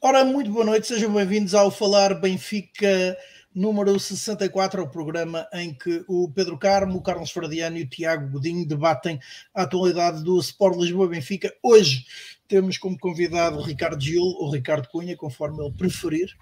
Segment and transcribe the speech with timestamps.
[0.00, 3.18] Ora, muito boa noite, sejam bem-vindos ao Falar Benfica
[3.52, 8.30] número 64, o programa em que o Pedro Carmo, o Carlos Fradiano e o Tiago
[8.30, 9.18] Godinho debatem
[9.52, 11.52] a atualidade do Sport Lisboa Benfica.
[11.60, 12.06] Hoje
[12.46, 16.32] temos como convidado o Ricardo Gil, ou Ricardo Cunha, conforme ele preferir,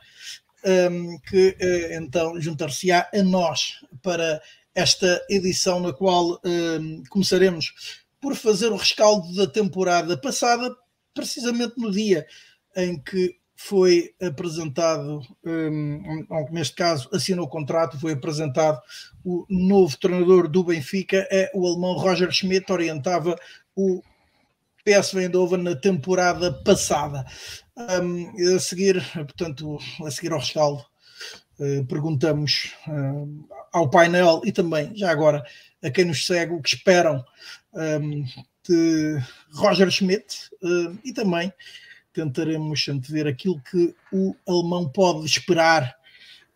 [1.30, 4.38] que uh, então juntar-se-á a nós para
[4.75, 6.38] esta edição na qual
[7.09, 7.73] começaremos
[8.20, 10.77] por fazer o rescaldo da temporada passada,
[11.15, 12.27] precisamente no dia
[12.77, 18.80] em que foi apresentado, um, neste caso assinou o contrato, foi apresentado
[19.24, 23.34] o novo treinador do Benfica, é o alemão Roger Schmidt, orientava
[23.74, 24.02] o
[24.84, 27.24] PSV Eindhoven na temporada passada.
[27.77, 30.84] Um, a seguir, portanto, a seguir ao rescaldo,
[31.59, 35.42] uh, perguntamos uh, ao painel e também, já agora,
[35.83, 37.25] a quem nos segue, o que esperam
[37.72, 38.25] um,
[38.69, 39.19] de
[39.55, 41.53] Roger Schmidt uh, e também
[42.17, 45.95] tentaremos antever aquilo que o alemão pode esperar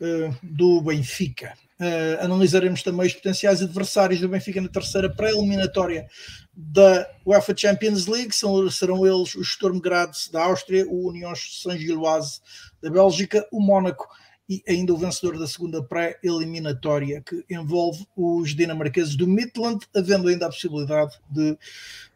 [0.01, 1.55] uh, do Benfica.
[1.79, 6.07] Uh, analisaremos também os potenciais adversários do Benfica na terceira pré-eliminatória
[6.55, 8.35] da UEFA Champions League.
[8.35, 12.41] São, serão eles o Sturm da Áustria, o União Saint-Gilloise
[12.83, 14.09] da Bélgica, o Mónaco
[14.49, 20.47] e ainda o vencedor da segunda pré-eliminatória, que envolve os dinamarqueses do Midland, havendo ainda
[20.47, 21.57] a possibilidade de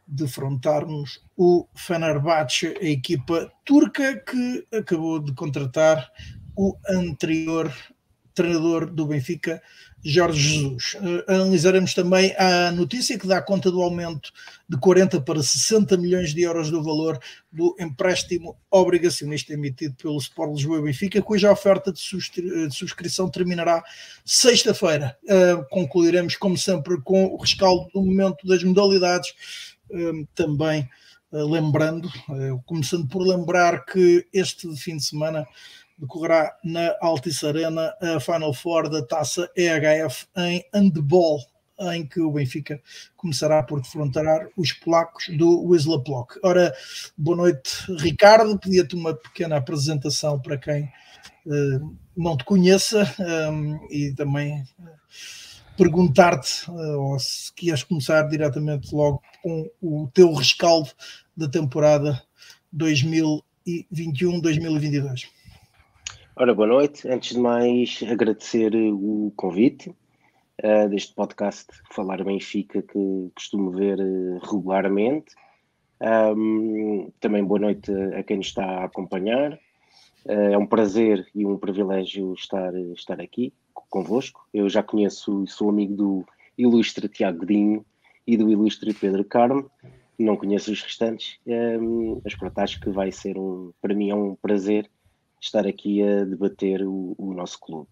[0.07, 6.11] defrontarmos o Fenerbahçe, a equipa turca que acabou de contratar
[6.57, 7.73] o anterior
[8.35, 9.63] treinador do Benfica,
[10.05, 10.95] Jorge Jesus.
[10.95, 14.31] Uh, analisaremos também a notícia que dá conta do aumento
[14.69, 17.19] de 40 para 60 milhões de euros do valor
[17.51, 22.01] do empréstimo obrigacionista emitido pelo Sport Lisboa e Benfica, cuja oferta de,
[22.69, 23.83] de subscrição terminará
[24.25, 25.17] sexta-feira.
[25.25, 29.33] Uh, concluiremos, como sempre, com o rescaldo do momento das modalidades
[29.95, 30.89] Hum, também
[31.33, 35.47] eh, lembrando, eh, começando por lembrar que este fim de semana
[35.97, 41.41] decorrerá na Altice Arena a Final Four da taça EHF em handball,
[41.93, 42.83] em que o Benfica
[43.17, 46.41] começará por defrontar os polacos do Wisla Plock.
[46.43, 46.75] Ora,
[47.17, 48.59] boa noite, Ricardo.
[48.59, 50.85] Pedia-te uma pequena apresentação para quem
[51.47, 53.13] uh, não te conheça
[53.51, 55.44] um, e também uh,
[55.77, 60.89] perguntar-te, uh, ou se queres começar diretamente logo com o teu rescaldo
[61.37, 62.23] da temporada
[62.75, 65.29] 2021-2022.
[66.37, 67.09] Ora, boa noite.
[67.09, 69.95] Antes de mais, agradecer o convite
[70.63, 73.99] uh, deste podcast Falar Benfica, que costumo ver
[74.43, 75.35] regularmente.
[76.01, 79.59] Um, também boa noite a quem nos está a acompanhar.
[80.25, 83.53] Uh, é um prazer e um privilégio estar, estar aqui
[83.89, 84.47] convosco.
[84.53, 86.27] Eu já conheço e sou amigo do
[86.57, 87.85] ilustre Tiago Godinho,
[88.27, 89.71] e do ilustre Pedro Carmo.
[90.19, 94.15] Não conheço os restantes, um, mas pronto, acho que vai ser um, para mim é
[94.15, 94.89] um prazer
[95.41, 97.89] estar aqui a debater o, o nosso clube.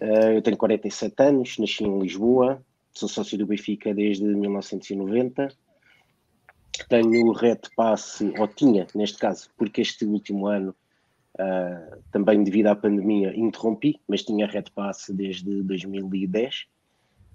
[0.00, 2.62] Uh, eu tenho 47 anos, nasci em Lisboa,
[2.92, 5.48] sou sócio do Benfica desde 1990.
[6.88, 10.74] Tenho o Red Pass, ou tinha neste caso, porque este último ano,
[11.38, 16.66] uh, também devido à pandemia, interrompi, mas tinha Red Pass desde 2010.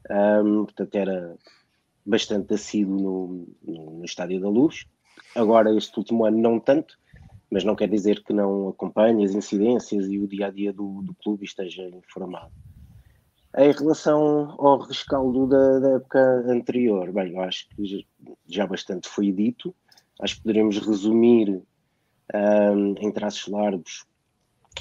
[0.09, 1.37] Um, portanto, era
[2.05, 4.85] bastante assíduo no, no, Estádio da Luz.
[5.35, 6.97] Agora, este último ano, não tanto,
[7.49, 11.01] mas não quer dizer que não acompanhe as incidências e o dia a dia do,
[11.01, 12.51] do clube esteja informado.
[13.55, 18.05] Em relação ao rescaldo da, da, época anterior, bem, eu acho que
[18.47, 19.73] já bastante foi dito.
[20.19, 21.61] Acho que poderemos resumir
[22.33, 24.05] um, em traços largos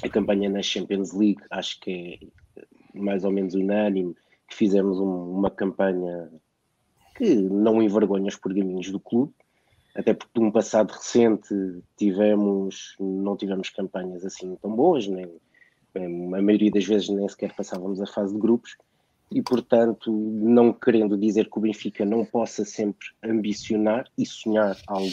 [0.03, 1.41] a campanha na Champions League.
[1.49, 2.19] Acho que
[2.57, 4.15] é mais ou menos unânime
[4.47, 6.29] que fizemos um, uma campanha
[7.15, 9.33] que não envergonha os pergaminhos do clube,
[9.95, 11.53] até porque de um passado recente
[11.95, 15.25] tivemos, não tivemos campanhas assim tão boas, nem,
[15.95, 18.75] a maioria das vezes nem sequer passávamos a fase de grupos,
[19.31, 25.11] e portanto, não querendo dizer que o Benfica não possa sempre ambicionar e sonhar algo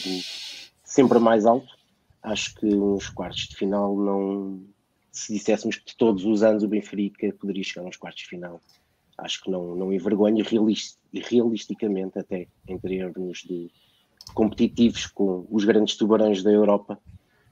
[0.83, 1.80] sempre mais alto,
[2.23, 4.63] acho que uns quartos de final não.
[5.13, 8.61] Se disséssemos que todos os anos o Benfica poderia chegar aos quartos de final,
[9.19, 13.71] acho que não, não envergonha realist, realisticamente até em termos de
[14.35, 16.99] competitivos com os grandes tubarões da Europa.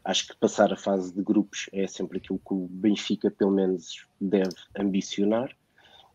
[0.05, 4.07] Acho que passar a fase de grupos é sempre aquilo que o Benfica, pelo menos,
[4.21, 5.55] deve ambicionar.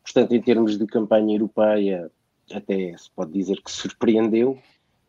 [0.02, 2.10] Portanto, em termos de campanha europeia,
[2.52, 4.60] até se pode dizer que surpreendeu,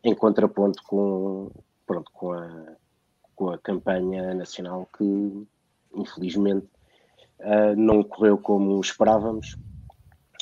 [0.03, 1.51] em contraponto com,
[1.85, 2.75] pronto, com, a,
[3.35, 5.47] com a campanha nacional que,
[5.93, 6.67] infelizmente,
[7.39, 9.57] uh, não correu como esperávamos.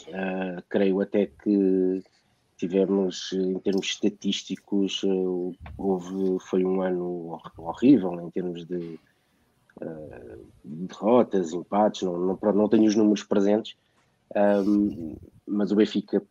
[0.08, 2.04] Uh, creio até que
[2.58, 9.00] tivemos, em termos estatísticos, uh, houve, foi um ano horrível em termos de
[9.82, 13.76] uh, derrotas, empates, não, não, não tenho os números presentes,
[14.66, 15.16] um,
[15.48, 16.22] mas o Benfica,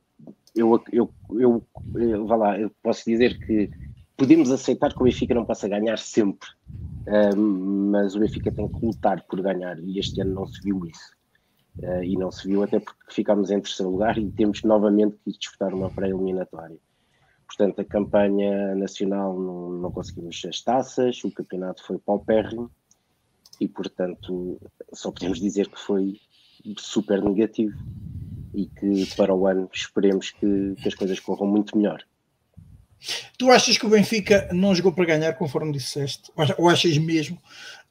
[0.54, 1.62] eu, eu, eu,
[1.94, 3.70] eu, lá, eu posso dizer que
[4.16, 6.48] podemos aceitar que o Benfica não possa ganhar sempre,
[7.36, 11.22] mas o Benfica tem que lutar por ganhar e este ano não se viu isso.
[11.78, 15.32] Uh, e não se viu até porque ficámos em terceiro lugar e temos novamente que
[15.32, 16.76] disputar uma pré-eliminatória.
[17.46, 22.70] Portanto, a campanha nacional não, não conseguimos as taças, o campeonato foi paupérrimo
[23.58, 24.60] e, portanto,
[24.92, 26.20] só podemos dizer que foi
[26.78, 27.76] super negativo
[28.54, 32.04] e que para o ano esperemos que, que as coisas corram muito melhor.
[33.36, 36.30] Tu achas que o Benfica não jogou para ganhar, conforme disseste?
[36.58, 37.38] Ou achas mesmo?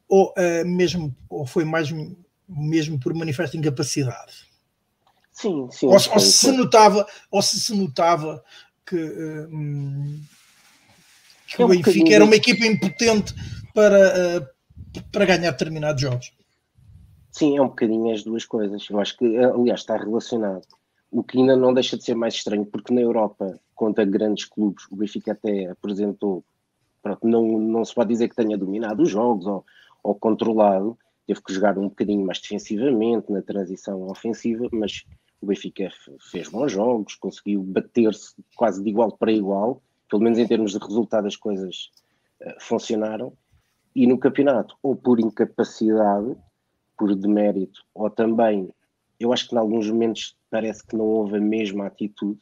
[0.07, 1.89] Ou, uh, mesmo, ou foi mais
[2.47, 4.45] mesmo por manifesta incapacidade?
[5.31, 5.87] Sim, sim.
[5.87, 8.43] Ou, ou se notava, ou se se notava
[8.85, 9.49] que, uh,
[11.47, 13.33] que é um o Benfica era uma equipa impotente
[13.73, 16.33] para, uh, para ganhar determinados jogos.
[17.31, 18.85] Sim, é um bocadinho as duas coisas.
[18.89, 20.67] Eu acho que, aliás, está relacionado.
[21.09, 24.85] O que ainda não deixa de ser mais estranho, porque na Europa, contra grandes clubes,
[24.91, 26.45] o Benfica até apresentou,
[27.01, 29.65] pronto, não, não se pode dizer que tenha dominado os jogos ou,
[30.03, 30.95] ou controlado,
[31.25, 35.03] teve que jogar um bocadinho mais defensivamente na transição ofensiva, mas
[35.41, 35.89] o Benfica
[36.29, 40.77] fez bons jogos, conseguiu bater-se quase de igual para igual, pelo menos em termos de
[40.77, 41.89] resultado as coisas
[42.39, 43.33] uh, funcionaram.
[43.95, 46.37] E no campeonato, ou por incapacidade,
[46.95, 48.69] por demérito, ou também,
[49.19, 52.39] eu acho que em alguns momentos parece que não houve a mesma atitude.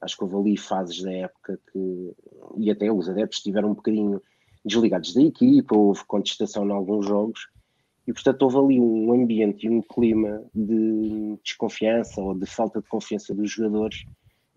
[0.00, 2.12] Acho que houve ali fases da época que,
[2.56, 4.22] e até os adeptos estiveram um bocadinho
[4.64, 7.48] desligados da equipa, houve contestação em alguns jogos,
[8.06, 12.88] e portanto houve ali um ambiente e um clima de desconfiança ou de falta de
[12.88, 14.04] confiança dos jogadores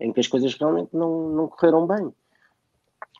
[0.00, 2.12] em que as coisas realmente não, não correram bem.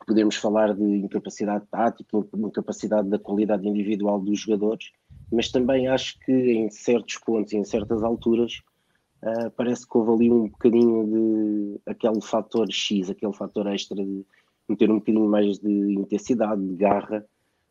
[0.05, 4.91] Podemos falar de incapacidade tática, incapacidade da qualidade individual dos jogadores,
[5.31, 8.61] mas também acho que em certos pontos e em certas alturas
[9.23, 14.25] uh, parece que houve ali um bocadinho de aquele fator X, aquele fator extra de
[14.67, 17.25] meter um bocadinho mais de intensidade, de garra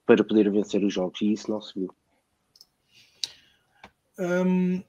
[0.07, 1.95] para poder vencer os jogos, e isso não se viu.
[4.19, 4.83] Hum,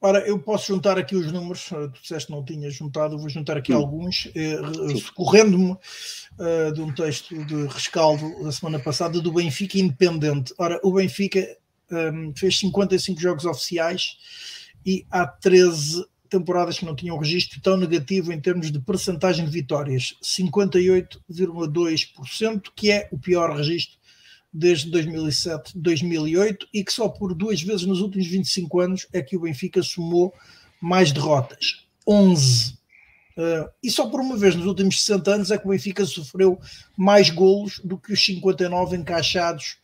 [0.00, 3.28] ora, eu posso juntar aqui os números, eh, tu disseste que não tinha juntado, vou
[3.28, 3.78] juntar aqui Sim.
[3.78, 4.60] alguns, eh,
[4.94, 10.52] recorrendo-me uh, de um texto de rescaldo da semana passada do Benfica Independente.
[10.58, 11.56] Ora, o Benfica
[11.90, 14.18] um, fez 55 jogos oficiais
[14.84, 19.50] e há 13 temporadas que não tinham registro tão negativo em termos de percentagem de
[19.50, 23.98] vitórias, 58,2%, que é o pior registro
[24.52, 29.36] desde 2007, 2008 e que só por duas vezes nos últimos 25 anos é que
[29.36, 30.34] o Benfica somou
[30.80, 32.78] mais derrotas, 11.
[33.36, 36.60] Uh, e só por uma vez nos últimos 60 anos é que o Benfica sofreu
[36.96, 39.76] mais golos do que os 59 encaixados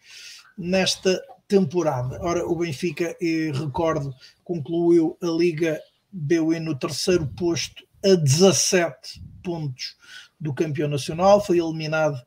[0.58, 2.19] nesta temporada.
[2.23, 3.17] Ora, o Benfica,
[3.52, 5.81] recordo, concluiu a Liga
[6.11, 9.96] BUE no terceiro posto a 17 pontos
[10.38, 12.20] do campeão nacional, foi eliminado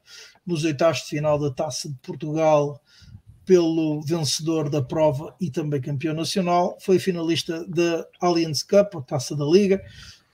[0.45, 2.81] nos oitavos de final da Taça de Portugal
[3.45, 9.35] pelo vencedor da prova e também campeão nacional, foi finalista da Allianz Cup, a Taça
[9.35, 9.81] da Liga,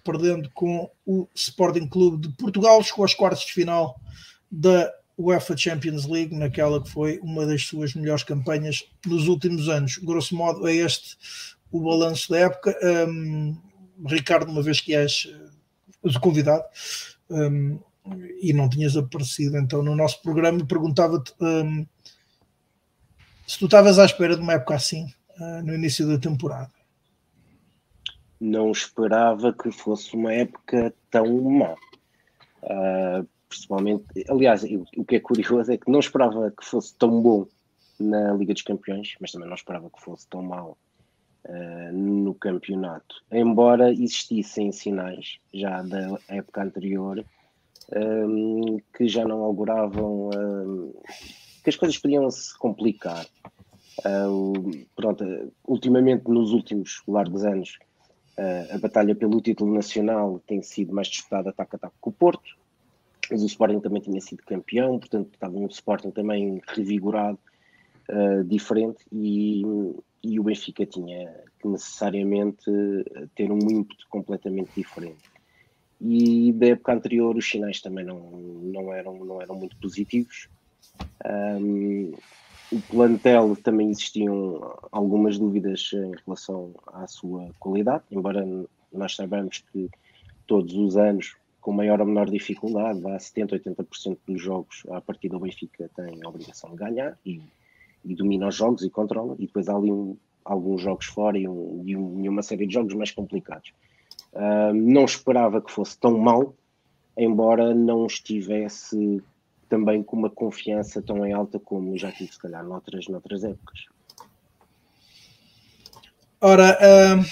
[0.04, 4.00] perdendo com o Sporting Clube de Portugal, chegou aos quartos de final
[4.52, 9.98] da UEFA Champions League, naquela que foi uma das suas melhores campanhas nos últimos anos.
[9.98, 11.18] Grosso modo, é este
[11.72, 12.78] o balanço da época.
[13.10, 13.58] Um,
[14.06, 15.28] Ricardo, uma vez que és
[16.02, 16.64] o convidado,
[17.30, 17.80] um,
[18.42, 21.86] e não tinhas aparecido então no nosso programa, perguntava-te um,
[23.48, 25.06] se tu estavas à espera de uma época assim
[25.40, 26.72] uh, no início da temporada.
[28.40, 31.76] Não esperava que fosse uma época tão má.
[32.64, 34.64] Uh, principalmente, aliás,
[34.98, 37.46] o que é curioso é que não esperava que fosse tão bom
[38.00, 40.78] na Liga dos Campeões, mas também não esperava que fosse tão mal
[41.46, 43.24] uh, no campeonato.
[43.32, 47.24] Embora existissem sinais já da época anterior
[47.96, 50.94] um, que já não auguravam um,
[51.64, 53.26] que as coisas podiam se complicar.
[54.00, 55.24] Uh, pronto,
[55.68, 57.78] ultimamente, nos últimos largos anos,
[58.38, 62.14] uh, a batalha pelo título nacional tem sido mais disputada ataque a ataque com o
[62.14, 62.63] Porto,
[63.34, 67.40] mas o Sporting também tinha sido campeão, portanto estava um Sporting também revigorado,
[68.10, 69.64] uh, diferente, e,
[70.24, 72.72] e o Benfica tinha que necessariamente
[73.36, 75.34] ter um ímpeto completamente diferente
[76.06, 80.50] e da época anterior os sinais também não, não, eram, não eram muito positivos.
[81.26, 82.12] Um,
[82.70, 88.46] o plantel também existiam algumas dúvidas em relação à sua qualidade, embora
[88.92, 89.90] nós saibamos que
[90.46, 95.30] todos os anos, com maior ou menor dificuldade, há 70, 80% dos jogos a partir
[95.30, 97.42] do Benfica têm a obrigação de ganhar e,
[98.04, 101.48] e domina os jogos e controla, e depois há ali um, alguns jogos fora e,
[101.48, 103.72] um, e, um, e, uma série de jogos mais complicados.
[104.34, 106.54] Uh, não esperava que fosse tão mal,
[107.18, 109.24] embora não estivesse
[109.70, 113.86] também com uma confiança tão em alta como já tive, se calhar, noutras, noutras épocas.
[116.42, 117.24] Ora, uh,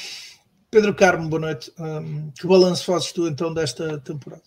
[0.71, 1.73] Pedro Carmo, boa noite.
[1.77, 4.41] Um, que balanço fazes tu então desta temporada?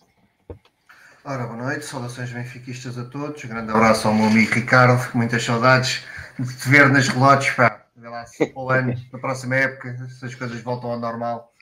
[1.23, 3.43] Ora, boa noite, saudações benfiquistas a todos.
[3.43, 6.03] Um grande abraço ao meu amigo Ricardo, muitas saudades
[6.39, 7.85] de te ver nas relotes, pá.
[7.95, 11.53] Vê lá se o ano, na próxima época, se as coisas voltam ao normal,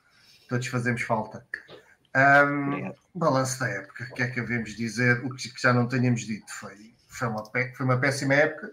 [0.48, 1.46] todos fazemos falta.
[2.16, 5.26] Um, balanço da época, o que é que havemos dizer?
[5.26, 7.44] O que já não tínhamos dito foi, foi, uma,
[7.76, 8.72] foi uma péssima época.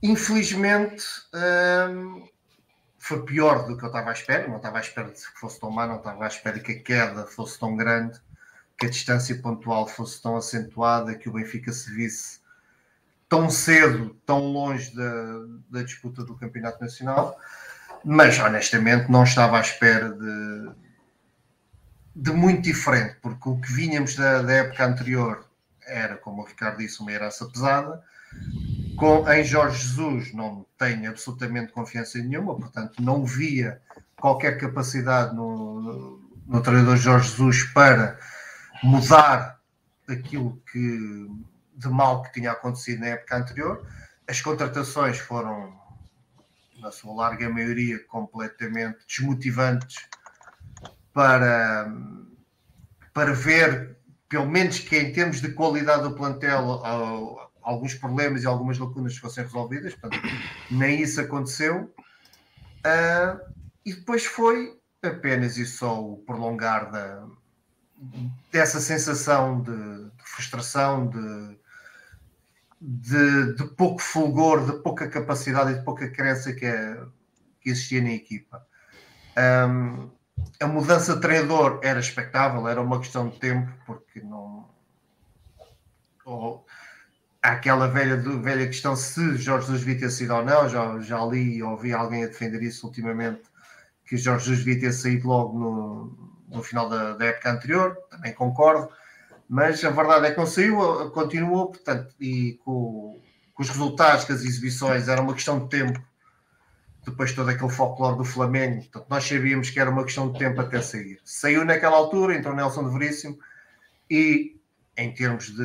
[0.00, 2.28] Infelizmente, um,
[3.06, 4.48] foi pior do que eu estava à espera.
[4.48, 6.82] Não estava à espera de que fosse tão má, não estava à espera que a
[6.82, 8.20] queda fosse tão grande,
[8.76, 12.40] que a distância pontual fosse tão acentuada, que o Benfica se visse
[13.28, 15.12] tão cedo, tão longe da,
[15.70, 17.38] da disputa do Campeonato Nacional.
[18.04, 20.70] Mas honestamente não estava à espera de,
[22.14, 25.48] de muito diferente, porque o que vínhamos da, da época anterior
[25.86, 28.02] era, como o Ricardo disse, uma herança pesada.
[28.96, 33.80] Com, em Jorge Jesus não tenho absolutamente confiança nenhuma, portanto não via
[34.18, 38.18] qualquer capacidade no, no, treinador Jorge Jesus para
[38.82, 39.60] mudar
[40.08, 41.28] aquilo que
[41.74, 43.86] de mal que tinha acontecido na época anterior.
[44.26, 45.78] As contratações foram,
[46.80, 50.08] na sua larga maioria, completamente desmotivantes
[51.12, 51.92] para,
[53.12, 53.98] para ver,
[54.28, 56.82] pelo menos que em termos de qualidade do plantel,
[57.66, 59.94] alguns problemas e algumas lacunas fossem resolvidas.
[59.96, 60.22] Portanto,
[60.70, 61.92] nem isso aconteceu.
[62.86, 63.54] Uh,
[63.84, 67.26] e depois foi apenas e só o prolongar da,
[68.52, 71.58] dessa sensação de, de frustração, de,
[72.80, 77.02] de, de, pouco fulgor, de pouca capacidade e de pouca crença que, é,
[77.60, 78.64] que existia na equipa.
[79.68, 80.08] Um,
[80.60, 84.68] a mudança de treinador era expectável, era uma questão de tempo, porque não.
[87.52, 90.68] Aquela velha, velha questão se Jorge Jesus devia ter sido ou não.
[90.68, 93.42] Já, já li e ouvi alguém a defender isso ultimamente,
[94.04, 98.32] que Jorge Jesus devia ter saído logo no, no final da, da época anterior, também
[98.32, 98.88] concordo
[99.48, 103.20] mas a verdade é que não saiu, continuou, portanto, e com,
[103.54, 106.02] com, os resultados, com as exibições, era uma questão de tempo.
[107.04, 110.60] Depois todo aquele folclore do Flamengo, portanto, nós sabíamos que era uma questão de tempo
[110.60, 111.20] até sair.
[111.24, 113.38] Saiu naquela altura, então Nelson de Veríssimo,
[114.10, 114.56] e
[114.96, 115.62] em termos de,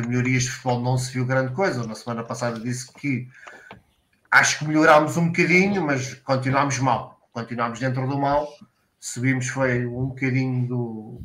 [0.00, 1.86] de melhorias de futebol não se viu grande coisa.
[1.86, 3.28] Na semana passada disse que
[4.30, 7.18] acho que melhorámos um bocadinho, mas continuámos mal.
[7.32, 8.46] Continuámos dentro do mal.
[9.00, 11.20] Subimos foi um bocadinho do,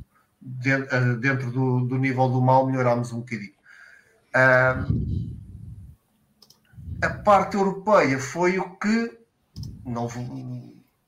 [0.66, 3.54] eh, dentro do, do nível do mal, melhorámos um bocadinho.
[4.34, 5.36] Uh,
[7.01, 9.20] a parte europeia foi o que
[9.84, 10.08] não,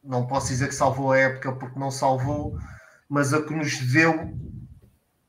[0.03, 2.58] não posso dizer que salvou a época porque não salvou,
[3.08, 4.38] mas a que nos deu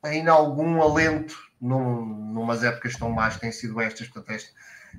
[0.03, 4.51] ainda algum alento num, numas épocas tão más têm sido estas, portanto, esta,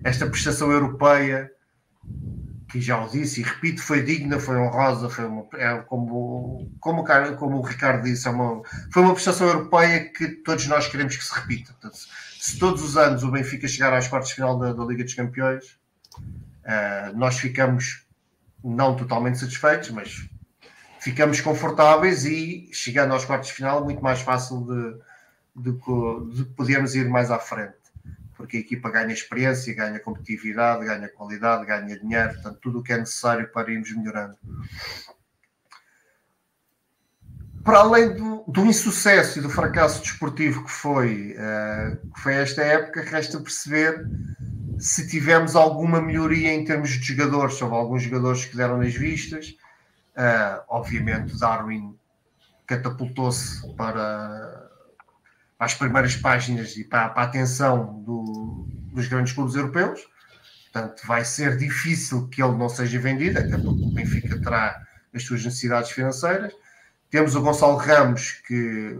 [0.03, 1.51] esta prestação europeia
[2.67, 7.05] que já o disse e repito, foi digna, foi honrosa, foi uma, é, como, como,
[7.37, 11.23] como o Ricardo disse, é uma, foi uma prestação europeia que todos nós queremos que
[11.23, 11.71] se repita.
[11.73, 11.99] Portanto,
[12.39, 15.13] se todos os anos o Benfica chegar às quartas de final da, da Liga dos
[15.13, 15.77] Campeões,
[16.17, 18.05] uh, nós ficamos
[18.63, 20.27] não totalmente satisfeitos, mas
[20.99, 25.04] ficamos confortáveis e chegando aos quartos de final muito mais fácil de,
[25.55, 27.85] de, de podermos ir mais à frente
[28.35, 32.93] porque a equipa ganha experiência, ganha competitividade, ganha qualidade, ganha dinheiro, portanto, tudo o que
[32.93, 34.35] é necessário para irmos melhorando.
[37.63, 42.61] Para além do, do insucesso e do fracasso desportivo que foi, uh, que foi esta
[42.61, 44.05] época, resta perceber
[44.77, 47.59] se tivemos alguma melhoria em termos de jogadores.
[47.61, 49.55] Houve alguns jogadores que deram nas vistas.
[50.15, 51.97] Uh, obviamente, Darwin
[52.67, 54.64] catapultou-se para
[55.59, 60.01] às primeiras páginas e para, para a atenção do, dos grandes clubes europeus.
[60.71, 64.81] Portanto, vai ser difícil que ele não seja vendido, até porque o Benfica terá
[65.13, 66.53] as suas necessidades financeiras.
[67.09, 68.99] Temos o Gonçalo Ramos, que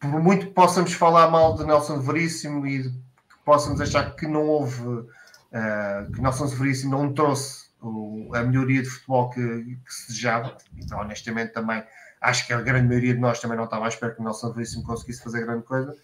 [0.00, 4.42] por muito que possamos falar mal de Nelson Veríssimo e que possamos achar que não
[4.42, 10.08] houve, uh, que Nelson Veríssimo não trouxe o, a melhoria de futebol que, que se
[10.08, 11.82] desejava, então honestamente também
[12.24, 14.52] acho que a grande maioria de nós também não estava à espera que o Nelson
[14.52, 15.94] Veríssimo conseguisse fazer grande coisa.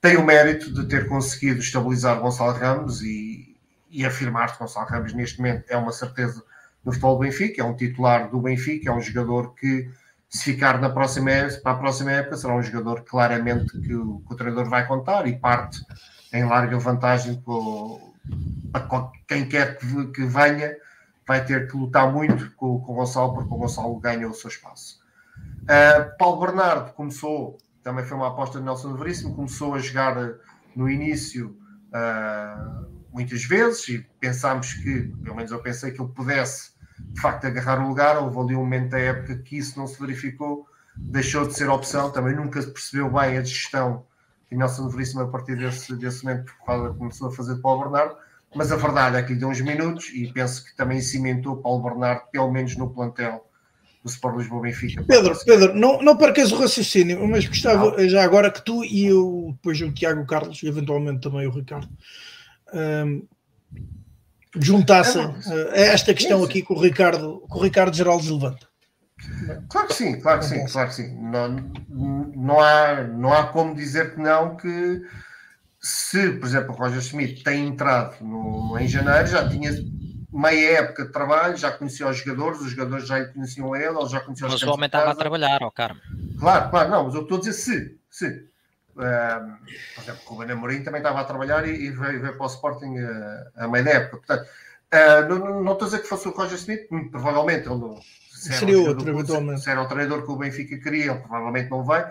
[0.00, 3.56] Tem o mérito de ter conseguido estabilizar Gonçalo Ramos e,
[3.90, 6.42] e afirmar que Gonçalo Ramos neste momento é uma certeza
[6.82, 9.90] no futebol do Benfica, é um titular do Benfica, é um jogador que
[10.30, 14.20] se ficar na próxima época, para a próxima época será um jogador claramente que o,
[14.20, 15.84] que o treinador vai contar e parte
[16.32, 18.14] em larga vantagem com,
[18.72, 20.74] para quem quer que, que, venha,
[21.26, 24.48] vai ter que lutar muito com, com o Gonçalo, porque o Gonçalo ganha o seu
[24.48, 24.99] espaço.
[25.70, 30.16] Uh, Paulo Bernardo começou, também foi uma aposta de Nelson Veríssimo, começou a jogar
[30.74, 31.56] no início
[31.94, 37.44] uh, muitas vezes e pensámos que, pelo menos eu pensei que ele pudesse de facto
[37.46, 38.18] agarrar o lugar.
[38.18, 42.10] Houve ali um momento da época que isso não se verificou, deixou de ser opção.
[42.10, 44.04] Também nunca se percebeu bem a gestão
[44.48, 46.52] que Nelson Veríssimo, a partir desse, desse momento,
[46.98, 48.16] começou a fazer de Paulo Bernardo.
[48.56, 51.84] Mas a verdade é que lhe deu uns minutos e penso que também cimentou Paulo
[51.84, 53.48] Bernardo, pelo menos no plantel
[54.02, 55.04] do Sport Lisboa Benfica.
[55.04, 58.08] Pedro, Pedro, não, não percas o raciocínio, mas gostava não.
[58.08, 61.88] já agora que tu e eu, depois o Tiago Carlos e eventualmente também o Ricardo,
[62.72, 63.26] um,
[64.56, 68.68] juntassem uh, esta questão aqui com o Ricardo, com o Ricardo Geraldo levanta.
[69.68, 71.14] Claro que sim, claro que sim, claro que sim.
[71.20, 71.56] Não,
[72.34, 75.02] não, há, não há como dizer que não, que
[75.78, 79.70] se, por exemplo, o Roger Schmidt tem entrado no, em janeiro, já tinha
[80.32, 84.20] meia época de trabalho, já conhecia os jogadores, os jogadores já conheciam ele, ele já
[84.20, 86.00] conhecia os Mas o homem estava a trabalhar, ó oh, Carmo.
[86.38, 88.50] Claro, claro, não, mas eu estou a dizer se, se.
[88.96, 89.56] Uh,
[89.94, 92.46] por exemplo, o Ruben Amorim também estava a trabalhar e, e veio, veio, para o
[92.46, 94.16] Sporting uh, a meia da época.
[94.18, 98.00] Portanto, uh, não, não, estou a dizer que fosse o Roger Smith, provavelmente ele
[98.40, 99.60] se seria um outro, eventualmente.
[99.60, 102.10] Se era o treinador que o Benfica queria, ele provavelmente não vai.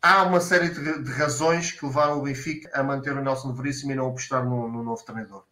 [0.00, 3.92] Há uma série de, de, razões que levaram o Benfica a manter o Nelson Veríssimo
[3.92, 5.44] e não apostar no, no novo treinador.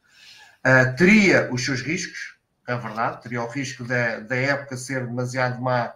[0.67, 5.61] Uh, teria os seus riscos, é verdade, teria o risco da, da época ser demasiado
[5.61, 5.95] má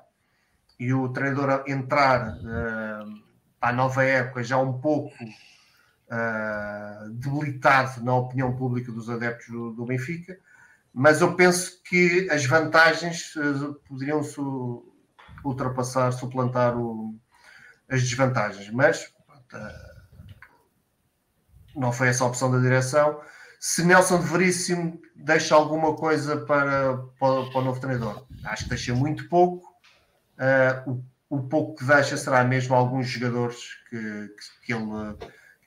[0.78, 8.14] e o treinador entrar uh, para a nova época já um pouco uh, debilitado na
[8.14, 10.38] opinião pública dos adeptos do, do, Benfica,
[10.92, 14.20] mas eu penso que as vantagens uh, poderiam
[15.44, 17.18] ultrapassar, suplantar o,
[17.88, 19.12] as desvantagens, mas
[19.52, 19.98] uh,
[21.74, 23.20] não foi essa a opção da direção.
[23.58, 28.70] Se Nelson de Veríssimo deixa alguma coisa para, para, para o novo treinador, acho que
[28.70, 29.66] deixa muito pouco.
[30.38, 35.16] Uh, o o pouco que deixa será mesmo alguns jogadores que, que, que ele,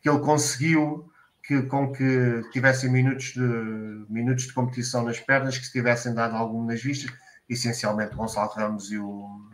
[0.01, 1.12] que ele conseguiu
[1.43, 6.36] que, com que tivessem minutos de, minutos de competição nas pernas, que se tivessem dado
[6.36, 7.13] algum nas vistas,
[7.47, 9.49] essencialmente o Gonçalo Ramos e o,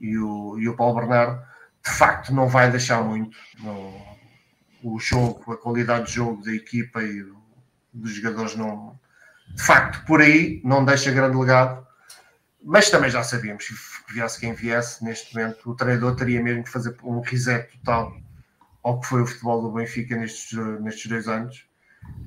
[0.00, 1.42] e o, e o Paulo Bernardo,
[1.84, 3.36] de facto não vai deixar muito.
[3.58, 4.11] No,
[4.82, 7.24] o jogo, a qualidade de jogo da equipa e
[7.92, 8.98] dos jogadores não
[9.54, 11.86] de facto por aí não deixa grande legado
[12.64, 16.70] mas também já sabíamos que viesse quem viesse, neste momento o treinador teria mesmo que
[16.70, 18.16] fazer um reset total
[18.82, 21.66] ao que foi o futebol do Benfica nestes, nestes dois anos.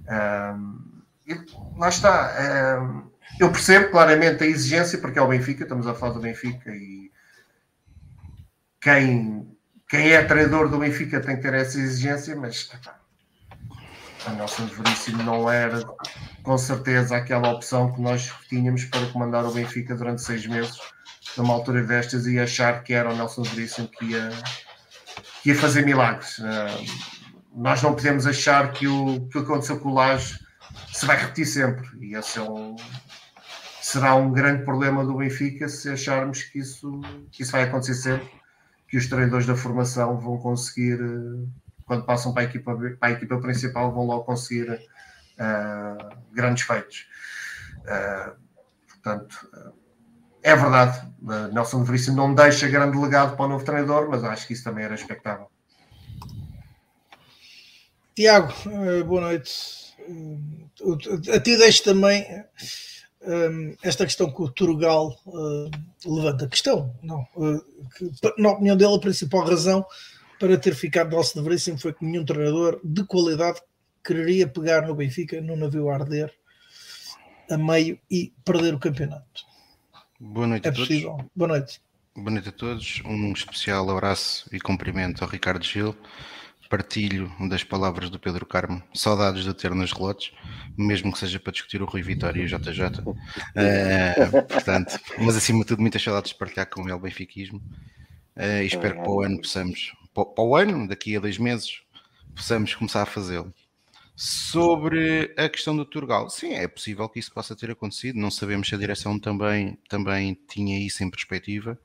[0.07, 1.33] Um, e
[1.77, 2.81] lá está.
[2.81, 6.71] Um, eu percebo claramente a exigência, porque é o Benfica, estamos a falar do Benfica
[6.73, 7.11] e
[8.79, 9.54] quem,
[9.95, 12.69] quem é treinador do Benfica tem que ter essa exigência, mas
[14.25, 15.81] a Nelson Veríssimo não era
[16.43, 20.77] com certeza aquela opção que nós tínhamos para comandar o Benfica durante seis meses,
[21.37, 24.29] numa altura destas, e achar que era o Nelson Veríssimo que ia,
[25.41, 26.39] que ia fazer milagres.
[26.39, 27.15] Uh,
[27.55, 30.37] nós não podemos achar que o que aconteceu com o Laje
[30.91, 32.75] se vai repetir sempre, e esse é um,
[33.81, 36.99] será um grande problema do Benfica se acharmos que isso,
[37.31, 38.44] que isso vai acontecer sempre,
[38.87, 41.01] que os treinadores da formação vão conseguir.
[41.01, 41.49] Uh,
[41.85, 47.07] quando passam para a equipa, para a equipa principal, vão logo conseguir uh, grandes feitos.
[47.81, 48.35] Uh,
[48.87, 49.73] portanto, uh,
[50.41, 51.07] é verdade,
[51.53, 54.85] Nelson Veríssimo não deixa grande legado para o novo treinador, mas acho que isso também
[54.85, 55.49] era expectável.
[58.15, 58.53] Tiago,
[59.07, 59.95] boa noite.
[61.33, 62.23] A ti deixo também
[63.83, 65.17] esta questão que o Turgal
[66.05, 66.47] levanta.
[66.47, 67.25] Questão, não.
[67.97, 69.85] Que, na opinião dele, a principal razão
[70.39, 73.61] para ter ficado Nelson Veríssimo foi que nenhum treinador de qualidade
[74.03, 76.33] quereria pegar no Benfica no navio a arder
[77.49, 79.43] a meio e perder o campeonato.
[80.19, 81.11] Boa noite é a possível.
[81.11, 81.25] todos.
[81.35, 81.81] Boa noite.
[82.15, 83.01] Boa noite a todos.
[83.05, 85.95] Um especial abraço e cumprimento ao Ricardo Gil.
[86.69, 88.81] Partilho das palavras do Pedro Carmo.
[88.93, 90.31] Saudades de ter nos relotes,
[90.77, 93.01] mesmo que seja para discutir o Rui Vitória e o JJ.
[93.01, 93.15] Uh,
[93.55, 97.61] eh, portanto, mas acima de tudo, muitas saudades de partilhar com ele o benfiquismo.
[98.35, 101.81] Uh, e espero que para o ano possamos para o ano, daqui a dois meses,
[102.33, 103.53] possamos começar a fazê-lo.
[104.15, 108.17] Sobre a questão do Turgal, sim, é possível que isso possa ter acontecido.
[108.17, 111.77] Não sabemos se a direção também, também tinha isso em perspectiva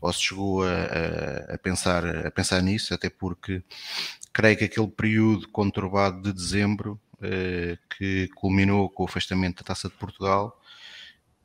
[0.00, 3.62] ou se chegou a, a, a, pensar, a pensar nisso, até porque
[4.32, 9.88] creio que aquele período conturbado de dezembro eh, que culminou com o afastamento da Taça
[9.88, 10.56] de Portugal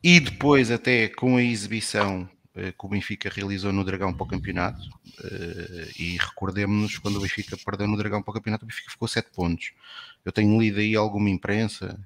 [0.04, 4.28] e depois até com a exibição eh, que o Benfica realizou no Dragão para o
[4.28, 4.80] campeonato.
[5.24, 9.08] Eh, e recordemos-nos quando o Benfica perdeu no Dragão para o campeonato, o Benfica ficou
[9.08, 9.72] 7 pontos.
[10.24, 12.00] eu tenho lido aí alguma imprensa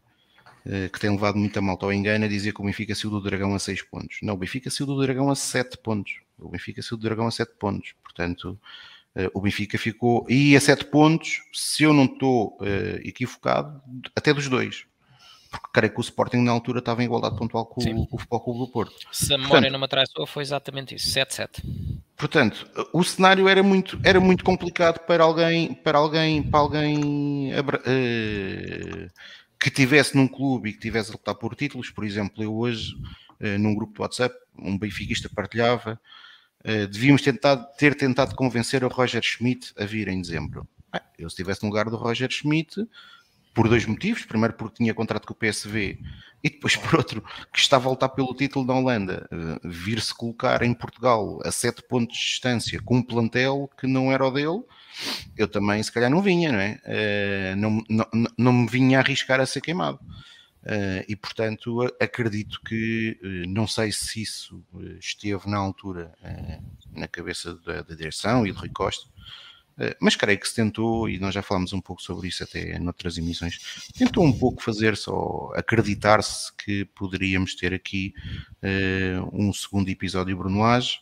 [0.92, 3.56] que tem levado muita malta ao engano a dizer que o Benfica saiu do Dragão
[3.56, 4.18] a 6 pontos.
[4.22, 6.20] Não, o Benfica saiu do Dragão a 7 pontos.
[6.40, 7.94] O Benfica saiu do Dragão a 7 pontos.
[8.04, 8.60] Portanto,
[9.16, 10.26] uh, o Benfica ficou.
[10.30, 13.82] E a 7 pontos, se eu não estou uh, equivocado,
[14.16, 14.86] até dos dois
[15.50, 18.20] porque creio que o Sporting na altura estava em igualdade pontual com, o, com o
[18.20, 18.96] Futebol Clube do Porto.
[19.12, 21.64] Se a memória não me atrasou, foi exatamente isso, 7-7.
[22.16, 29.12] Portanto, o cenário era muito, era muito complicado para alguém, para alguém, para alguém uh,
[29.60, 31.90] que tivesse num clube e que tivesse a lutar por títulos.
[31.90, 32.94] Por exemplo, eu hoje,
[33.40, 36.00] uh, num grupo de WhatsApp, um benfiquista partilhava,
[36.64, 40.68] devíamos tentar, ter tentado convencer o Roger Schmidt a vir em dezembro.
[41.18, 42.88] eu, se estivesse no lugar do Roger Schmidt,
[43.58, 44.24] por dois motivos.
[44.24, 45.98] Primeiro, porque tinha contrato com o PSV,
[46.44, 49.28] e depois, por outro, que estava a lutar pelo título da Holanda.
[49.34, 54.12] Uh, Vir-se colocar em Portugal a sete pontos de distância com um plantel que não
[54.12, 54.62] era o dele,
[55.36, 56.80] eu também, se calhar, não vinha, não é?
[56.86, 60.00] Uh, não, não, não me vinha arriscar a ser queimado.
[60.68, 64.62] Uh, e portanto acredito que não sei se isso
[65.00, 66.12] esteve na altura
[66.92, 69.08] na cabeça da, da direção e do Rui Costa,
[69.80, 72.80] eh, mas creio que se tentou, e nós já falámos um pouco sobre isso até
[72.80, 73.60] noutras emissões,
[73.96, 78.14] tentou um pouco fazer só acreditar-se que poderíamos ter aqui
[78.64, 81.00] uh, um segundo episódio Brunoage,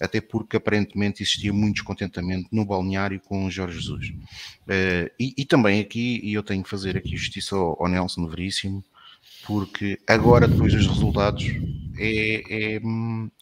[0.00, 4.08] até porque aparentemente existia muito descontentamento no balneário com Jorge Jesus.
[4.08, 8.26] Uh, e, e, também aqui, e eu tenho que fazer aqui justiça ao, ao Nelson
[8.26, 8.82] Veríssimo,
[9.46, 11.44] porque agora, depois dos resultados,
[11.96, 12.80] é, é,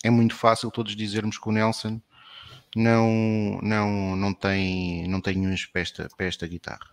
[0.04, 2.00] é muito fácil todos dizermos que o Nelson
[2.76, 6.90] não, não, não tem, não tem nenhum para esta, para esta guitarra.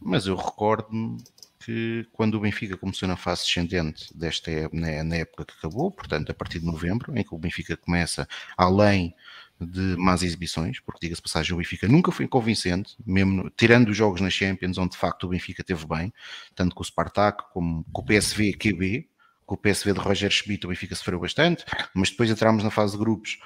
[0.00, 1.22] Mas eu recordo-me
[1.64, 6.30] que quando o Benfica começou na fase descendente desta na, na época que acabou, portanto
[6.30, 9.14] a partir de novembro, em que o Benfica começa além
[9.60, 14.20] de más exibições, porque diga-se passagem, o Benfica nunca foi convincente, mesmo tirando os jogos
[14.20, 16.12] na Champions, onde de facto o Benfica teve bem,
[16.54, 19.08] tanto com o Spartak como com o PSV QB,
[19.46, 21.64] com o PSV de Roger Schmidt o Benfica sofreu bastante,
[21.94, 23.38] mas depois entramos na fase de grupos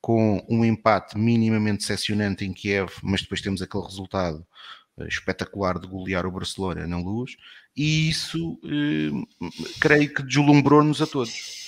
[0.00, 4.46] com um empate minimamente decepcionante em Kiev, mas depois temos aquele resultado
[4.96, 7.36] uh, espetacular de golear o Barcelona na luz,
[7.76, 9.28] e isso uh,
[9.80, 11.67] creio que deslumbrou-nos a todos.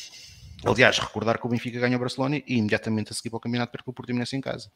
[0.65, 3.73] Aliás, recordar que o Benfica ganha o Barcelona e imediatamente a seguir para o campeonato
[3.73, 4.71] perca o Portimonense em casa.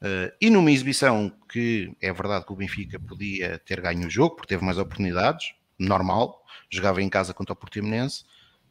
[0.00, 4.36] Uh, e numa exibição que é verdade que o Benfica podia ter ganho o jogo,
[4.36, 8.24] porque teve mais oportunidades, normal, jogava em casa contra o Portimonense,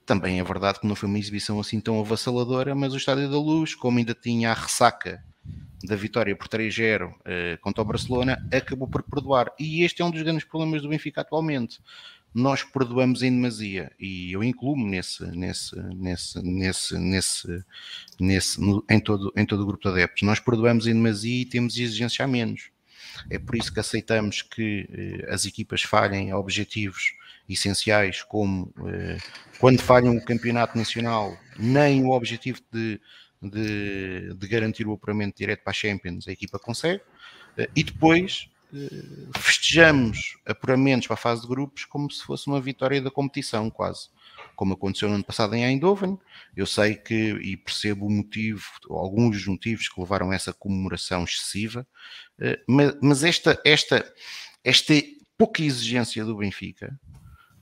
[0.06, 3.38] também é verdade que não foi uma exibição assim tão avassaladora, mas o Estádio da
[3.38, 5.24] Luz, como ainda tinha a ressaca
[5.84, 9.52] da vitória por 3-0 uh, eh, contra o Barcelona, acabou por perdoar.
[9.60, 11.80] E este é um dos grandes problemas do Benfica atualmente.
[12.36, 17.64] Nós perdoamos em demasia, e eu incluo-me nesse, nesse, nesse, nesse, nesse,
[18.20, 20.22] nesse no, em, todo, em todo o grupo de adeptos.
[20.24, 22.70] Nós perdoamos em demasia e temos exigência a menos.
[23.30, 27.14] É por isso que aceitamos que uh, as equipas falhem objetivos
[27.48, 29.18] essenciais, como eh,
[29.60, 33.00] quando falham o campeonato nacional, nem o objetivo de,
[33.42, 37.02] de, de, garantir o apuramento direto para a Champions a equipa consegue,
[37.58, 38.55] eh, e depois eh,
[39.38, 44.10] festejamos apuramentos para a fase de grupos como se fosse uma vitória da competição, quase.
[44.56, 46.18] Como aconteceu no ano passado em Eindhoven,
[46.56, 51.24] eu sei que e percebo o motivo, alguns dos motivos que levaram a essa comemoração
[51.24, 51.86] excessiva,
[52.40, 52.60] eh,
[53.02, 54.14] mas esta, esta,
[54.64, 54.94] esta
[55.38, 56.98] pouca exigência do Benfica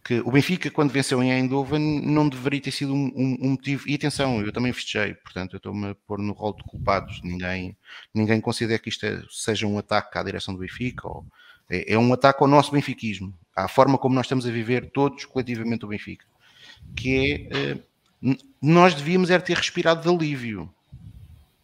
[0.04, 3.88] que o Benfica, quando venceu em Eindhoven, não deveria ter sido um, um, um motivo.
[3.88, 7.22] E atenção, eu também festejei, portanto, eu estou-me a pôr no rol de culpados.
[7.24, 7.78] Ninguém,
[8.14, 11.26] ninguém considera que isto é, seja um ataque à direção do Benfica, ou,
[11.70, 15.24] é, é, um ataque ao nosso benfiquismo, à forma como nós estamos a viver todos
[15.24, 16.26] coletivamente o Benfica.
[16.94, 20.70] Que é, eh, nós devíamos era ter respirado de alívio,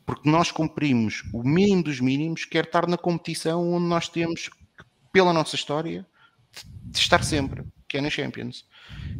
[0.05, 4.49] porque nós cumprimos o mínimo dos mínimos, quer estar na competição onde nós temos,
[5.11, 6.05] pela nossa história,
[6.85, 8.65] de estar sempre que é na Champions.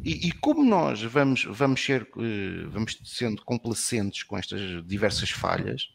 [0.05, 5.89] E, e, como nós vamos, vamos, ser, eh, vamos sendo complacentes com estas diversas falhas,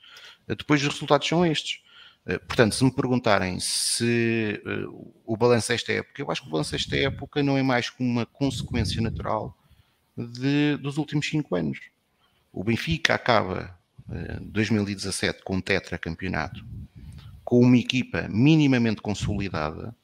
[0.48, 1.80] eh, depois os resultados são estes.
[2.26, 4.60] Eh, portanto, se me perguntarem se
[5.24, 8.02] o balanço desta época, eu acho que o balanço desta época não é mais que
[8.02, 9.56] uma consequência natural
[10.16, 11.78] de, dos últimos cinco anos.
[12.52, 13.78] O Benfica acaba
[14.40, 16.64] 2017 com um tetracampeonato,
[17.44, 19.94] com uma equipa minimamente consolidada,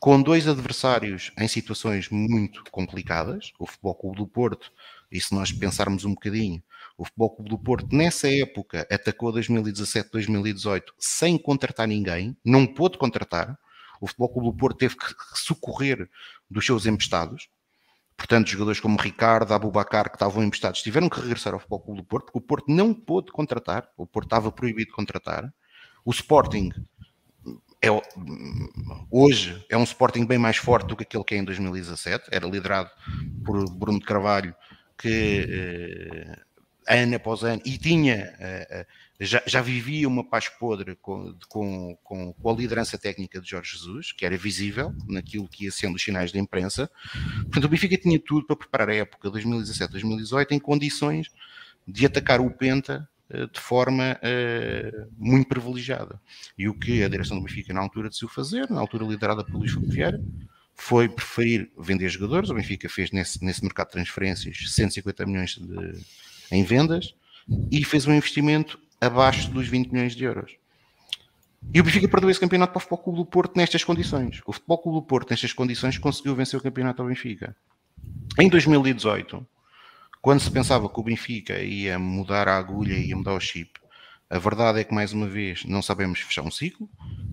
[0.00, 4.70] com dois adversários em situações muito complicadas, o Futebol Clube do Porto,
[5.10, 6.62] e se nós pensarmos um bocadinho,
[6.96, 13.58] o Futebol Clube do Porto nessa época atacou 2017-2018 sem contratar ninguém, não pôde contratar,
[14.00, 16.08] o Futebol Clube do Porto teve que socorrer
[16.48, 17.48] dos seus emprestados,
[18.16, 22.06] portanto jogadores como Ricardo, Abubacar que estavam emprestados tiveram que regressar ao Futebol Clube do
[22.06, 25.52] Porto, porque o Porto não pôde contratar, o Porto estava proibido de contratar,
[26.04, 26.70] o Sporting
[27.80, 27.88] é,
[29.10, 32.28] hoje é um Sporting bem mais forte do que aquele que é em 2017.
[32.30, 32.90] Era liderado
[33.44, 34.54] por Bruno de Carvalho,
[34.96, 36.38] que eh,
[36.88, 38.86] ano após ano, e tinha, eh,
[39.20, 44.10] já, já, vivia uma paz podre com, com, com, a liderança técnica de Jorge Jesus,
[44.10, 46.90] que era visível naquilo que ia sendo os sinais da imprensa.
[47.42, 51.28] Portanto, o Benfica tinha tudo para preparar a época 2017-2018 em condições
[51.86, 56.20] de atacar o Penta eh, de forma uh, muito privilegiada.
[56.56, 59.58] E o que a direção do Benfica na altura decidiu fazer, na altura liderada pelo
[59.58, 60.20] Luís Filipe Vieira,
[60.74, 62.48] foi preferir vender jogadores.
[62.50, 66.00] O Benfica fez nesse, nesse mercado de transferências 150 milhões de,
[66.50, 67.14] em vendas
[67.70, 70.56] e fez um investimento abaixo dos 20 milhões de euros.
[71.74, 74.40] E o Benfica perdeu esse campeonato para o Futebol Clube do Porto nestas condições.
[74.46, 77.54] O Futebol Clube do Porto, nestas condições, conseguiu vencer o campeonato ao Benfica.
[78.38, 79.44] Em 2018,
[80.28, 83.80] quando se pensava que o Benfica ia mudar a agulha ia mudar o chip,
[84.28, 86.86] a verdade é que, mais uma vez, não sabemos fechar um ciclo,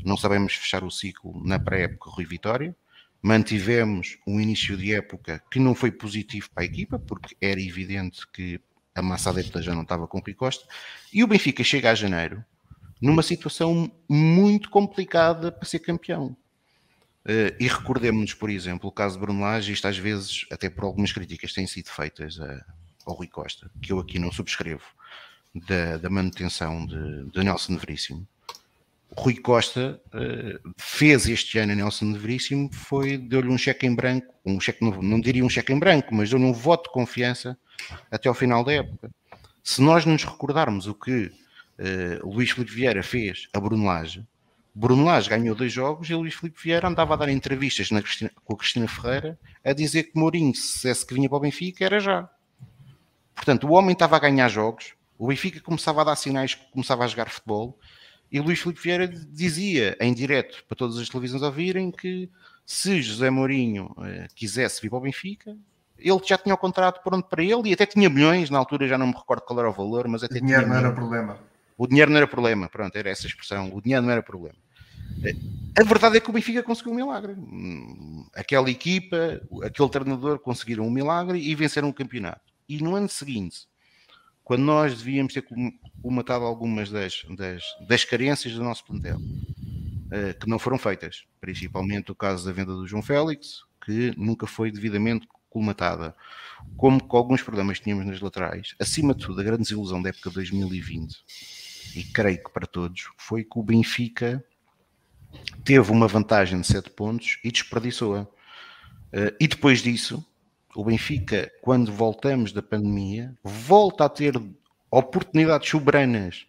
[0.06, 2.74] não sabemos fechar o ciclo na pré-época Rui Vitória,
[3.22, 8.26] mantivemos um início de época que não foi positivo para a equipa, porque era evidente
[8.32, 8.62] que
[8.96, 10.66] a massa adepta já não estava com o Costa,
[11.12, 12.46] e o Benfica chega a janeiro
[13.02, 16.28] numa situação muito complicada para ser campeão.
[17.26, 20.86] Uh, e recordemos-nos, por exemplo, o caso de Bruno Lage, isto às vezes, até por
[20.86, 22.64] algumas críticas têm sido feitas a,
[23.06, 24.84] ao Rui Costa, que eu aqui não subscrevo,
[25.54, 28.28] da, da manutenção de, de Nelson Veríssimo.
[29.18, 34.34] Rui Costa uh, fez este ano a Nelson Veríssimo, foi, deu-lhe um cheque em branco,
[34.46, 37.58] um cheque, não, não diria um cheque em branco, mas deu-lhe um voto de confiança
[38.12, 39.10] até ao final da época.
[39.64, 44.26] Se nós nos recordarmos o que uh, Luís Felipe Vieira fez a Bruno Lage,
[44.78, 48.54] Bruno Lage ganhou dois jogos e Luís Filipe Vieira andava a dar entrevistas Cristina, com
[48.54, 52.30] a Cristina Ferreira a dizer que Mourinho, se que vinha para o Benfica, era já.
[53.36, 57.04] Portanto, o homem estava a ganhar jogos, o Benfica começava a dar sinais que começava
[57.04, 57.78] a jogar futebol
[58.32, 62.30] e Luís Filipe Vieira dizia em direto para todas as televisões ouvirem que
[62.66, 65.56] se José Mourinho eh, quisesse vir para o Benfica,
[65.98, 68.98] ele já tinha o contrato pronto para ele e até tinha milhões, na altura já
[68.98, 71.38] não me recordo qual era o valor, mas até o dinheiro não era problema.
[71.78, 74.58] O dinheiro não era problema, pronto, era essa expressão, o dinheiro não era problema.
[75.78, 77.36] A verdade é que o Benfica conseguiu um milagre.
[78.34, 82.55] Aquela equipa, aquele treinador conseguiram um milagre e venceram o campeonato.
[82.68, 83.68] E no ano seguinte,
[84.44, 85.46] quando nós devíamos ter
[86.02, 89.20] comatado algumas das, das, das carências do nosso plantel,
[90.12, 94.46] eh, que não foram feitas, principalmente o caso da venda do João Félix, que nunca
[94.46, 96.16] foi devidamente colmatada,
[96.78, 100.10] como com alguns problemas que tínhamos nas laterais, acima de tudo, a grande desilusão da
[100.10, 101.16] época de 2020,
[101.96, 104.46] e creio que para todos, foi que o Benfica
[105.64, 108.24] teve uma vantagem de 7 pontos e desperdiçou-a.
[108.24, 110.26] Uh, e depois disso,
[110.76, 114.34] o Benfica, quando voltamos da pandemia, volta a ter
[114.92, 116.46] oportunidades soberanas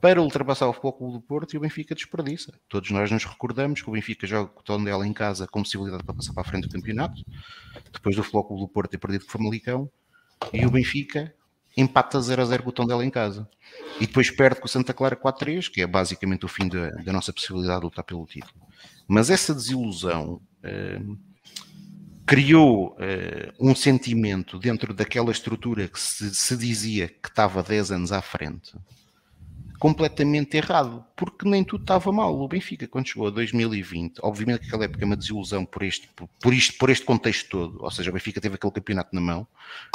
[0.00, 2.58] para ultrapassar o Futebol do Porto e o Benfica desperdiça.
[2.68, 6.04] Todos nós nos recordamos que o Benfica joga com o Tondela em casa com possibilidade
[6.04, 7.22] para passar para a frente do campeonato,
[7.92, 9.90] depois do Futebol do Porto ter perdido com o Famalicão,
[10.52, 11.34] e o Benfica
[11.76, 13.48] empata 0 a 0 com o Tondela em casa.
[14.00, 17.12] E depois perde com o Santa Clara 4-3, que é basicamente o fim da, da,
[17.12, 18.54] nossa possibilidade de lutar pelo título.
[19.06, 21.00] Mas essa desilusão eh,
[22.26, 28.10] criou eh, um sentimento dentro daquela estrutura que se, se dizia que estava 10 anos
[28.10, 28.72] à frente,
[29.78, 32.36] completamente errado, porque nem tudo estava mal.
[32.36, 36.08] O Benfica, quando chegou a 2020, obviamente que aquela época é uma desilusão por este,
[36.40, 39.46] por, isto, por este contexto todo, ou seja, o Benfica teve aquele campeonato na mão.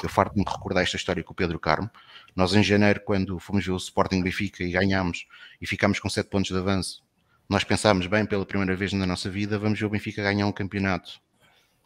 [0.02, 1.89] Eu farto de me recordar esta história com o Pedro Carmo.
[2.34, 5.28] Nós, em janeiro, quando fomos ver o Sporting Benfica e ganhámos
[5.60, 7.04] e ficámos com 7 pontos de avanço,
[7.50, 10.54] nós pensámos, bem, pela primeira vez na nossa vida, vamos ver o Benfica ganhar um
[10.54, 11.20] campeonato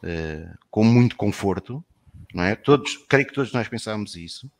[0.06, 1.84] uh, com muito conforto,
[2.32, 2.54] não é?
[2.54, 4.50] Todos, creio que todos nós pensámos isso.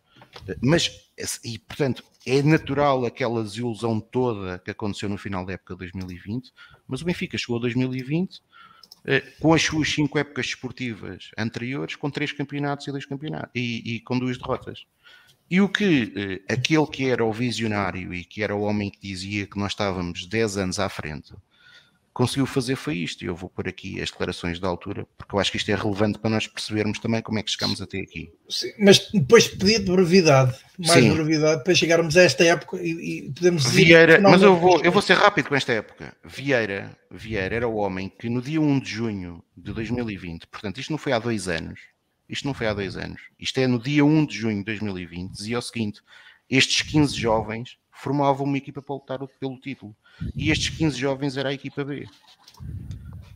[0.60, 1.10] Mas,
[1.44, 6.52] e portanto, é natural aquela desilusão toda que aconteceu no final da época de 2020,
[6.86, 8.42] mas o Benfica chegou a 2020
[9.08, 13.94] eh, com as suas cinco épocas esportivas anteriores, com três campeonatos e dois campeonatos, e,
[13.94, 14.84] e com duas derrotas.
[15.48, 19.00] E o que eh, aquele que era o visionário e que era o homem que
[19.00, 21.32] dizia que nós estávamos 10 anos à frente,
[22.16, 23.22] conseguiu fazer foi isto.
[23.22, 25.74] E eu vou pôr aqui as declarações da altura, porque eu acho que isto é
[25.74, 28.32] relevante para nós percebermos também como é que chegamos até aqui.
[28.48, 31.12] Sim, mas depois pedir de brevidade, mais Sim.
[31.12, 33.84] brevidade, para chegarmos a esta época e, e podemos dizer.
[33.84, 36.16] Vieira, mas eu vou, eu vou ser rápido com esta época.
[36.24, 40.90] Vieira, Vieira era o homem que no dia 1 de junho de 2020, portanto, isto
[40.90, 41.78] não foi há dois anos,
[42.26, 45.32] isto não foi há dois anos, isto é no dia 1 de junho de 2020,
[45.32, 46.00] dizia o seguinte:
[46.48, 49.96] estes 15 jovens formavam uma equipa para lutar pelo título.
[50.34, 52.06] E estes 15 jovens era a equipa B.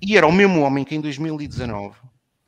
[0.03, 1.97] E era o mesmo homem que em 2019,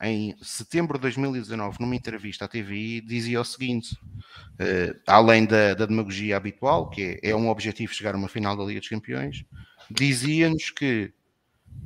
[0.01, 5.85] em setembro de 2019, numa entrevista à TVI, dizia o seguinte: uh, além da, da,
[5.85, 9.45] demagogia habitual, que é, é, um objetivo chegar a uma final da Liga dos Campeões,
[9.89, 11.13] dizia-nos que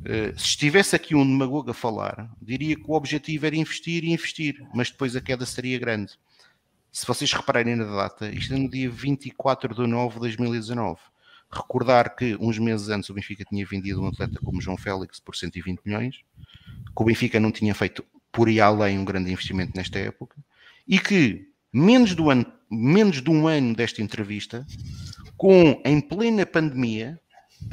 [0.02, 4.12] uh, se estivesse aqui um demagogo a falar, diria que o objetivo era investir e
[4.12, 6.18] investir, mas depois a queda seria grande.
[6.98, 11.00] Se vocês repararem na data, isto é no dia 24 de nove de 2019.
[11.52, 15.36] Recordar que uns meses antes o Benfica tinha vendido um atleta como João Félix por
[15.36, 20.00] 120 milhões, que o Benfica não tinha feito por aí além um grande investimento nesta
[20.00, 20.36] época,
[20.88, 24.66] e que menos, do ano, menos de um ano desta entrevista,
[25.38, 27.22] com em plena pandemia,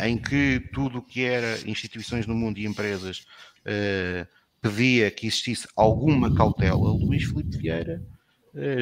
[0.00, 3.24] em que tudo o que era instituições no mundo e empresas
[3.60, 4.28] uh,
[4.60, 8.02] pedia que existisse alguma cautela, Luís Filipe Vieira,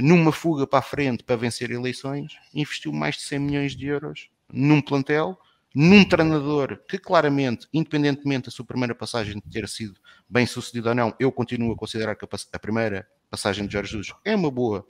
[0.02, 4.28] numa fuga para a frente para vencer eleições, investiu mais de 100 milhões de euros
[4.52, 5.38] num plantel,
[5.74, 10.94] num treinador que claramente, independentemente da sua primeira passagem de ter sido bem sucedido ou
[10.94, 14.86] não, eu continuo a considerar que a primeira passagem de Jorge Jesus é uma boa,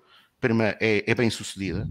[0.80, 1.88] é, é bem sucedida.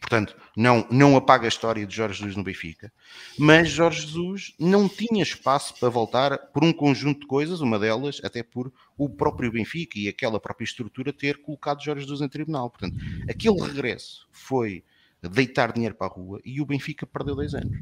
[0.00, 2.92] Portanto, não, não apaga a história de Jorge Jesus no Benfica,
[3.38, 8.20] mas Jorge Jesus não tinha espaço para voltar por um conjunto de coisas, uma delas
[8.24, 12.70] até por o próprio Benfica e aquela própria estrutura ter colocado Jorge Jesus em tribunal.
[12.70, 12.96] Portanto,
[13.28, 14.82] aquele regresso foi
[15.22, 17.76] deitar dinheiro para a rua e o Benfica perdeu dois anos.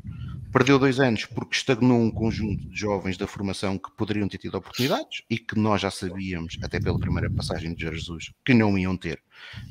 [0.52, 4.56] Perdeu dois anos porque estagnou um conjunto de jovens da formação que poderiam ter tido
[4.56, 8.96] oportunidades e que nós já sabíamos, até pela primeira passagem de Jesus, que não iam
[8.96, 9.22] ter.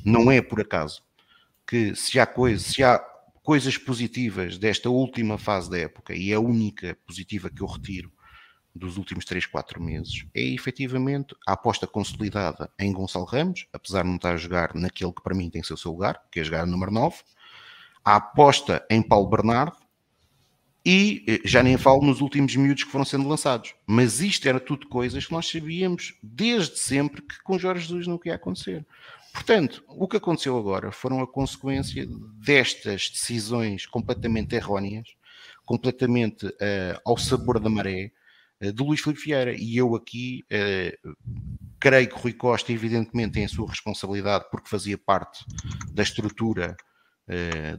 [0.04, 1.02] Não é por acaso
[1.66, 2.98] que se há, coisa, se há
[3.42, 8.12] coisas positivas desta última fase da época, e é a única positiva que eu retiro
[8.74, 14.08] dos últimos 3, 4 meses, é efetivamente a aposta consolidada em Gonçalo Ramos, apesar de
[14.08, 16.66] não estar a jogar naquele que para mim tem o seu lugar, que é jogar
[16.66, 17.16] número 9,
[18.04, 19.76] a aposta em Paulo Bernardo
[20.84, 23.74] e eh, já nem falo nos últimos miúdos que foram sendo lançados.
[23.84, 28.20] Mas isto era tudo coisas que nós sabíamos desde sempre que com Jorge Jesus não
[28.24, 28.86] ia acontecer.
[29.36, 32.06] Portanto, o que aconteceu agora foram a consequência
[32.42, 35.06] destas decisões completamente erróneas,
[35.62, 38.12] completamente uh, ao sabor da maré,
[38.62, 39.52] uh, de Luís Filipe Vieira.
[39.54, 41.16] E eu aqui uh,
[41.78, 45.44] creio que Rui Costa, evidentemente, tem a sua responsabilidade porque fazia parte
[45.92, 46.74] da estrutura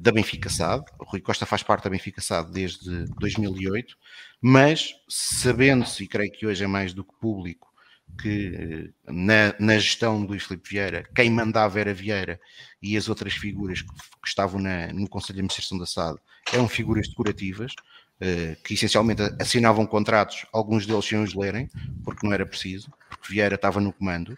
[0.01, 0.83] da Benfica SAD.
[0.99, 3.95] Rui Costa faz parte da Benfica SAD desde 2008,
[4.41, 7.69] mas sabendo-se, e creio que hoje é mais do que público,
[8.17, 12.39] que eh, na, na, gestão de Luís Filipe Vieira, quem mandava era Vieira
[12.81, 16.17] e as outras figuras que, que estavam na, no Conselho de Administração da SAD
[16.51, 17.73] eram figuras decorativas,
[18.21, 21.69] uh, que essencialmente assinavam contratos, alguns deles sem os lerem,
[22.03, 24.37] porque não era preciso, porque Vieira estava no comando,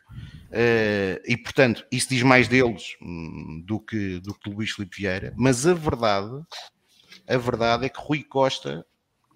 [0.49, 5.31] Uh, e portanto, isso diz mais deles hum, do que do que Luís Filipe Vieira,
[5.37, 6.41] mas a verdade,
[7.27, 8.83] a verdade é que Rui Costa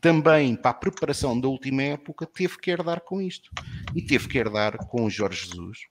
[0.03, 3.49] também para a preparação da última época teve que herdar com isto
[3.95, 5.87] e teve que herdar com o Jorge Jesus.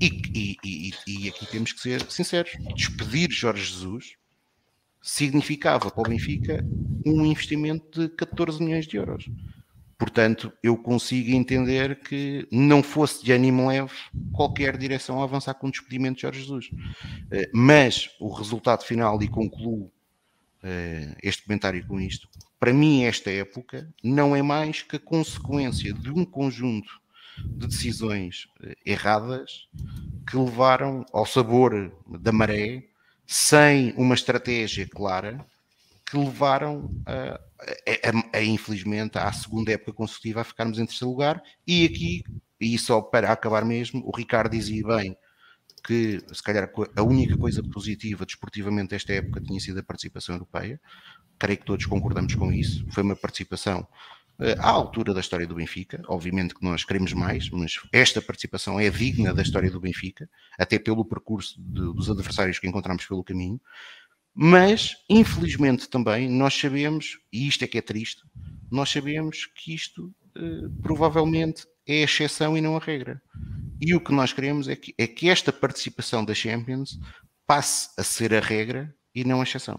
[0.00, 4.14] E, e, e, e aqui temos que ser sinceros: despedir Jorge Jesus
[5.02, 6.64] significava para o Benfica
[7.04, 9.28] um investimento de 14 milhões de euros.
[9.98, 13.92] Portanto, eu consigo entender que não fosse de ânimo leve
[14.32, 16.70] qualquer direção a avançar com o despedimento de Jorge Jesus.
[17.32, 19.90] Eh, mas o resultado final, e concluo
[20.62, 22.28] eh, este comentário com isto,
[22.62, 26.92] para mim, esta época não é mais que a consequência de um conjunto
[27.44, 29.66] de decisões eh, erradas
[30.24, 32.84] que levaram ao sabor da maré,
[33.26, 35.44] sem uma estratégia clara,
[36.06, 37.40] que levaram a
[37.84, 41.42] é, é, é, infelizmente à segunda época consecutiva a ficarmos em terceiro lugar.
[41.66, 42.22] E aqui,
[42.60, 45.16] e só para acabar mesmo, o Ricardo dizia bem
[45.84, 50.80] que se calhar a única coisa positiva desportivamente desta época tinha sido a participação europeia.
[51.38, 52.86] Creio que todos concordamos com isso.
[52.90, 53.80] Foi uma participação
[54.38, 56.00] uh, à altura da história do Benfica.
[56.06, 60.78] Obviamente que nós queremos mais, mas esta participação é digna da história do Benfica, até
[60.78, 63.60] pelo percurso de, dos adversários que encontramos pelo caminho.
[64.34, 68.22] Mas, infelizmente também, nós sabemos, e isto é que é triste,
[68.70, 73.20] nós sabemos que isto uh, provavelmente é a exceção e não a regra.
[73.80, 76.98] E o que nós queremos é que, é que esta participação da Champions
[77.46, 79.78] passe a ser a regra e não a exceção.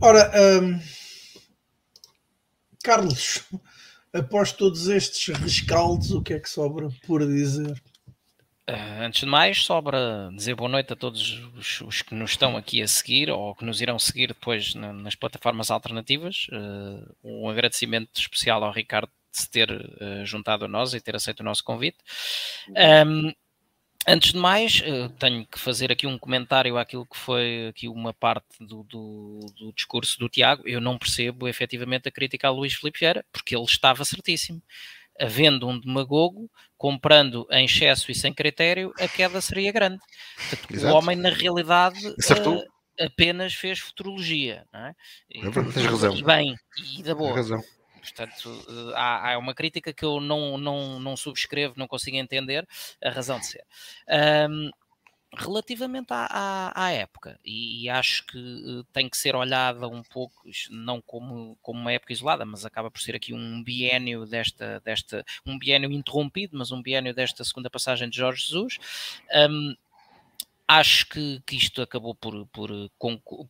[0.00, 0.30] Ora,
[0.62, 0.80] um,
[2.82, 3.42] Carlos,
[4.12, 7.82] após todos estes rescaldos, o que é que sobra por dizer?
[8.68, 12.54] Uh, antes de mais, sobra dizer boa noite a todos os, os, que nos estão
[12.54, 16.48] aqui a seguir ou que nos irão seguir depois na, nas plataformas alternativas.
[16.52, 21.16] Uh, um agradecimento especial ao Ricardo de se ter uh, juntado a nós e ter
[21.16, 21.96] aceito o nosso convite.
[23.06, 23.32] Um,
[24.06, 24.82] antes de mais,
[25.18, 29.72] tenho que fazer aqui um comentário àquilo que foi aqui uma parte do, do, do
[29.72, 30.68] discurso do Tiago.
[30.68, 34.60] Eu não percebo efetivamente a crítica a Luís Filipe Vieira, porque ele estava certíssimo.
[35.20, 39.98] Havendo um demagogo, comprando em excesso e sem critério, a queda seria grande.
[40.48, 42.62] Portanto, o homem, na realidade, uh,
[43.00, 44.64] apenas fez futurologia.
[44.72, 44.94] Não é?
[45.32, 46.16] é tens razão.
[46.16, 46.54] E bem,
[46.96, 47.34] e da boa.
[47.34, 47.62] razão.
[48.00, 52.66] Portanto, eh, há, há, uma crítica que eu não, não, não subscrevo, não consigo entender
[53.02, 53.64] a razão de ser.
[54.48, 54.70] Um,
[55.36, 60.42] relativamente à, à, à, época, e, acho que uh, tem que ser olhada um pouco,
[60.70, 65.24] não como, como uma época isolada, mas acaba por ser aqui um biênio desta, desta
[65.46, 68.78] um biênio interrompido, mas um biênio desta segunda passagem de Jorge Jesus.
[69.50, 69.76] Um,
[70.66, 72.70] acho que, que, isto acabou por, por,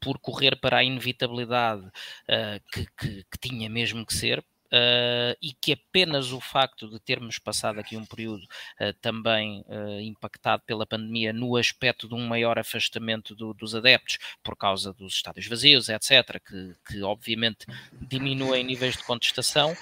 [0.01, 5.55] por correr para a inevitabilidade uh, que, que, que, tinha mesmo que ser, Uh, e
[5.59, 10.87] que apenas o facto de termos passado aqui um período uh, também uh, impactado pela
[10.87, 15.89] pandemia no aspecto de um maior afastamento do, dos adeptos por causa dos estádios vazios,
[15.89, 19.75] etc., que, que obviamente diminuem níveis de contestação,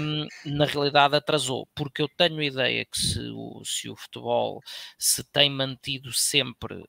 [0.00, 4.60] um, na realidade atrasou, porque eu tenho a ideia que se o, se o futebol
[4.98, 6.84] se tem mantido sempre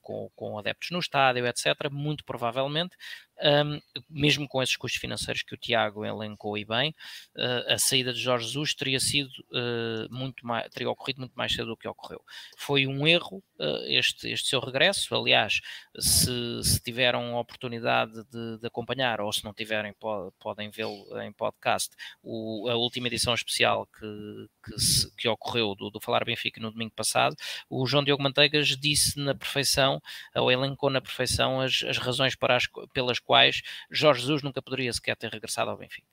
[0.00, 2.96] com, com adeptos no estádio, etc., muito provavelmente
[3.42, 6.94] um, mesmo com esses custos financeiros que o Tiago elencou e bem,
[7.36, 11.52] uh, a saída de Jorge Jesus teria sido uh, muito mais, teria ocorrido muito mais
[11.52, 12.22] cedo do que ocorreu.
[12.56, 13.42] Foi um erro
[13.86, 15.14] este, este seu regresso.
[15.14, 15.60] Aliás,
[15.98, 21.06] se, se tiveram a oportunidade de, de, acompanhar, ou se não tiverem, pode, podem vê-lo
[21.20, 26.24] em podcast, o, a última edição especial que, que, se, que ocorreu do, do, Falar
[26.24, 27.34] Benfica no domingo passado,
[27.68, 30.00] o João Diogo Manteigas disse na perfeição,
[30.34, 34.92] ou elencou na perfeição as, as razões para as, pelas quais Jorge Jesus nunca poderia
[34.92, 36.06] sequer ter regressado ao Benfica.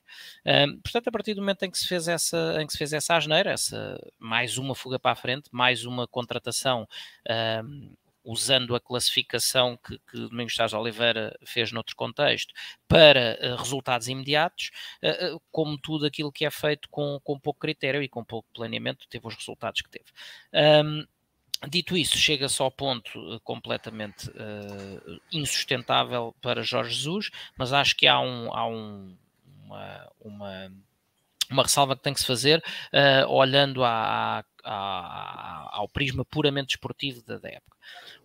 [0.82, 3.16] Portanto, a partir do momento em que se fez essa, em que se fez essa
[3.16, 6.86] asneira, essa, mais uma fuga para a frente, mais uma contratação
[7.64, 12.54] um, usando a classificação que, que Domingos Taz Oliveira fez noutro contexto,
[12.88, 14.70] para uh, resultados imediatos,
[15.02, 19.06] uh, como tudo aquilo que é feito com, com pouco critério e com pouco planeamento,
[19.08, 20.06] teve os resultados que teve.
[20.84, 21.06] Um,
[21.68, 28.20] Dito isso, chega-se ao ponto completamente uh, insustentável para Jorge Jesus, mas acho que há,
[28.20, 29.16] um, há um,
[29.64, 30.72] uma, uma,
[31.50, 33.82] uma, ressalva que tem que se fazer uh, olhando
[34.64, 37.76] ao prisma puramente desportivo da, da época.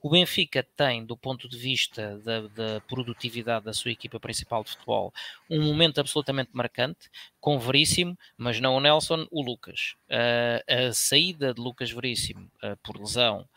[0.02, 4.72] O Benfica tem, do ponto de vista da, da, produtividade da sua equipa principal de
[4.72, 5.14] futebol,
[5.50, 7.10] um momento absolutamente marcante,
[7.42, 9.96] com Veríssimo, mas não o Nelson, o Lucas.
[10.10, 13.48] Uh, a saída de Lucas Veríssimo uh, por lesão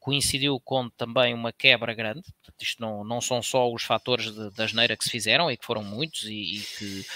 [0.00, 2.22] coincidiu com também uma quebra grande.
[2.60, 5.84] Isto não, não são só os fatores da geneira que se fizeram e que foram
[5.84, 7.06] muitos e, e que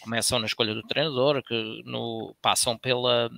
[0.00, 3.30] começam na escolha do treinador, que no, passam pela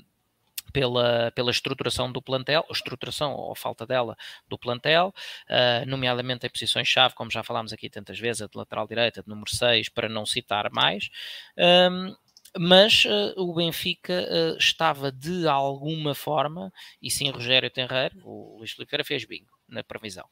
[0.71, 4.17] pela, pela estruturação do plantel, estruturação ou falta dela
[4.49, 5.15] do plantel,
[5.49, 9.29] uh, nomeadamente em posições-chave, como já falámos aqui tantas vezes, a de lateral direita, de
[9.29, 11.11] número 6, para não citar mais.
[11.59, 12.17] Um,
[12.59, 18.73] mas uh, o Benfica uh, estava de alguma forma, e sim Rogério Tenreiro, o Luís
[18.73, 20.25] Filipe fez bingo, na previsão.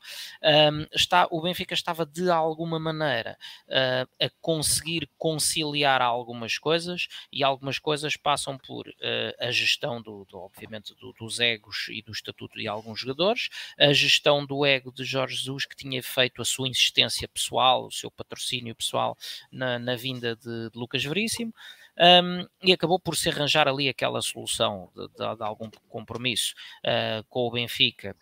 [0.42, 3.38] Um, está, o Benfica estava de alguma maneira
[3.68, 8.92] uh, a conseguir conciliar algumas coisas e algumas coisas passam por
[9.38, 13.48] a gestão do, do obviamente do, dos egos e do estatuto de alguns jogadores,
[13.78, 17.92] a gestão do ego de Jorge Jesus que tinha feito a sua insistência pessoal, o
[17.92, 19.16] seu patrocínio pessoal
[19.52, 21.52] na, na vinda de, de Lucas Veríssimo.
[21.98, 27.24] Um, e acabou por se arranjar ali aquela solução de, de, de algum compromisso uh,
[27.28, 28.14] com o Benfica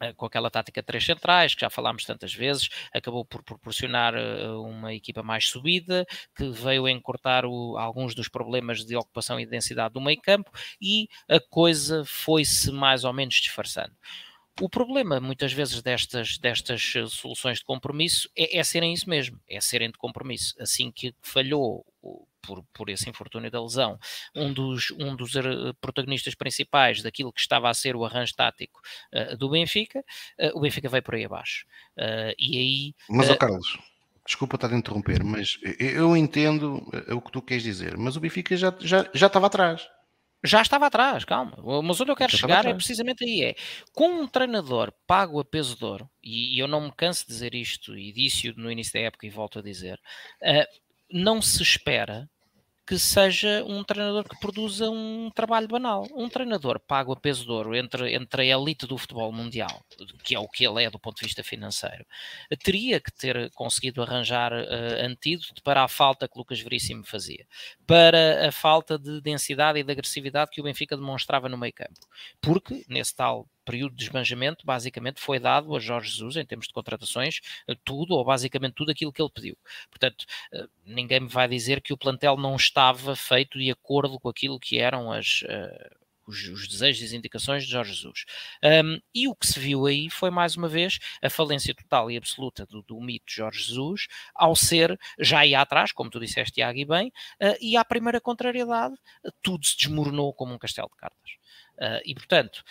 [0.00, 4.14] eh, com aquela tática de três centrais, que já falámos tantas vezes, acabou por proporcionar
[4.14, 6.04] uh, uma equipa mais subida,
[6.36, 10.50] que veio encurtar o, alguns dos problemas de ocupação e densidade do meio campo,
[10.80, 13.92] e a coisa foi-se mais ou menos disfarçando.
[14.60, 19.60] O problema, muitas vezes, destas, destas soluções de compromisso é, é serem isso mesmo, é
[19.60, 20.54] serem de compromisso.
[20.60, 21.86] Assim que falhou
[22.46, 23.98] por, por esse infortúnio da lesão,
[24.34, 25.42] um dos, um dos eh,
[25.80, 28.80] protagonistas principais daquilo que estava a ser o arranjo tático
[29.12, 30.00] uh, do Benfica,
[30.40, 31.66] uh, o Benfica veio por aí abaixo.
[31.96, 32.94] Uh, e aí.
[33.08, 33.78] Mas, oh Carlos,
[34.26, 38.56] desculpa estar a interromper, mas eu entendo o que tu queres dizer, mas o Benfica
[38.56, 39.88] já, já, já estava atrás.
[40.46, 41.56] Já estava atrás, calma.
[41.82, 43.54] Mas onde eu quero já chegar é precisamente aí: é
[43.94, 47.54] com um treinador pago a peso de ouro, e, eu não me canso de dizer
[47.54, 49.98] isto, e disse-o no início da época e volto a dizer,
[51.10, 52.28] não se espera
[52.86, 56.06] que seja um treinador que produza um trabalho banal.
[56.12, 59.84] Um treinador pago a peso de ouro entre, entre a elite do futebol mundial,
[60.22, 62.04] que é o que ele é do ponto de vista financeiro,
[62.62, 67.46] teria que ter conseguido arranjar uh, antídoto para a falta que Lucas Veríssimo fazia,
[67.86, 72.06] para a falta de densidade e de agressividade que o Benfica demonstrava no meio campo.
[72.40, 76.72] Porque, nesse tal período de desmanjamento basicamente foi dado a Jorge Jesus em termos de
[76.72, 77.40] contratações,
[77.84, 79.56] tudo ou basicamente tudo aquilo que ele pediu.
[79.90, 80.24] Portanto,
[80.84, 84.78] ninguém me vai dizer que o plantel não estava feito de acordo com aquilo que
[84.78, 85.42] eram as,
[86.26, 88.24] os, os, desejos e as indicações de Jorge Jesus.
[88.62, 92.16] Um, e o que se viu aí foi, mais uma vez, a falência total e
[92.16, 96.54] absoluta do, do mito de Jorge Jesus, ao ser, já ia atrás, como tu disseste,
[96.54, 97.08] Tiago, e bem,
[97.42, 98.94] uh, e à primeira contrariedade,
[99.42, 101.32] tudo se desmoronou como um castelo de cartas.
[101.76, 102.62] Uh, e, portanto,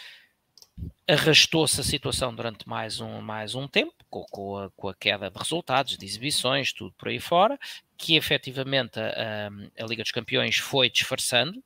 [1.07, 5.29] arrastou-se a situação durante mais um, mais um tempo, com, com, a, com, a, queda
[5.29, 7.59] de resultados, de exibições, tudo por aí fora,
[7.97, 11.61] que efetivamente a, a, a Liga dos Campeões foi disfarçando,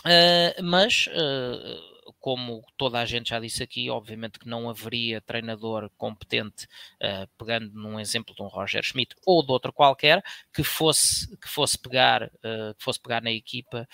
[0.00, 5.90] Uh, mas, uh, como toda a gente já disse aqui, obviamente que não haveria treinador
[5.96, 6.66] competente,
[7.02, 10.22] uh, pegando num exemplo de um Roger Schmidt ou de outro qualquer,
[10.52, 13.86] que fosse, que fosse, pegar, que fosse pegar na equipa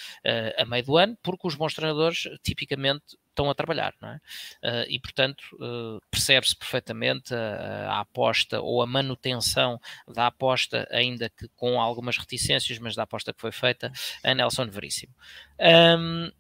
[0.57, 4.17] a meio do ano, porque os bons treinadores tipicamente estão a trabalhar, não é?
[4.17, 9.79] Uh, e, portanto, uh, percebe-se perfeitamente a, a, aposta ou a manutenção
[10.09, 13.93] da aposta, ainda que com algumas reticências, mas da aposta que foi feita
[14.25, 15.15] a Nelson Veríssimo.
[15.61, 16.31] Um,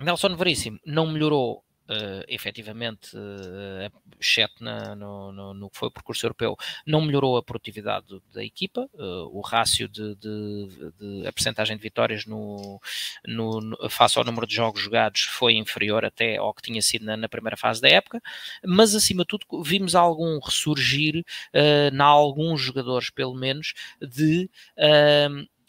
[0.00, 5.90] Nelson Veríssimo não melhorou uh, efetivamente, uh, exceto na, no, no, no, que foi o
[5.90, 6.56] percurso europeu,
[6.86, 10.68] não melhorou a produtividade da equipa, uh, o rácio de, de,
[10.98, 12.80] de, a percentagem de vitórias no,
[13.26, 17.16] no, face ao número de jogos jogados foi inferior até ao que tinha sido na,
[17.16, 18.20] na primeira fase da época,
[18.64, 21.24] mas acima de tudo vimos algum ressurgir
[21.54, 24.48] uh, na alguns jogadores, pelo menos, de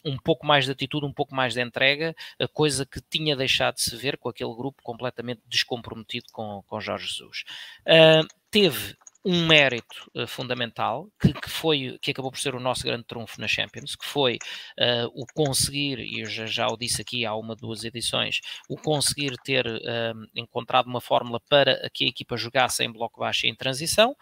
[0.06, 3.76] um pouco mais de atitude, um pouco mais de entrega, a coisa que tinha deixado
[3.76, 7.44] de se ver com aquele grupo completamente descomprometido com, com Jorge Jesus.
[7.82, 8.96] Uh, teve
[9.28, 13.42] um mérito uh, fundamental que, que, foi que acabou por ser o nosso grande trunfo
[13.42, 14.36] na Champions, que foi
[14.80, 18.78] uh, o conseguir, e eu já, já o disse aqui há uma duas edições, o
[18.78, 23.50] conseguir ter uh, encontrado uma fórmula para que a equipa jogasse em bloco baixo e
[23.50, 24.16] em transição,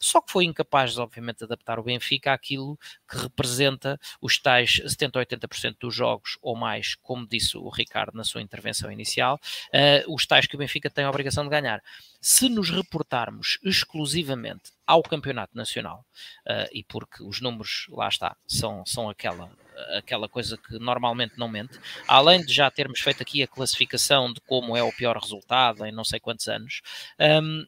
[0.00, 2.78] só que foi incapaz, obviamente, de adaptar o Benfica àquilo
[3.10, 8.14] que representa os tais 70 ou 80% dos jogos ou mais, como disse o Ricardo
[8.14, 9.40] na sua intervenção inicial,
[10.06, 11.82] os tais que o Benfica tem a obrigação de ganhar.
[12.24, 16.06] Se nos reportarmos exclusivamente ao campeonato nacional,
[16.46, 19.50] uh, e porque os números, lá está, são, são aquela,
[19.98, 24.40] aquela coisa que normalmente não mente, além de já termos feito aqui a classificação de
[24.42, 26.80] como é o pior resultado em não sei quantos anos,
[27.42, 27.66] um,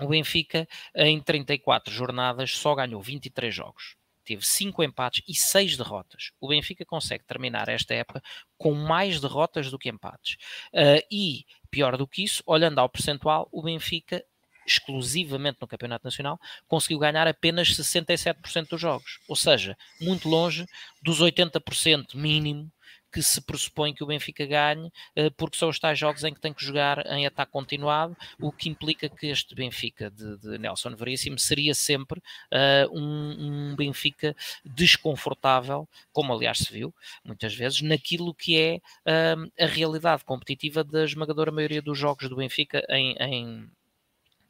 [0.00, 3.94] o Benfica, em 34 jornadas, só ganhou 23 jogos
[4.24, 6.30] teve 5 empates e 6 derrotas.
[6.40, 8.22] O Benfica consegue terminar esta época
[8.56, 10.36] com mais derrotas do que empates.
[10.72, 14.22] Uh, e Pior do que isso, olhando ao percentual, o Benfica,
[14.66, 19.20] exclusivamente no Campeonato Nacional, conseguiu ganhar apenas 67% dos jogos.
[19.26, 20.66] Ou seja, muito longe
[21.02, 22.70] dos 80% mínimo
[23.12, 26.40] que se pressupõe que o Benfica ganhe, eh, porque são os tais jogos em que
[26.40, 30.96] tem que jogar em ataque continuado, o que implica que este Benfica de, de Nelson
[30.96, 34.34] Veríssimo seria sempre uh, um, um, Benfica
[34.64, 41.04] desconfortável, como aliás se viu muitas vezes, naquilo que é uh, a realidade competitiva da
[41.04, 43.70] esmagadora maioria dos jogos do Benfica em, em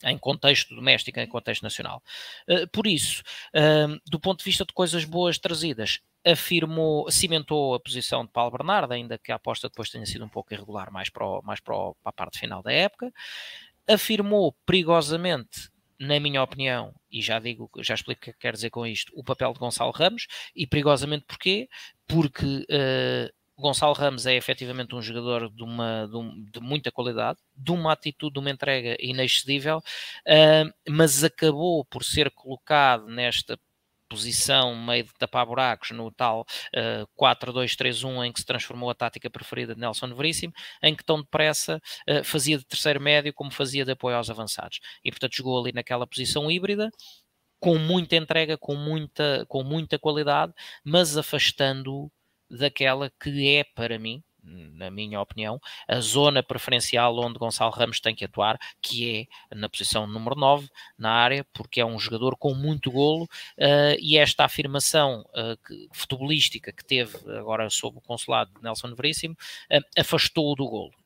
[0.05, 2.03] em contexto doméstico, em contexto nacional.
[2.73, 3.23] por isso,
[4.05, 8.93] do ponto de vista de coisas boas trazidas, afirmou, cimentou a posição de Paulo Bernardo,
[8.93, 11.75] ainda que a aposta depois tenha sido um pouco irregular mais para, o, mais para,
[11.75, 13.13] o, para a parte final da época,
[13.89, 18.85] afirmou perigosamente na minha opinião, e já digo, já explico o que quer dizer com
[18.85, 21.69] isto, o papel de Gonçalo Ramos, e perigosamente porquê?
[22.09, 27.39] Porque uh, Gonçalo Ramos é efetivamente um jogador de, uma, de, um, de, muita qualidade,
[27.57, 33.57] de uma atitude, de uma entrega inexcedível, uh, mas acabou por ser colocado nesta
[34.13, 39.31] posição meio de tapar buracos no tal uh, 4-2-3-1 em que se transformou a tática
[39.31, 40.53] preferida de Nelson Veríssimo,
[40.83, 44.81] em que tão depressa uh, fazia de terceiro médio como fazia de apoio aos avançados.
[45.03, 46.91] E portanto jogou ali naquela posição híbrida,
[47.59, 50.53] com muita entrega, com muita, com muita qualidade,
[50.85, 52.11] mas afastando
[52.51, 58.15] daquela que é para mim, na minha opinião, a zona preferencial onde Gonçalo Ramos tem
[58.15, 60.69] que atuar, que é na posição número 9
[60.99, 65.89] na área, porque é um jogador com muito golo uh, e esta afirmação uh, que,
[65.93, 71.02] futebolística que teve agora sob o consulado de Nelson Veríssimo uh, afastou-o do golo.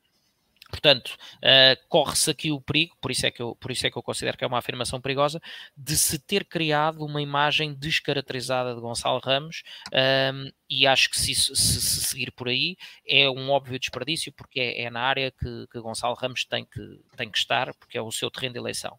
[0.69, 3.97] Portanto, uh, corre-se aqui o perigo, por isso, é que eu, por isso é que
[3.97, 5.41] eu considero que é uma afirmação perigosa,
[5.77, 9.63] de se ter criado uma imagem descaracterizada de Gonçalo Ramos,
[9.93, 14.33] um, ehm, e acho que se, se, se, seguir por aí é um óbvio desperdício,
[14.33, 17.97] porque é, é na área que, que, Gonçalo Ramos tem que, tem que estar, porque
[17.97, 18.99] é o seu terreno de eleição.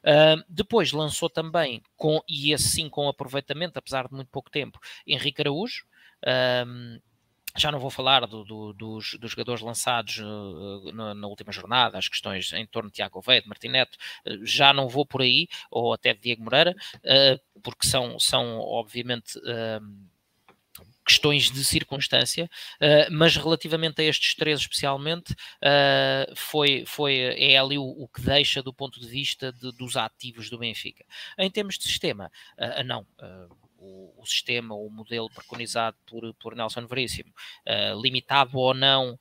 [0.00, 5.40] Uh, depois lançou também, com, e assim com aproveitamento, apesar de muito pouco tempo, Henrique
[5.40, 5.84] Araújo.
[6.26, 7.00] Um, ehm,
[7.56, 11.98] já não vou falar do, do, dos, dos, jogadores lançados uh, na, na, última jornada,
[11.98, 13.96] as questões em torno de Tiago Veia, de Martineto,
[14.26, 18.58] uh, já não vou por aí, ou até de Diego Moreira, uh, porque são, são
[18.58, 19.38] obviamente
[21.04, 22.50] questões de circunstância,
[23.10, 25.34] mas relativamente a estes três especialmente,
[26.36, 30.50] foi, foi, é ali o, o, que deixa do ponto de vista de, dos ativos
[30.50, 31.04] do Benfica.
[31.38, 32.30] Em termos de sistema,
[32.84, 33.06] não.
[33.80, 37.32] O, o, sistema, o modelo preconizado por, por Nelson Veríssimo,
[38.02, 39.18] limitado ou não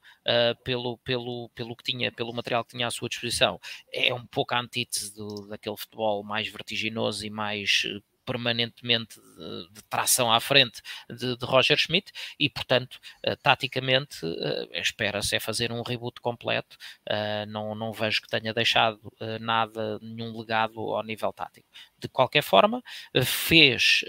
[0.63, 3.59] pelo, pelo, pelo que tinha, pelo material que tinha à sua disposição,
[3.93, 7.83] é um pouco a antítese do, daquele futebol mais vertiginoso e mais
[8.27, 14.69] permanentemente de, de tração à frente de, de, Roger Schmidt e, portanto, uh, taticamente, uh,
[14.73, 16.77] espera-se é fazer um reboot completo.
[17.09, 18.99] Uh, não, não vejo que tenha deixado
[19.39, 21.67] nada, nenhum legado ao nível tático.
[21.97, 22.83] De qualquer forma,
[23.23, 24.03] fez.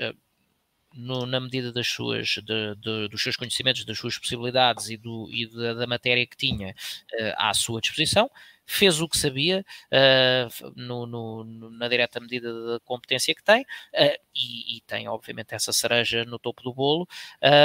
[0.94, 5.28] No, na medida das suas, de, de, dos seus conhecimentos, das suas possibilidades e, do,
[5.30, 8.30] e da, da matéria que tinha uh, à sua disposição,
[8.68, 14.18] fez o que sabia uh, no, no, na direta medida da competência que tem uh,
[14.34, 17.08] e, e, tem, obviamente, essa cereja no topo do bolo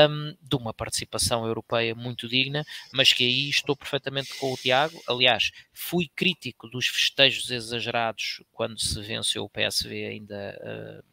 [0.09, 2.63] um, de uma participação europeia muito digna,
[2.93, 4.97] mas que aí estou perfeitamente com o Tiago.
[5.07, 11.03] Aliás, fui crítico dos festejos exagerados quando se venceu o PSV ainda.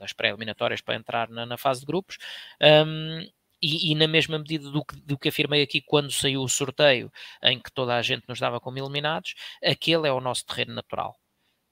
[0.00, 2.16] Nas pré-eliminatórias para entrar na, na, fase de grupos.
[2.60, 3.20] Um,
[3.62, 7.12] e, e, na mesma medida do que, do que afirmei aqui quando saiu o sorteio,
[7.42, 11.14] em que toda a gente nos dava como eliminados, aquele é o nosso terreno natural.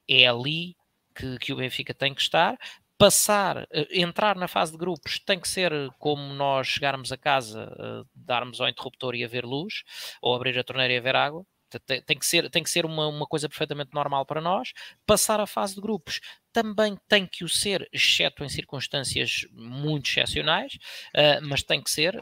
[0.06, 0.76] É ali
[1.14, 2.58] que, que o Benfica tem que estar.
[2.98, 7.72] Passar, eh, entrar na fase de grupos tem que ser como nós chegarmos a casa,
[7.78, 9.84] uh, darmos ao interruptor e haver luz,
[10.20, 11.46] ou abrir a torneira e haver água
[11.86, 14.72] tem, tem, que ser, tem que ser uma, uma coisa perfeitamente normal para nós.
[15.06, 16.20] Passar a fase de grupos
[16.52, 20.74] também tem que o ser, exceto em circunstâncias muito excepcionais,
[21.14, 22.20] uh, mas tem que ser,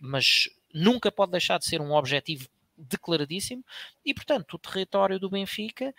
[0.00, 2.48] mas nunca pode deixar de ser um objetivo
[2.78, 3.64] declaradíssimo
[4.04, 5.94] e, portanto, o território do Benfica,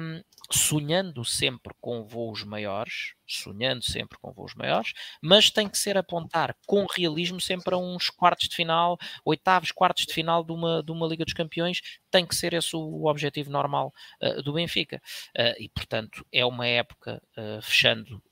[0.00, 5.96] um, sonhando sempre com voos maiores, sonhando sempre com voos maiores, mas tem que ser
[5.96, 10.82] apontar com realismo sempre a uns quartos de final, oitavos, quartos de final de uma,
[10.82, 15.00] de uma Liga dos Campeões, tem que ser esse o objetivo normal uh, do Benfica.
[15.36, 18.22] Uh, e, portanto, é uma época, uh, fechando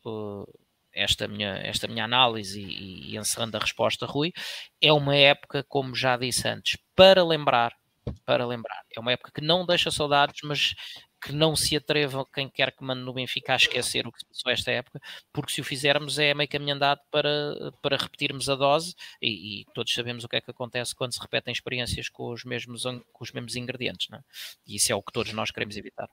[0.97, 4.33] esta minha, esta minha análise e, e, encerrando a resposta, Rui,
[4.81, 7.77] é uma época, como já disse antes, para lembrar
[8.25, 8.83] para lembrar.
[8.95, 10.75] É uma época que não deixa saudades, mas
[11.21, 14.27] que não se atreva quem quer que mande no Benfica a esquecer o que se
[14.27, 15.01] passou esta época,
[15.33, 19.65] porque se o fizermos é meio caminho andado para, para repetirmos a dose e, e,
[19.75, 23.25] todos sabemos o que é que acontece quando se repetem experiências com os mesmos, com
[23.25, 24.21] os mesmos ingredientes, é?
[24.67, 26.09] e isso é o que todos nós queremos evitar.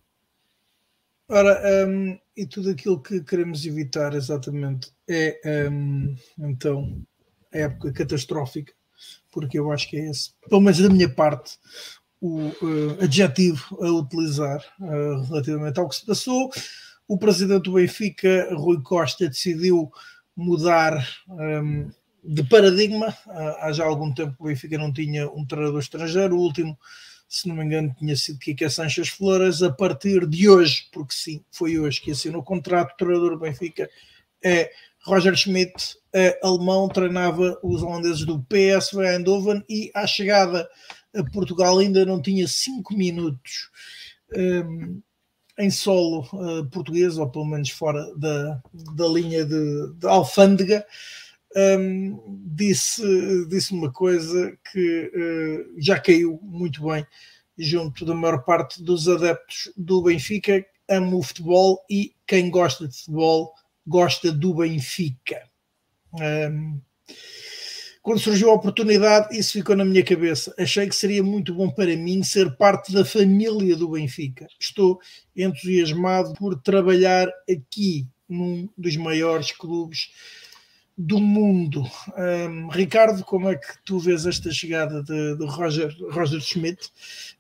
[1.30, 7.06] Ora, um, e tudo aquilo que queremos evitar exatamente é um, então
[7.54, 8.74] a época catastrófica
[9.32, 11.58] porque eu acho que é esse, pelo menos da minha parte,
[12.22, 16.50] o uh, adjetivo a utilizar uh, relativamente ao que se passou.
[17.06, 19.92] O presidente do Benfica, Rui Costa, decidiu
[20.34, 21.92] mudar um, ehm,
[22.24, 23.10] de paradigma.
[23.28, 26.38] Uh, há já algum tempo o Benfica não tinha um treinador estrangeiro.
[26.38, 26.80] O último,
[27.28, 29.62] se não me engano, tinha sido Kika Sanches Flores.
[29.62, 33.40] A partir de hoje, porque sim, foi hoje que assinou o contrato, o treinador do
[33.40, 33.90] Benfica
[34.42, 34.72] é
[35.04, 40.70] Roger Schmidt, é alemão, treinava os holandeses do PSV Eindhoven e à chegada
[41.16, 43.70] a Portugal ainda não tinha cinco minutos
[44.36, 45.02] um,
[45.60, 48.62] em solo uh, português, ou pelo menos fora da,
[48.96, 50.86] da linha de, de alfândega.
[51.56, 53.04] Um, disse,
[53.48, 57.06] disse uma coisa que uh, já caiu muito bem
[57.56, 60.66] junto da maior parte dos adeptos do Benfica.
[60.90, 63.54] Amo o futebol e quem gosta de futebol
[63.86, 65.53] gosta do Benfica.
[66.14, 66.80] Um,
[68.04, 70.54] quando surgiu a oportunidade, isso ficou na minha cabeça.
[70.60, 74.46] Achei que seria muito bom para mim ser parte da família do Benfica.
[74.60, 75.00] Estou
[75.34, 80.10] entusiasmado por trabalhar aqui, num dos maiores clubes
[80.98, 81.84] do mundo.
[82.18, 86.90] Um, Ricardo, como é que tu vês esta chegada de, de Roger, Roger Schmidt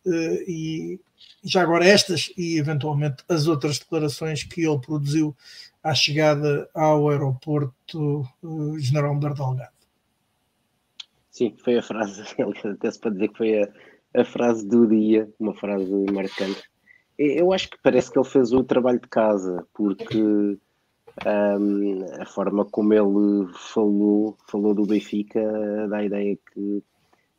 [0.06, 1.00] uh, e
[1.44, 5.36] já agora estas e eventualmente as outras declarações que ele produziu
[5.84, 9.74] à chegada ao aeroporto uh, General Humberto Delgado.
[11.30, 12.22] Sim, foi a frase,
[12.66, 13.70] até se pode dizer que foi a,
[14.22, 16.64] a frase do dia, uma frase marcante.
[17.18, 20.58] Eu acho que parece que ele fez o trabalho de casa, porque
[21.26, 25.42] um, a forma como ele falou, falou do Benfica
[25.88, 26.84] dá a ideia que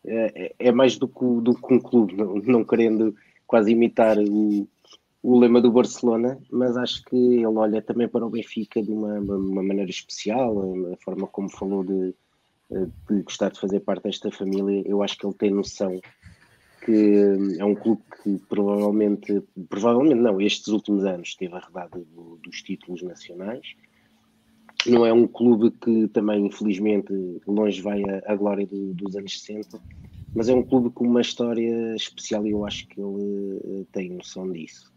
[0.07, 3.17] é, é mais do que, do que um clube, não, não querendo
[3.47, 4.69] quase imitar o,
[5.23, 9.19] o lema do Barcelona, mas acho que ele olha também para o Benfica de uma,
[9.19, 12.15] uma maneira especial, a forma como falou de,
[13.09, 16.01] de gostar de fazer parte desta família, eu acho que ele tem noção
[16.85, 17.15] que
[17.59, 23.03] é um clube que provavelmente, provavelmente não, estes últimos anos teve arredado do, dos títulos
[23.03, 23.75] nacionais.
[24.87, 27.11] Não é um clube que também, infelizmente,
[27.47, 29.81] longe vai a, a glória do, dos anos 60,
[30.35, 34.11] mas é um clube com uma história especial e eu acho que ele eh, tem
[34.11, 34.93] noção disso.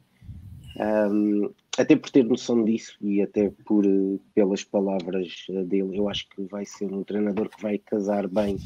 [0.80, 6.10] Um, até por ter noção disso e até por eh, pelas palavras eh, dele, eu
[6.10, 8.58] acho que vai ser um treinador que vai casar bem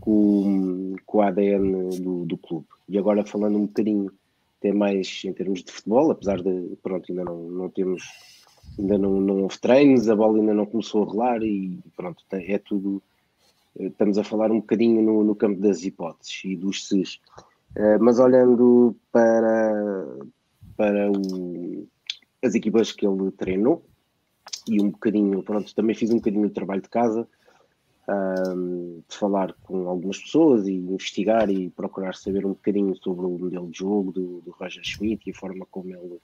[0.00, 2.66] com, com o ADN do, do clube.
[2.88, 4.10] E agora falando um bocadinho
[4.58, 8.02] até mais em termos de futebol, apesar de pronto, ainda não, não temos
[8.78, 12.58] ainda não, não houve treinos, a bola ainda não começou a rolar e pronto, é
[12.58, 13.02] tudo
[13.78, 17.20] estamos a falar um bocadinho no, no campo das hipóteses e dos SES.
[17.76, 20.04] Uh, mas olhando para,
[20.76, 21.88] para o,
[22.42, 23.84] as equipas que ele treinou
[24.68, 27.26] e um bocadinho, pronto, também fiz um bocadinho de trabalho de casa,
[28.08, 33.38] um, de falar com algumas pessoas e investigar e procurar saber um bocadinho sobre o
[33.38, 36.20] modelo de jogo do, do Roger Schmidt e a forma como ele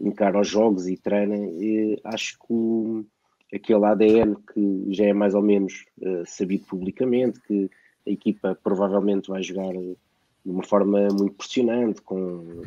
[0.00, 1.36] encara os jogos e treina.
[1.36, 3.04] E acho que
[3.52, 7.70] aquele ADN que já é mais ou menos uh, sabido publicamente, que
[8.06, 9.96] a equipa provavelmente vai jogar de
[10.44, 12.62] uma forma muito pressionante, com,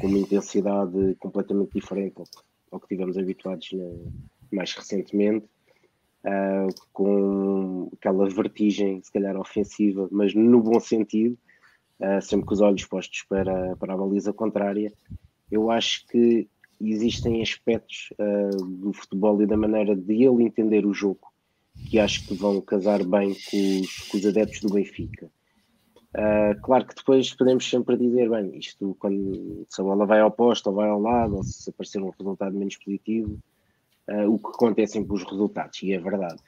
[0.00, 2.24] com uma intensidade completamente diferente ao,
[2.70, 3.84] ao que tivemos habituados na,
[4.50, 5.46] mais recentemente,
[6.24, 11.36] uh, com aquela vertigem, se calhar ofensiva, mas no bom sentido,
[12.00, 14.92] uh, sempre com os olhos postos para, para a baliza contrária.
[15.50, 16.48] Eu acho que
[16.80, 21.32] existem aspectos uh, do futebol e da maneira de ele entender o jogo
[21.88, 25.30] que acho que vão casar bem com os, com os adeptos do Benfica.
[26.14, 30.30] Uh, claro que depois podemos sempre dizer, bem, isto quando se a bola vai ao
[30.30, 33.38] posto ou vai ao lado, ou se aparecer um resultado menos positivo,
[34.08, 36.40] uh, o que acontece sempre os resultados, e é verdade.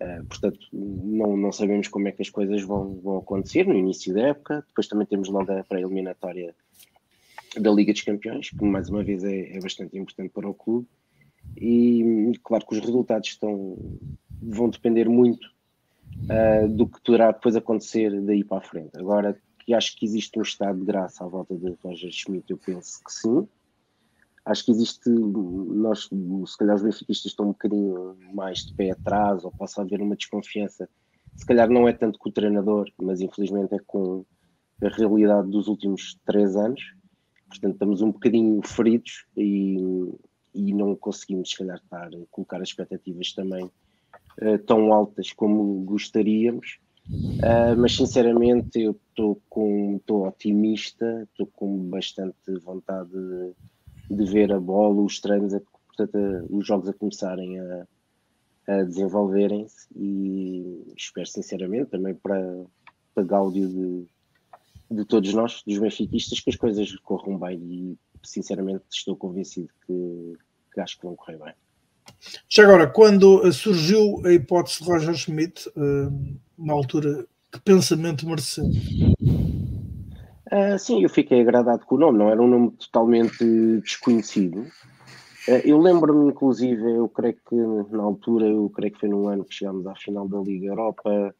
[0.00, 4.14] Uh, portanto, não, não sabemos como é que as coisas vão, vão acontecer no início
[4.14, 6.54] da época, depois também temos logo a pré-eliminatória
[7.58, 10.86] da Liga dos Campeões, que mais uma vez é, é bastante importante para o clube.
[11.56, 13.76] E claro que os resultados estão,
[14.40, 15.46] vão depender muito
[16.24, 18.90] uh, do que poderá depois acontecer daí para a frente.
[18.96, 22.58] Agora, que acho que existe um estado de graça à volta de Roger Schmidt, eu
[22.58, 23.48] penso que sim.
[24.44, 26.08] Acho que existe, nós,
[26.46, 30.16] se calhar os benfiquistas estão um bocadinho mais de pé atrás, ou possa haver uma
[30.16, 30.88] desconfiança.
[31.36, 34.24] Se calhar não é tanto com o treinador, mas infelizmente é com
[34.82, 36.80] a realidade dos últimos três anos
[37.50, 39.76] Portanto, estamos um bocadinho feridos e,
[40.54, 46.78] e não conseguimos, se calhar, estar, colocar as expectativas também uh, tão altas como gostaríamos.
[47.08, 49.42] Uh, mas sinceramente eu estou
[50.26, 56.56] otimista, estou com bastante vontade de, de, ver a bola, os treinos, a, portanto, a,
[56.56, 57.86] os jogos a começarem a,
[58.68, 62.64] a desenvolverem-se e espero sinceramente também para,
[63.12, 64.06] para Gáudio de,
[64.90, 70.36] de todos nós, dos benfiquistas, que as coisas corram bem e sinceramente estou convencido que,
[70.74, 71.54] que acho que vão correr bem.
[72.48, 78.64] Já agora, quando surgiu a hipótese de Roger Schmidt, uh, na altura, que pensamento mereceu?
[80.52, 83.44] Uh, sim, eu fiquei agradado com o nome, não era um nome totalmente
[83.82, 84.62] desconhecido.
[85.48, 87.54] Uh, eu lembro-me, inclusive, eu creio que
[87.94, 91.34] na altura, eu creio que foi no ano que chegámos à final da Liga Europa,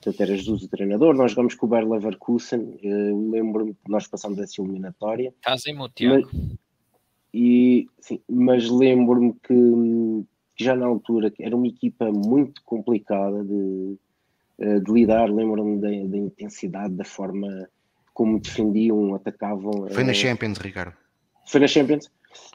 [0.00, 4.06] portanto era Jesus o treinador, nós jogamos com o Bayer Leverkusen, eu lembro-me que nós
[4.06, 5.32] passamos essa eliminatória.
[5.36, 6.28] Estás em Tiago.
[6.32, 6.58] Mas,
[7.32, 10.26] e, sim, mas lembro-me que,
[10.56, 13.96] que, já na altura era uma equipa muito complicada de,
[14.58, 17.68] eh, de lidar, lembro-me da, da, intensidade, da forma
[18.14, 19.86] como defendiam, atacavam.
[19.90, 20.94] Foi na eh, Champions, Ricardo.
[21.46, 22.10] Foi na Champions?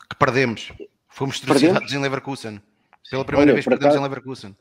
[0.09, 0.73] Que perdemos.
[1.07, 2.59] Fomos trucidados em Leverkusen.
[3.09, 4.55] Pela primeira Olha, vez perdemos em Leverkusen.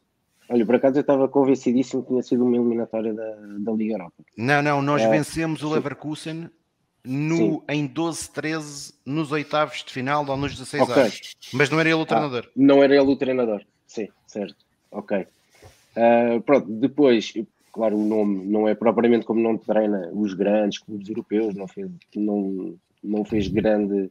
[0.49, 4.15] Olha, por acaso eu estava convencidíssimo que tinha sido uma eliminatória da, da Liga Europa.
[4.37, 6.51] Não, não, nós é, vencemos o Leverkusen
[7.05, 11.03] no, em 12-13 nos oitavos de final ou nos 16 okay.
[11.03, 11.37] anos.
[11.53, 12.45] Mas não era ele o ah, treinador.
[12.47, 14.57] Ah, não era ele o treinador, sim, certo.
[14.91, 15.27] Ok.
[15.97, 17.33] Uh, pronto, depois,
[17.73, 21.91] claro, o nome não é propriamente como não treina os grandes clubes europeus, não fez,
[22.17, 24.11] não, não fez grande,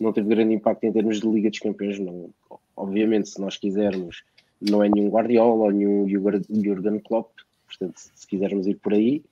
[0.00, 1.98] não teve grande impacto em termos de Liga dos Campeões.
[1.98, 2.30] Não,
[2.76, 4.24] obviamente, se nós quisermos
[4.60, 7.32] não é nenhum Guardiola ou nenhum Jurgen Klopp,
[7.66, 9.24] portanto, se quisermos ir por aí.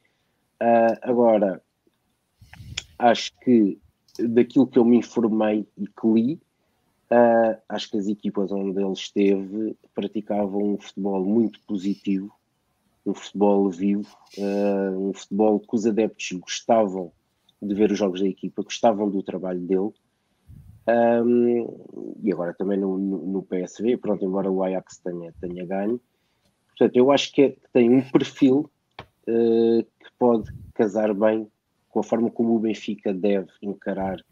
[0.61, 1.63] Uh, agora,
[2.99, 3.79] acho que
[4.19, 6.41] daquilo que eu me informei e que li,
[7.11, 12.33] uh, acho que as equipas onde ele esteve praticavam um futebol muito positivo,
[13.07, 17.13] um futebol vivo, uh, um futebol que os adeptos gostavam
[17.61, 19.93] de ver os jogos da equipa, gostavam do trabalho dele
[20.89, 26.01] um, e agora também no, no, PSV, pronto, embora o Ajax tenha, tenha ganho,
[26.79, 28.71] Portanto, eu acho que, é, tem um perfil
[29.29, 31.51] uh, que pode casar bem
[31.89, 34.25] com a forma como o Benfica deve encarar,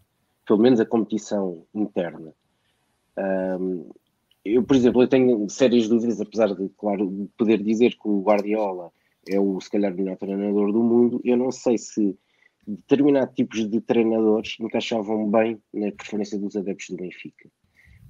[0.47, 2.33] pelo menos, a competição interna.
[3.19, 3.91] Um,
[4.45, 8.93] eu, por exemplo, eu tenho sérias dúvidas, apesar de, claro, poder dizer que o Guardiola
[9.29, 12.17] é o, se calhar, melhor treinador do mundo, eu não sei se
[12.67, 17.49] determinados tipos de treinadores encaixavam bem na preferência dos adeptos do Benfica.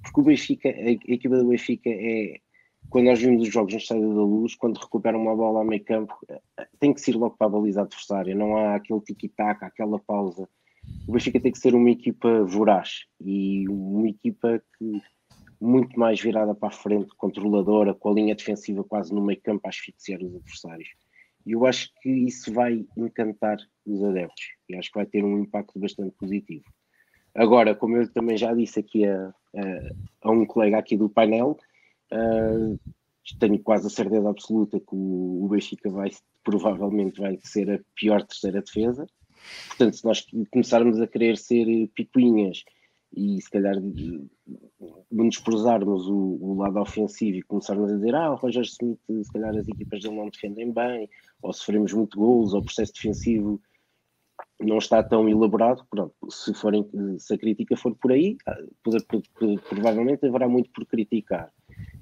[0.01, 2.39] Porque o Benfica, a, equipa do Benfica é,
[2.89, 5.83] quando nós vimos os jogos no Estádio da Luz, quando recupera uma bola ao meio
[5.83, 6.15] campo,
[6.79, 10.47] tem que ser logo para a baliza adversária, não há aquele tiki-taka, aquela pausa.
[11.07, 15.01] O Benfica tem que ser uma equipa voraz e uma equipa que
[15.59, 19.61] muito mais virada para a frente, controladora, com a linha defensiva quase no meio campo
[19.65, 20.89] a asfixiar os adversários.
[21.47, 25.39] E eu acho que isso vai encantar os adeptos e acho que vai ter um
[25.39, 26.65] impacto bastante positivo.
[27.33, 31.57] Agora, como eu também já disse aqui a, a, a um colega aqui do painel,
[32.11, 32.77] uh,
[33.39, 36.11] tenho quase a certeza absoluta que o, o Benfica vai
[36.43, 39.07] provavelmente vai ser a pior terceira defesa.
[39.69, 42.65] Portanto, se nós começarmos a querer ser picuinhas
[43.15, 43.75] e se calhar
[45.11, 49.55] menosprezarmos o, o lado ofensivo e começarmos a dizer ah, o Roger Smith, se calhar
[49.55, 51.09] as equipas dele não defendem bem,
[51.41, 53.61] ou sofremos muito gols, ou o processo defensivo
[54.59, 56.85] não está tão elaborado, pronto, se, forem,
[57.17, 58.57] se a crítica for por aí, ah,
[59.69, 61.51] provavelmente haverá muito por criticar.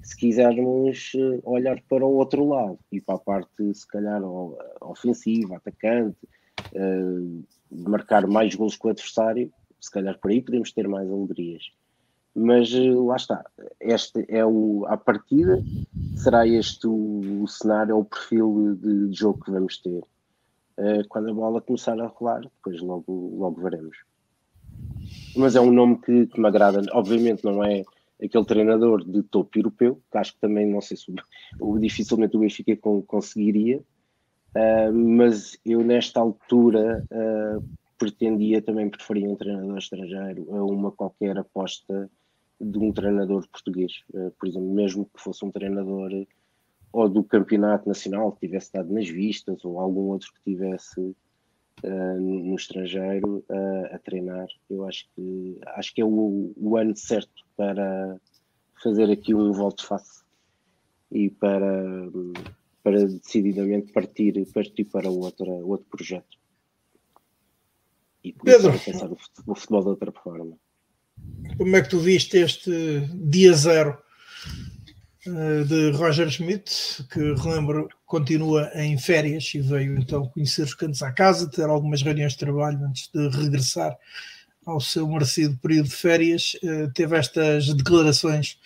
[0.02, 4.22] Se quisermos eh, olhar para o outro lado e para a parte, se calhar,
[4.80, 6.16] ofensiva, atacante,
[6.72, 9.52] uh, marcar mais gols que o adversário,
[9.86, 11.70] se calhar por aí podemos ter mais alegrias.
[12.34, 13.44] Mas eh, lá está,
[13.80, 15.62] este é o, a partida,
[16.16, 20.02] será este o, o cenário, o perfil de, de, jogo que vamos ter.
[20.78, 23.96] Uh, quando a bola começar a rolar, depois logo, logo veremos.
[25.34, 27.84] Mas é um nome que, que me agrada, obviamente não é
[28.22, 31.06] aquele treinador de topo europeu, que acho que também não sei se
[31.58, 32.76] o, dificilmente o Benfica
[33.06, 37.64] conseguiria, uh, mas eu nesta altura uh,
[37.98, 42.10] pretendia também preferir um treinador estrangeiro a uma qualquer aposta
[42.60, 46.10] de um treinador português, uh, por exemplo, mesmo que fosse um treinador
[46.92, 52.20] ou do campeonato nacional que tivesse dado nas vistas ou algum outro que tivesse uh,
[52.20, 57.44] no estrangeiro uh, a treinar, eu acho que acho que é o, o, ano certo
[57.56, 58.18] para
[58.82, 60.24] fazer aqui um volte-face
[61.10, 62.10] e para,
[62.82, 66.38] para decididamente partir, partir para outra, outro projeto
[68.26, 69.10] e começar Pedro, a pensar
[69.46, 70.58] o futebol de outra forma.
[71.56, 73.96] Como é que tu viste este dia zero
[75.26, 81.02] uh, de Roger Schmidt, que relembro continua em férias e veio então conhecer os cantos
[81.02, 83.96] à casa, ter algumas reuniões de trabalho antes de regressar
[84.64, 88.58] ao seu merecido período de férias, uh, teve estas declarações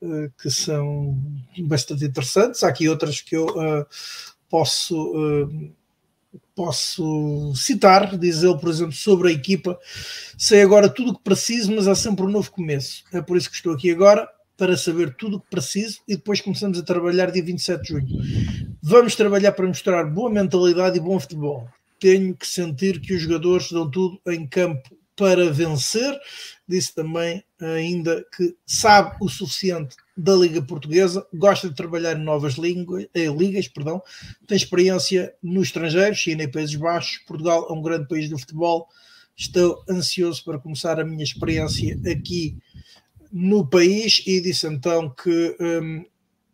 [0.00, 1.20] uh, que são
[1.58, 2.62] bastante interessantes.
[2.62, 3.48] Há aqui outras que eu
[4.48, 4.94] posso
[6.54, 9.78] posso citar, diz ele, por exemplo, sobre a equipa.
[10.36, 13.04] Sei agora tudo o que preciso, mas há sempre um novo começo.
[13.12, 16.40] É por isso que estou aqui agora, para saber tudo o que preciso e depois
[16.40, 18.06] começamos a trabalhar dia 27 de junho.
[18.82, 21.68] Vamos trabalhar para mostrar boa mentalidade e bom futebol.
[21.98, 26.16] Tenho que sentir que os jogadores dão tudo em campo para vencer.
[26.68, 32.54] Disse também ainda que sabe o suficiente da Liga Portuguesa, gosta de trabalhar em novas
[32.54, 34.02] línguas, eh, ligas, perdão,
[34.46, 38.88] tem experiência no estrangeiro, China e Países Baixos, Portugal é um grande país do futebol,
[39.36, 42.58] estou ansioso para começar a minha experiência aqui
[43.32, 46.04] no país e disse então que um,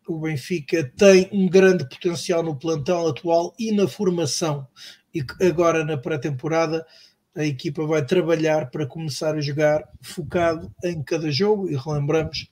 [0.07, 4.65] o Benfica tem um grande potencial no plantão atual e na formação
[5.13, 6.85] e que agora na pré-temporada
[7.35, 12.47] a equipa vai trabalhar para começar a jogar focado em cada jogo e relembramos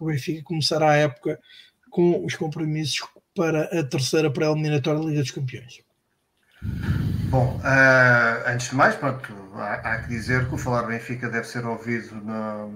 [0.00, 1.38] que o Benfica começará a época
[1.90, 5.80] com os compromissos para a terceira pré-eliminatória da Liga dos Campeões.
[7.28, 11.46] Bom, uh, antes de mais, pronto, há, há, que dizer que o Falar Benfica deve
[11.46, 12.68] ser ouvido na,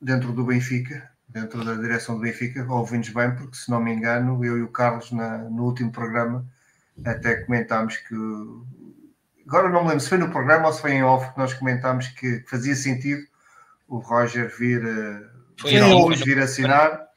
[0.00, 4.44] dentro do Benfica, dentro da direção do Benfica, ouvimos bem, porque se não me engano,
[4.44, 6.46] eu e o Carlos na, no último programa
[7.04, 8.14] até comentámos que
[9.46, 11.54] agora não me lembro se foi no programa ou se foi em off que nós
[11.54, 13.22] comentámos que fazia sentido
[13.86, 17.08] o Roger vir uh, foi vir, luz, vir assinar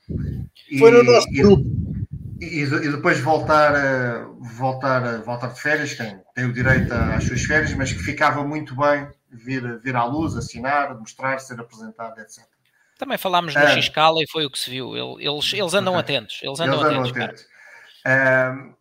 [0.69, 1.63] e, foi no nosso grupo.
[2.39, 4.25] E, e, depois voltar a,
[4.57, 8.43] voltar, a, voltar de férias, tem, tem o direito às suas férias, mas que ficava
[8.43, 12.43] muito bem vir, vir à luz, assinar, mostrar, ser apresentado, etc.
[12.97, 15.19] Também falámos no X-Scala e foi o que se viu.
[15.19, 16.15] Eles, eles andam okay.
[16.15, 16.39] atentos.
[16.43, 17.47] Eles andam eles atentos.
[18.03, 18.75] atentos.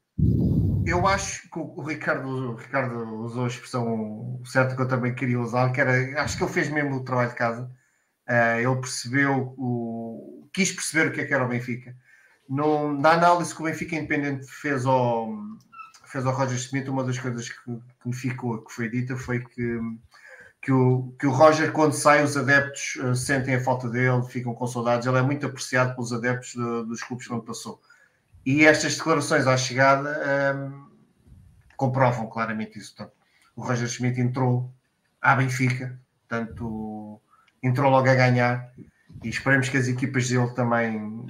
[0.86, 5.40] eu acho que o Ricardo, o Ricardo usou a expressão certa que eu também queria
[5.40, 7.70] usar, que era, acho que ele fez mesmo o trabalho de casa
[8.58, 11.94] ele percebeu, o, quis perceber o que é que era o Benfica
[12.50, 15.32] no, na análise que o Benfica Independente fez ao,
[16.04, 19.38] fez ao Roger Smith, uma das coisas que, que me ficou, que foi dita, foi
[19.38, 19.78] que,
[20.60, 24.52] que, o, que o Roger, quando sai, os adeptos uh, sentem a falta dele, ficam
[24.52, 25.06] com saudades.
[25.06, 27.80] Ele é muito apreciado pelos adeptos de, dos clubes que onde passou.
[28.44, 30.72] E estas declarações à chegada ehm,
[31.76, 32.96] comprovam claramente isso.
[33.54, 34.72] O Roger Schmidt entrou
[35.20, 37.20] à Benfica, portanto,
[37.62, 38.70] entrou logo a ganhar
[39.22, 41.26] e esperemos que as equipas dele também,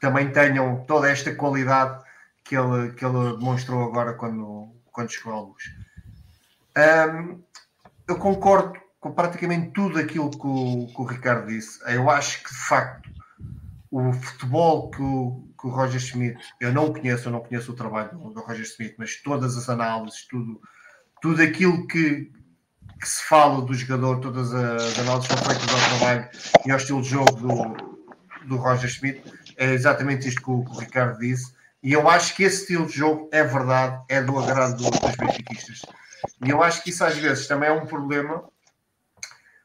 [0.00, 2.02] também tenham toda esta qualidade
[2.44, 5.62] que ele, que ele demonstrou agora quando, quando chegou à luz.
[6.76, 7.42] Um,
[8.08, 11.80] eu concordo com praticamente tudo aquilo que o, que o Ricardo disse.
[11.86, 13.10] Eu acho que de facto
[13.90, 17.76] o futebol que o, que o Roger Schmidt, eu não conheço, eu não conheço o
[17.76, 20.60] trabalho do, do Roger Schmidt, mas todas as análises, tudo,
[21.20, 22.32] tudo aquilo que,
[23.02, 26.28] que se fala do jogador, todas as análises são feitas ao trabalho
[26.64, 28.06] e ao estilo de jogo do,
[28.46, 29.24] do Roger Schmidt,
[29.56, 31.52] é exatamente isto que o, que o Ricardo disse.
[31.82, 35.82] E eu acho que esse estilo de jogo é verdade, é do agrado dos benfiquistas.
[36.46, 38.44] E eu acho que isso às vezes também é um problema,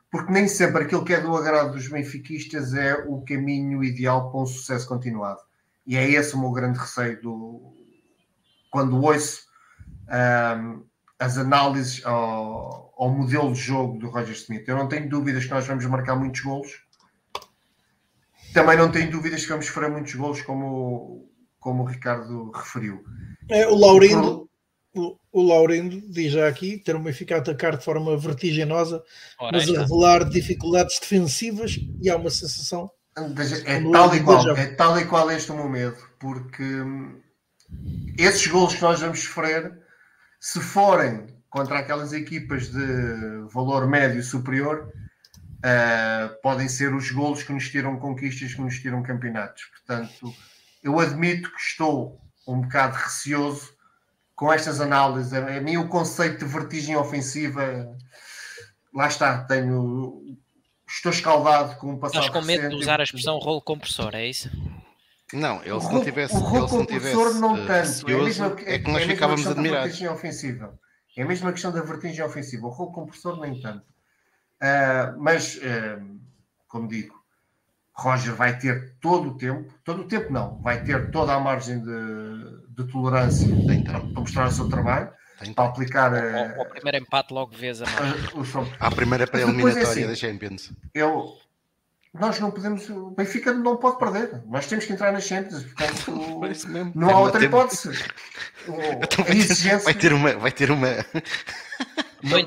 [0.10, 4.42] porque nem sempre aquilo que é do agrado dos benfiquistas é o caminho ideal para
[4.42, 5.42] um sucesso continuado.
[5.86, 7.72] E é esse o meu grande receio do,
[8.72, 9.46] quando ouço
[10.10, 10.84] um,
[11.20, 12.02] as análises
[12.98, 14.68] ao, modelo de jogo do Roger Smith.
[14.68, 16.82] Eu não tenho dúvidas que nós vamos marcar muitos golos.
[18.54, 21.30] Também não tenho dúvidas que vamos sofrer muitos golos, como,
[21.60, 23.04] como o Ricardo referiu.
[23.50, 24.50] É, o Laurindo,
[24.96, 29.04] o, o Laurindo diz já aqui ter o Benfica a atacar de forma vertiginosa,
[29.40, 32.90] Ora, mas a revelar dificuldades defensivas e há uma sensação.
[33.66, 37.20] É tal, e qual, é tal e qual este o meu medo, porque hum,
[38.18, 39.80] esses golos que nós vamos sofrer
[40.40, 44.94] se forem contra aquelas equipas de valor médio superior,
[45.58, 49.64] uh, podem ser os golos que nos tiram conquistas, que nos tiram campeonatos.
[49.66, 50.32] Portanto,
[50.84, 53.72] eu admito que estou um bocado receoso
[54.36, 55.34] com estas análises.
[55.34, 57.92] A mim, o conceito de vertigem ofensiva,
[58.94, 60.38] lá está, tenho.
[60.88, 62.24] Estou escaldado com o passado.
[62.24, 64.50] Estás com medo de usar a expressão rolo compressor, é isso?
[65.34, 66.36] Não, ele se não tivesse.
[66.36, 68.10] O rolo compressor não, não tanto.
[68.10, 70.00] É, a mesma, é que nós é ficávamos admirados.
[70.02, 70.80] Ofensiva.
[71.18, 72.68] É a mesma questão da vertigem ofensiva.
[72.68, 73.84] O rolo compressor, nem tanto.
[74.62, 76.20] Uh, mas, uh,
[76.68, 77.18] como digo,
[77.92, 81.80] Roger vai ter todo o tempo, todo o tempo não, vai ter toda a margem
[81.80, 83.48] de, de tolerância
[83.84, 85.10] para, para mostrar o seu trabalho,
[85.40, 86.14] Tem para aplicar.
[86.14, 88.74] O, o, primeiro empate logo vês a margem.
[88.80, 90.72] A, a primeira pré-eliminatória é assim, da Champions.
[90.94, 91.34] Eu,
[92.14, 92.88] nós não podemos.
[92.90, 94.44] O Benfica não pode perder.
[94.46, 95.64] Nós temos que entrar nas Champions.
[95.64, 97.90] Portanto, não há outra hipótese.
[99.04, 99.80] Então vai, exigência...
[99.80, 100.34] vai ter uma.
[100.38, 100.88] Vai ter uma...
[102.24, 102.44] Não,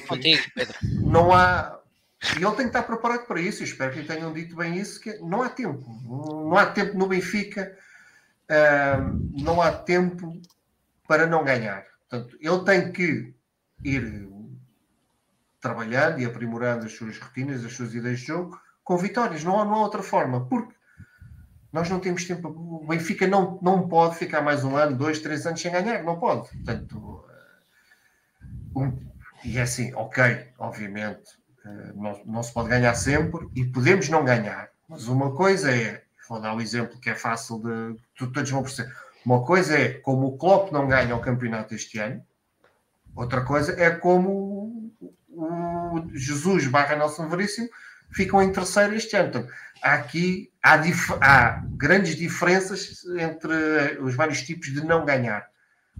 [0.00, 0.74] contigo, Pedro.
[0.82, 1.78] não há.
[2.38, 3.62] E ele tem que estar preparado para isso.
[3.62, 5.00] Eu espero que lhe tenham dito bem isso.
[5.00, 5.86] Que não há tempo.
[6.04, 7.76] Não há tempo no Benfica.
[8.50, 10.40] Uh, não há tempo
[11.06, 11.84] para não ganhar.
[12.08, 13.34] Portanto, ele tem que
[13.84, 14.28] ir
[15.60, 19.64] trabalhando e aprimorando as suas rotinas, as suas ideias de jogo com vitórias, não há,
[19.64, 20.75] não há outra forma, porque
[21.72, 22.48] nós não temos tempo.
[22.48, 26.18] O Benfica não, não pode ficar mais um ano, dois, três anos sem ganhar, não
[26.18, 26.48] pode.
[26.50, 28.98] Portanto, eh, um,
[29.44, 34.24] e é assim, ok, obviamente, eh, não, não se pode ganhar sempre e podemos não
[34.24, 38.00] ganhar, mas uma coisa é, vou dar um exemplo que é fácil de.
[38.32, 38.92] Todos vão perceber.
[39.24, 42.24] Uma coisa é como o Klopp não ganha o campeonato este ano,
[43.14, 44.92] outra coisa é como
[45.28, 47.68] o Jesus barra Nelson Veríssimo
[48.12, 49.28] ficam em terceiro este ano.
[49.28, 49.48] Então,
[49.82, 55.46] há aqui há, dif há grandes diferenças entre os vários tipos de não ganhar.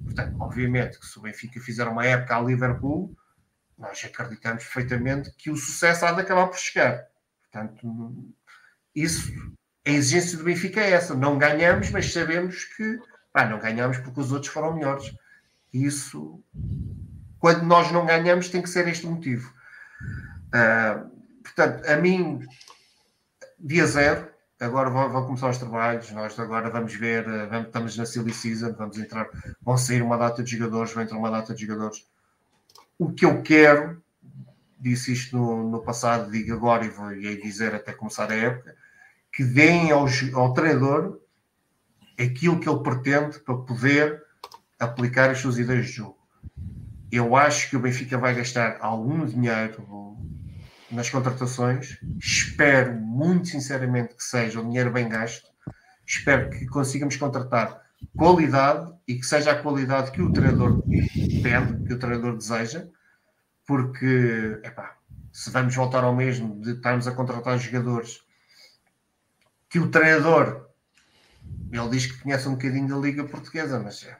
[0.04, 3.16] Portanto, obviamente que se o Benfica fizer uma época ao Liverpool,
[3.78, 7.06] nós acreditamos perfeitamente que o sucesso há de acabar por chegar.
[7.42, 8.34] Portanto,
[8.94, 9.32] isso,
[9.86, 11.14] a exigência do Benfica é essa.
[11.14, 12.98] Não ganhamos, mas sabemos que
[13.32, 15.14] pá, não ganhamos porque os outros foram melhores.
[15.72, 16.42] Isso,
[17.38, 19.52] quando nós não ganhamos, tem que ser este motivo.
[20.48, 21.15] Uh,
[21.56, 22.46] Portanto, a mim,
[23.58, 24.28] dia zero,
[24.60, 28.34] agora vão, vão, começar os trabalhos, nós agora vamos ver, eh, vamos, estamos na silly
[28.34, 29.26] season, vamos entrar,
[29.62, 32.06] vão sair uma data de jogadores, vai entrar uma data de jogadores.
[32.98, 34.02] O que eu quero,
[34.78, 38.76] disse isto no, no passado, digo agora e vou e dizer até começar a época,
[39.32, 41.18] que deem ao, ao treinador
[42.18, 44.22] aquilo que ele pretende para poder
[44.78, 46.18] aplicar as suas ideias de jogo.
[47.10, 50.05] Eu acho que o Benfica vai gastar algum dinheiro,
[50.90, 51.98] nas contratações.
[52.18, 55.50] Espero muito sinceramente que seja um dinheiro bem gasto.
[56.06, 57.82] Espero que consigamos contratar
[58.16, 60.82] qualidade e que seja a qualidade que o treinador
[61.42, 62.86] pede, que o treinador deseja,
[63.66, 64.96] porque epá,
[65.32, 68.20] se vamos voltar ao mesmo de estarmos a contratar jogadores
[69.68, 70.68] que o treinador
[71.70, 74.16] Ele diz que conhece um bocadinho da Liga Portuguesa, mas é,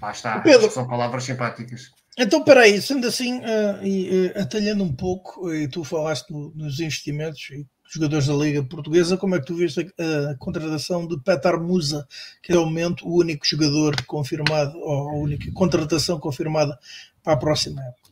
[0.00, 1.92] lá está, Pedro, são palavras simpáticas.
[2.18, 6.80] Então, peraí, sendo assim, uh, e uh, atalhando um pouco, e tu falaste no, nos
[6.80, 11.20] investimentos e jogadores da Liga Portuguesa, como é que tu viste a, a, contratação de
[11.20, 12.06] Petar Musa,
[12.42, 16.78] que é o momento o único jogador confirmado, ou a única contratação confirmada
[17.22, 18.06] para a próxima época?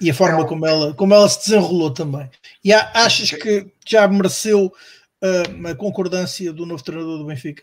[0.00, 2.28] E a forma é como, ela, como ela se desenrolou também.
[2.64, 7.62] E há, achas que já mereceu uh, a concordância do novo treinador do Benfica?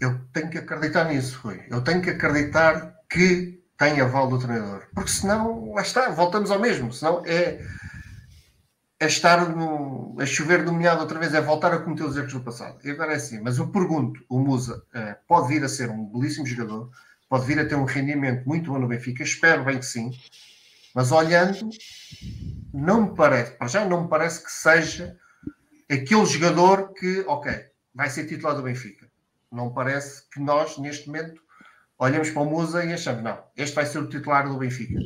[0.00, 1.60] Eu tenho que acreditar nisso, Rui.
[1.68, 4.82] Eu tenho que acreditar que tem aval do treinador.
[4.92, 6.92] Porque senão, lá está, voltamos ao mesmo.
[6.92, 7.64] Senão é,
[9.00, 12.40] é estar no, a chover nomeado outra vez, é voltar a cometer os erros do
[12.40, 12.78] passado.
[12.84, 16.04] E agora é assim, mas eu pergunto, o Musa é, pode vir a ser um
[16.04, 16.90] belíssimo jogador,
[17.28, 20.10] pode vir a ter um rendimento muito bom no Benfica, espero bem que sim,
[20.92, 21.68] mas olhando,
[22.74, 25.16] não me parece, para já não me parece que seja
[25.88, 27.52] aquele jogador que, ok,
[27.94, 29.08] vai ser titular do Benfica.
[29.50, 31.40] Não parece que nós, neste momento,
[31.98, 34.98] olhamos para o Musa e achamos, não, este vai ser o titular do Benfica.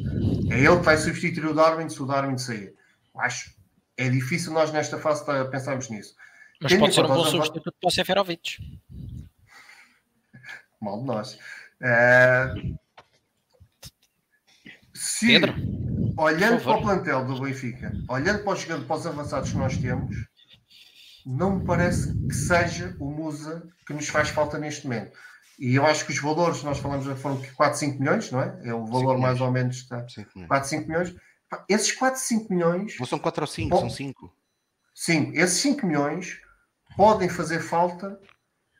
[0.51, 2.74] É ele que vai substituir o Darwin se o Darwin sair.
[3.16, 3.51] Acho
[3.97, 6.14] é difícil nós nesta fase pensarmos nisso.
[6.61, 8.59] Mas Tendo pode ser um bom substituto para o Seferovic.
[10.80, 11.38] Mal de nós.
[11.80, 12.78] Uh,
[14.95, 15.55] se, Pedro,
[16.16, 20.16] olhando para o plantel do Benfica, olhando para os, para os avançados que nós temos,
[21.24, 25.16] não me parece que seja o Musa que nos faz falta neste momento.
[25.59, 28.61] E eu acho que os valores, nós falamos, foram 4, 5 milhões, não é?
[28.64, 30.05] É o valor mais ou menos, está,
[30.48, 31.14] 4, 5 milhões.
[31.68, 32.98] Esses 4, 5 milhões.
[32.98, 34.34] Não são 4 ou 5, são 5.
[34.94, 36.40] Sim, esses 5 milhões
[36.96, 38.18] podem fazer falta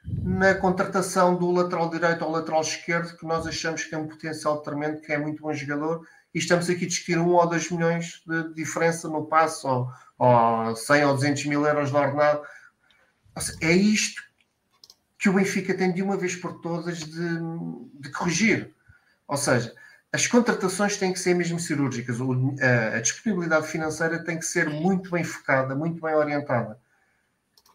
[0.04, 4.60] na contratação do lateral direito ao lateral esquerdo, que nós achamos que tem um potencial
[4.60, 8.22] tremendo, que é muito bom jogador, e estamos aqui a discutir 1 ou 2 milhões
[8.26, 12.42] de diferença no passo, ou, ou 100 ou 200 mil euros de ordenado.
[13.60, 14.22] É isto
[15.22, 17.38] que o Benfica tem de uma vez por todas de,
[18.00, 18.74] de corrigir.
[19.28, 19.72] Ou seja,
[20.12, 25.22] as contratações têm que ser mesmo cirúrgicas, a, disponibilidade financeira tem que ser muito bem
[25.22, 26.76] focada, muito bem orientada.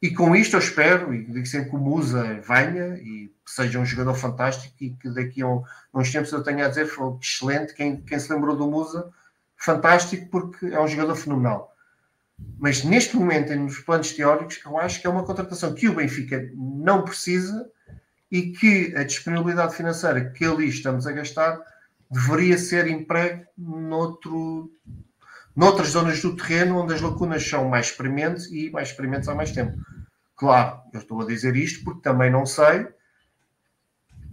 [0.01, 3.85] E com isto eu espero, e digo sempre que o Musa venha e seja um
[3.85, 5.47] jogador fantástico e que daqui a,
[5.93, 9.09] uns tempos eu tenha a dizer foi excelente, quem, quem se lembrou do Musa,
[9.55, 11.73] fantástico porque é um jogador fenomenal.
[12.59, 16.49] Mas neste momento, nos planos teóricos, eu acho que é uma contratação que o Benfica
[16.55, 17.69] não precisa
[18.31, 21.59] e que a disponibilidade financeira que ali estamos a gastar
[22.09, 24.71] deveria ser emprego noutro,
[25.55, 29.51] noutras zonas do terreno onde as lacunas são mais experimentes e mais experimentes há mais
[29.51, 29.77] tempo.
[30.35, 32.87] Claro, eu estou a dizer isto porque também não sei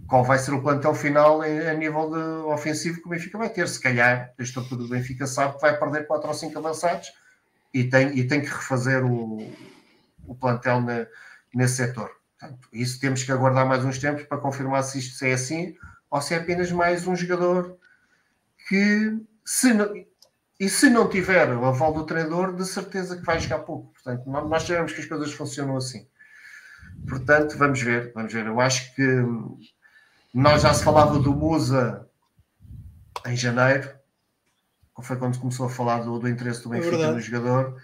[0.07, 3.67] qual vai ser o plantel final a nível de ofensivo que o Benfica vai ter.
[3.67, 7.07] Se calhar a estrutura do Benfica sabe que vai perder 4 ou 5 avançados
[7.75, 9.53] e tem, e tem que refazer o,
[10.25, 11.05] o plantel na,
[11.53, 12.09] nesse setor.
[12.39, 15.75] Portanto, isso temos que aguardar mais uns tempos para confirmar se isto é assim
[16.09, 17.77] ou se é apenas mais um jogador
[18.69, 19.93] que, se não,
[20.57, 23.91] e se não tiver o aval do treinador, de certeza que vai jogar pouco.
[23.91, 26.07] Portanto, nós sabemos que as coisas funcionam assim.
[27.05, 28.45] Portanto, vamos ver, vamos ver.
[28.45, 29.05] Eu acho que
[30.33, 32.07] nós já se falava do Musa
[33.25, 33.94] em janeiro,
[35.03, 37.75] foi quando começou a falar do, do interesse do é Benfica é no jogador.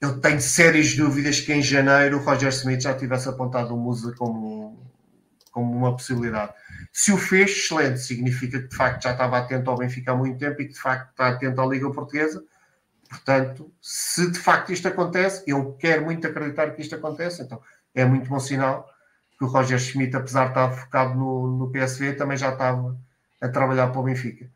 [0.00, 4.14] Eu tenho sérias dúvidas que em janeiro o Roger Smith já tivesse apontado o Musa
[4.16, 4.88] como,
[5.50, 6.52] como uma possibilidade.
[6.92, 10.38] Se o fez, excelente, significa que de facto já estava atento ao Benfica há muito
[10.38, 12.44] tempo e que de facto está atento à Liga Portuguesa.
[13.08, 17.60] Portanto, se de facto isto acontece, eu quero muito acreditar que isto acontece, então
[17.94, 18.88] é muito bom sinal
[19.38, 22.96] que o Roger Schmidt, apesar de estar focado no, no PSV, também já estava
[23.40, 24.50] a trabalhar para o Benfica.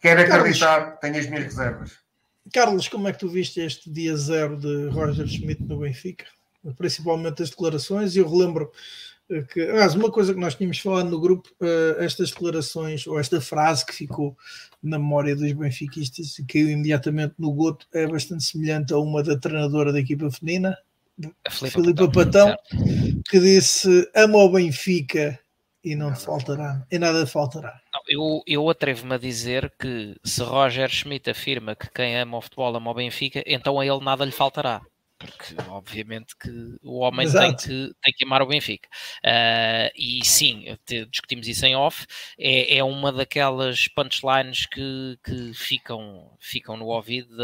[0.00, 1.98] Quero acreditar, Carlos, tenho as minhas reservas.
[2.52, 6.26] Carlos, como é que tu viste este dia zero de Roger Schmidt no Benfica?
[6.76, 8.70] Principalmente as declarações, e eu relembro
[9.52, 13.40] que, aliás, uma coisa que nós tínhamos falado no grupo, uh, estas declarações, ou esta
[13.40, 14.36] frase que ficou
[14.82, 19.36] na memória dos benfiquistas e caiu imediatamente no goto, é bastante semelhante a uma da
[19.36, 20.78] treinadora da equipa feminina,
[21.50, 22.56] Filipa Patão, Patão
[23.28, 25.38] que disse: Amo o Benfica
[25.82, 27.80] e não te faltará, e nada faltará.
[28.08, 32.74] Eu, eu atrevo-me a dizer que se Roger Schmidt afirma que quem ama o futebol
[32.76, 34.82] ama o Benfica, então a ele nada lhe faltará
[35.18, 36.50] porque obviamente que
[36.82, 38.88] o homem tem que, tem que amar o Benfica.
[39.24, 40.64] Uh, e sim,
[41.10, 42.06] discutimos isso em off,
[42.38, 47.36] é, é uma daquelas punchlines que, que ficam, ficam no ouvido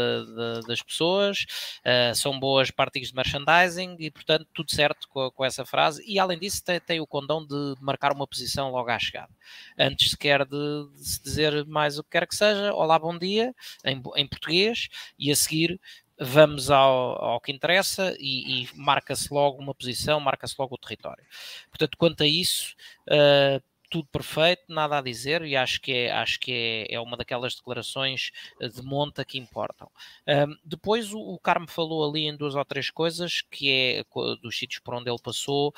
[0.67, 1.45] das pessoas,
[1.85, 6.03] uh, são boas partes de merchandising e, portanto, tudo certo com, com essa frase.
[6.05, 9.31] E além disso, tem, tem, o condão de marcar uma posição logo à chegada.
[9.77, 13.53] Antes sequer de, de se dizer mais o que quer que seja, olá, bom dia,
[13.83, 15.79] em, em português, e a seguir
[16.23, 21.23] vamos ao, ao que interessa e, e marca-se logo uma posição, marca-se logo o território.
[21.69, 22.75] Portanto, quanto a isso,
[23.09, 23.61] uh,
[23.93, 26.51] tudo perfeito, nada a dizer, e acho que é, acho que
[26.89, 29.87] é, é uma daquelas declarações de monta que importam.
[30.27, 34.03] Um, depois o, o Carmo falou ali em duas ou três coisas, que é
[34.41, 35.71] dos sítios por onde ele passou.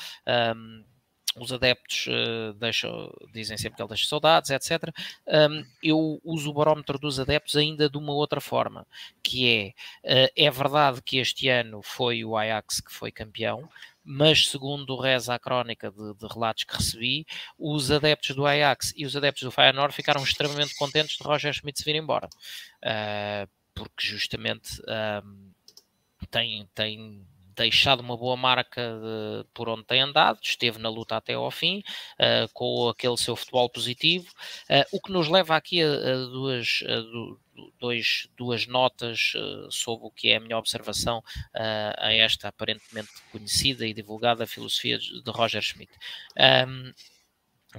[0.55, 0.85] Um,
[1.37, 4.83] os adeptos uh, deixam, dizem sempre que ele deixa saudades, etc.
[5.27, 8.87] Um, eu uso o barómetro dos adeptos ainda de uma outra forma,
[9.21, 13.69] que é, uh, é verdade que este ano foi o Ajax que foi campeão,
[14.03, 17.25] mas segundo reza a crónica de, de, relatos que recebi,
[17.57, 21.79] os adeptos do Ajax e os adeptos do Feyenoord ficaram extremamente contentes de Roger Schmidt
[21.79, 24.81] se vir embora, uh, porque justamente
[26.31, 31.33] tem, tem deixado uma boa marca de, por onde tem andado, esteve na luta até
[31.33, 31.79] ao fim,
[32.19, 34.27] uh, com aquele seu futebol positivo,
[34.69, 37.39] uh, o que nos leva aqui a, a duas, a do,
[37.79, 41.23] dois, duas notas uh, sobre o que é a minha observação
[41.53, 45.91] a esta aparentemente conhecida e divulgada filosofia de Roger Schmidt.
[46.67, 46.93] Um,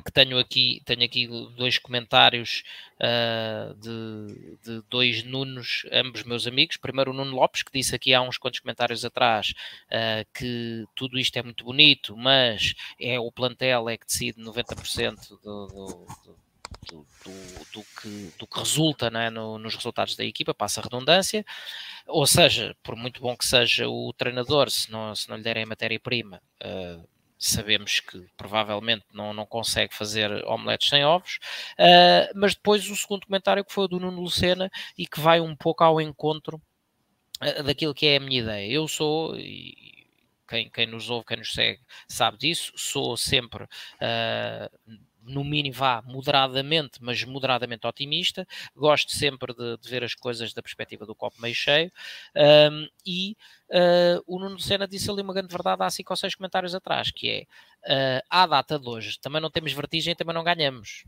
[0.02, 2.62] que tenho aqui, tenho aqui dois comentários
[3.00, 6.76] uh, de, de, dois Nunos, ambos meus amigos.
[6.76, 9.54] Primeiro o Nuno Lopes, que disse aqui há uns quantos comentários atrás
[9.86, 15.28] uh, que tudo isto é muito bonito, mas é o plantel é que decide 90%
[15.42, 16.46] do, do, do
[16.88, 19.30] do, do, do, que, do que resulta é?
[19.30, 21.44] no, nos resultados da equipa, passa a redundância,
[22.06, 25.66] ou seja, por muito bom que seja o treinador, se não, se não lhe derem
[25.66, 31.38] matéria-prima, uh, sabemos que provavelmente não, não consegue fazer omeletes sem ovos,
[31.78, 35.40] uh, mas depois o segundo comentário que foi o do Nuno Lucena e que vai
[35.40, 36.60] um pouco ao encontro
[37.42, 38.70] uh, daquilo que é a minha ideia.
[38.70, 40.08] Eu sou, e
[40.48, 46.02] quem, quem nos ouve, quem nos segue, sabe disso, sou sempre uh, no mínimo vá
[46.02, 48.46] moderadamente, mas moderadamente otimista.
[48.74, 51.90] Gosto sempre de, de ver as coisas da perspectiva do copo meio cheio.
[52.70, 53.36] Um, e
[53.70, 57.10] uh, o Nuno Senna disse ali uma grande verdade há cinco ou seis comentários atrás,
[57.10, 61.04] que é uh, à data de hoje também não temos vertigem, também não ganhamos.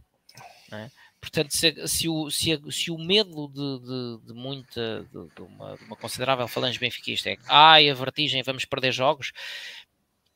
[0.70, 0.90] Não é?
[1.20, 5.84] Portanto, se, se, o, se, se, o medo de, de, de muita, de, uma, de
[5.84, 9.32] uma considerável falange benfiquista é ai, a vertigem, vamos perder jogos,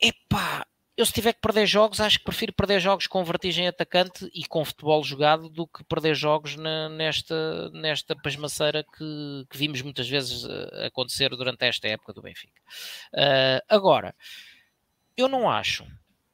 [0.00, 0.66] epá,
[0.97, 4.44] eu se tiver que perder jogos, acho que prefiro perder jogos com vertigem atacante e
[4.44, 10.09] com futebol jogado do que perder jogos na, nesta, nesta pasmaceira que, que, vimos muitas
[10.09, 12.60] vezes uh, acontecer durante esta época do Benfica.
[13.14, 14.14] Uh, agora,
[15.16, 15.86] eu não acho,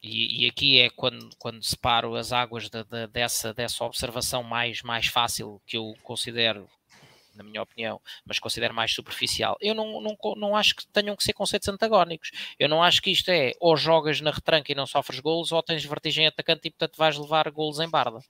[0.03, 4.83] e, e, aqui é quando, quando separo as águas de, de, dessa, dessa observação mais,
[4.83, 6.69] mais fácil que eu considero
[7.39, 9.57] na minha opinião, mas considero mais superficial.
[9.61, 12.31] Eu não, não, não acho que tenham que ser conceitos antagónicos.
[12.59, 15.63] Eu não acho que isto é ou jogas na retranca e não sofres golos, ou
[15.63, 18.21] tens vertigem atacante e portanto vais levar golos em barda.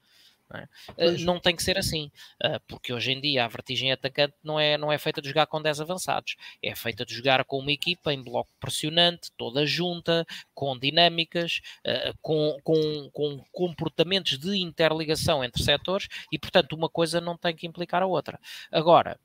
[0.51, 0.69] Não, é?
[0.97, 2.11] Eh, não, tem que ser assim,
[2.43, 5.47] eh, porque hoje em dia a vertigem atacante não é, não é feita de jogar
[5.47, 10.27] com 10 avançados, é feita de jogar com uma equipa em bloco pressionante, toda junta,
[10.55, 17.21] com dinâmicas, eh, com, com, com comportamentos de interligação entre setores e, portanto, uma coisa
[17.21, 18.41] não tem que implicar a outra.
[18.73, 19.19] Agora,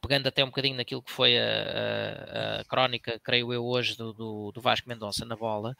[0.00, 4.12] pegando até um bocadinho naquilo que foi a, a, a crónica, creio eu, hoje do,
[4.12, 5.76] do, do Vasco Mendonça na bola,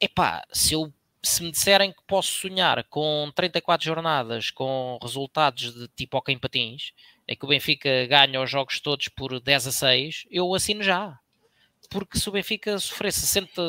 [0.00, 0.92] epá, se eu
[1.24, 6.38] se me disserem que posso sonhar com 34 jornadas com resultados de tipo ok em
[6.38, 6.92] patins,
[7.26, 11.18] em que o Benfica ganha os jogos todos por 10 a 6, eu assino já.
[11.90, 13.62] Porque se o Benfica sofrer, 60,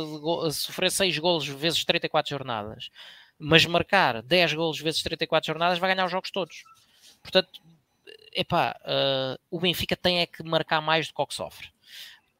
[0.51, 2.89] sofrer 6 golos vezes 34 jornadas,
[3.37, 6.63] mas marcar 10 golos vezes 34 jornadas, vai ganhar os jogos todos.
[7.21, 7.61] Portanto,
[8.33, 11.74] epá, uh, o Benfica tem é que marcar mais do que o que sofre.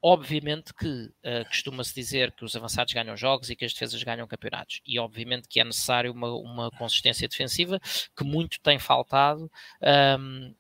[0.08, 4.28] Obviamente que uh, costuma-se dizer que os avançados ganham jogos e que as defesas ganham
[4.28, 4.80] campeonatos.
[4.86, 7.80] E obviamente que é necessário uma, uma consistência defensiva
[8.16, 9.52] que muito tem faltado.
[10.20, 10.54] Um,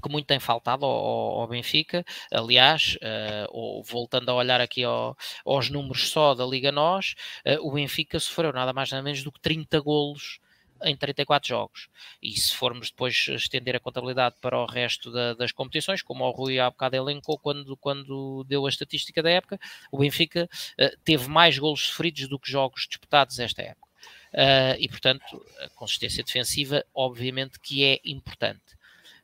[0.00, 2.04] que muito tem faltado ao, ao Benfica.
[2.30, 7.72] Aliás, uh, voltando a olhar aqui ao, aos números só da Liga Nós, uh, o
[7.72, 10.38] Benfica sofreu nada mais nada menos do que 30 golos
[10.82, 11.88] em 34 jogos.
[12.22, 16.30] E se formos depois estender a contabilidade para o resto da, das competições, como o
[16.30, 19.58] Rui há bocado elencou quando, quando deu a estatística da época,
[19.90, 20.48] o Benfica
[20.78, 23.86] uh, teve mais golos sofridos do que jogos disputados esta época.
[24.32, 28.76] Uh, e, portanto, a consistência defensiva, obviamente, que é importante.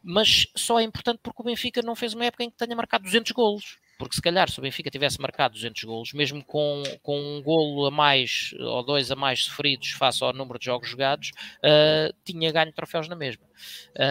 [0.02, 3.04] Mas só é importante porque o Benfica não fez uma época em que tenha marcado
[3.04, 7.20] 200 golos porque se calhar se o Benfica tivesse marcado 200 golos, mesmo com, com
[7.20, 11.30] um golo a mais ou dois a mais sofridos face ao número de jogos jogados,
[11.58, 13.44] uh, tinha ganho troféus na mesma.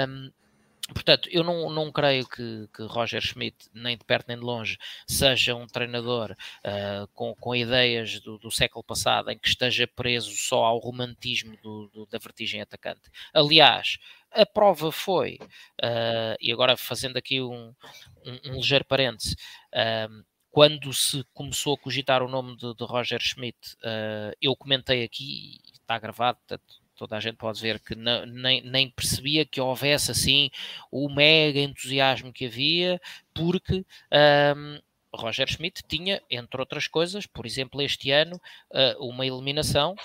[0.08, 0.32] Um,
[0.94, 4.78] Portanto, eu não, não creio que, que, Roger Schmidt, nem de perto nem de longe,
[5.08, 10.36] seja um treinador uh, com, com ideias do, do, século passado em que esteja preso
[10.36, 13.10] só ao romantismo do, do, da vertigem atacante.
[13.34, 14.00] Aliás,
[14.32, 15.38] a prova foi,
[15.82, 17.74] uh, e agora fazendo aqui um,
[18.26, 19.36] um, um ligeiro parêntese,
[19.74, 25.04] uh, quando se começou a cogitar o nome de, de Roger Schmidt, uh, eu comentei
[25.04, 29.60] aqui, está gravado, portanto, toda a gente pode ver que não, nem, nem, percebia que
[29.60, 30.52] houvesse assim
[30.92, 33.02] o mega entusiasmo que havia,
[33.34, 33.86] porque
[34.56, 34.80] um,
[35.14, 38.40] Roger Schmidt tinha, entre outras coisas, por exemplo, este ano,
[38.72, 39.96] uh, uma eliminação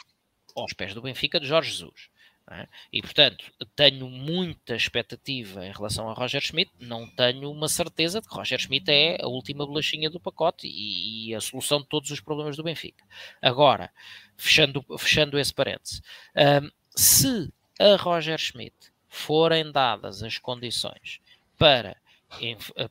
[0.55, 2.09] aos pés do Benfica de Jorge Jesus.
[2.49, 2.69] É?
[2.93, 3.45] E portanto,
[3.75, 8.61] tenho muita expectativa em relação a Roger Schmidt, não tenho uma certeza de que Roger
[8.61, 12.57] Schmidt é a última bolachinha do pacote e, e a solução de todos os problemas
[12.57, 13.05] do Benfica.
[13.43, 13.91] Agora,
[14.37, 16.01] fechando, fechando esse parêntese,
[16.37, 18.77] um, se a Roger Schmidt
[19.09, 21.21] forem dadas as condições
[21.59, 21.97] para,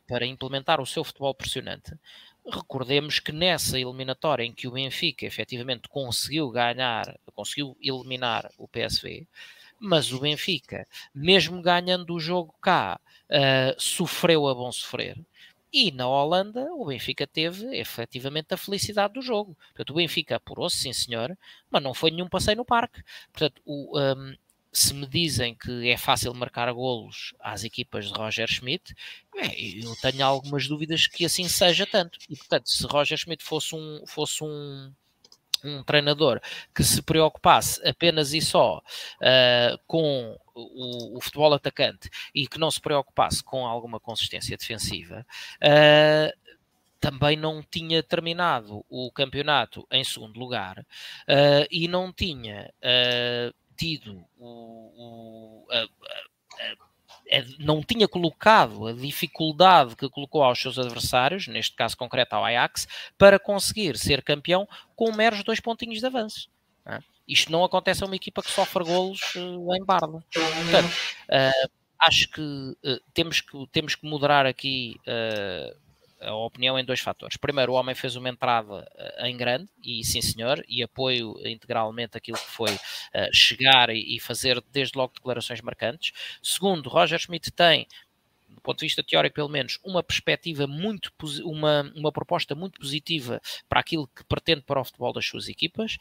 [0.05, 1.93] para implementar o seu futebol pressionante,
[2.47, 9.27] recordemos que nessa eliminatória em que o Benfica efetivamente conseguiu ganhar, conseguiu eliminar o PSV,
[9.79, 12.99] mas o Benfica, mesmo ganhando o jogo cá,
[13.29, 15.17] uh, sofreu a bom sofrer.
[15.73, 19.57] E na Holanda, o Benfica teve efetivamente a felicidade do jogo.
[19.73, 21.37] Portanto, o Benfica apurou-se, sim senhor,
[21.69, 23.03] mas não foi nenhum passeio no parque.
[23.33, 24.35] Portanto, o, um,
[24.75, 28.93] se me dizem que é fácil marcar golos às equipas de Roger Schmidt,
[29.37, 32.19] é, eu tenho algumas dúvidas que assim seja tanto.
[32.29, 34.91] E portanto, se Roger Schmidt fosse um, fosse um,
[35.63, 36.41] um treinador
[36.73, 42.69] que se preocupasse apenas e só uh, com o, o, futebol atacante e que não
[42.69, 45.25] se preocupasse com alguma consistência defensiva,
[45.63, 46.55] uh,
[46.99, 54.25] também não tinha terminado o campeonato em segundo lugar uh, e não tinha uh, tido
[54.37, 61.47] o, o a, a, a, não tinha colocado a dificuldade que colocou aos seus adversários,
[61.47, 62.87] neste caso concreto ao Ajax,
[63.17, 66.49] para conseguir ser campeão com meros dois pontinhos de avanço.
[66.85, 66.99] Não é?
[67.27, 70.23] Isto não acontece a uma equipa que sofre golos uh, em Barda.
[70.31, 70.93] Portanto,
[71.29, 71.69] uh,
[71.99, 74.99] acho que, uh, temos que temos que moderar aqui
[76.25, 77.37] a opinião em dois fatores.
[77.37, 82.17] Primeiro, o homem fez uma entrada uh, em grande, e sim senhor, e apoio integralmente
[82.17, 86.11] aquilo que foi uh, chegar e, fazer desde logo declarações marcantes.
[86.41, 87.87] Segundo, Roger Schmidt tem,
[88.49, 91.11] do ponto de vista teórico pelo menos, uma perspectiva muito,
[91.43, 95.97] uma, uma proposta muito positiva para aquilo que pretende para o futebol das suas equipas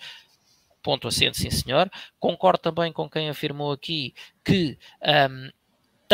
[0.84, 1.90] ponto assente, sim senhor.
[2.20, 4.14] Concordo também com quem afirmou aqui
[4.44, 5.51] que um,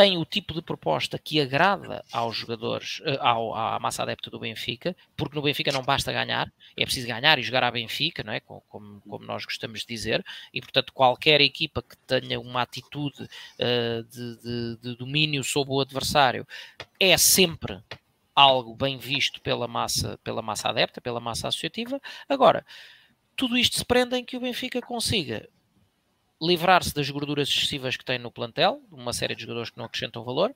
[0.01, 4.41] tem o tipo de proposta que agrada aos jogadores, eh, ao, à massa adepta do
[4.41, 8.33] Benfica, porque no Benfica não basta ganhar, é preciso ganhar e jogar à Benfica, não
[8.33, 8.41] é?
[8.41, 8.63] Como,
[9.03, 10.25] como nós gostamos de dizer,
[10.55, 15.81] e portanto qualquer equipa que tenha uma atitude uh, de, de, de domínio sobre o
[15.81, 16.49] adversário
[16.99, 17.79] é sempre
[18.35, 22.01] algo bem visto pela massa, pela massa adepta, pela massa associativa.
[22.27, 22.65] Agora,
[23.37, 25.47] tudo isto se prende em que o Benfica consiga
[26.41, 30.25] livrar-se das gorduras excessivas que tem no plantel, uma série de jogadores que não acrescentam
[30.25, 30.55] valor,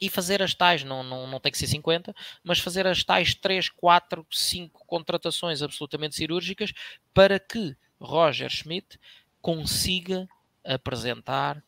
[0.00, 3.34] e fazer as tais, não, não, não tem que ser 50, mas fazer as tais
[3.34, 6.72] 3, 4, 5 contratações absolutamente cirúrgicas
[7.12, 8.98] para que Roger Schmidt
[9.40, 10.28] consiga
[10.64, 11.62] apresentar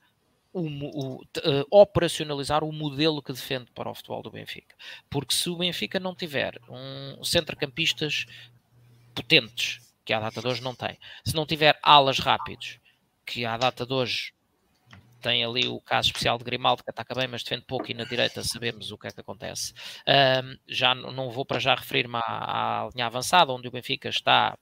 [0.52, 4.74] o, o, uh, operacionalizar o modelo que defende para o futebol do Benfica.
[5.10, 8.26] Porque se o Benfica não tiver um centrocampistas
[9.14, 12.78] potentes, que a data de hoje não tem, se não tiver alas rápidos,
[13.26, 14.32] que à data de hoje
[15.20, 18.04] tem ali o caso especial de Grimaldo que ataca bem, mas defende pouco, e na
[18.04, 19.72] direita sabemos o que é que acontece.
[20.06, 24.56] Um, já não vou para já referir-me à, à, linha avançada, onde o Benfica está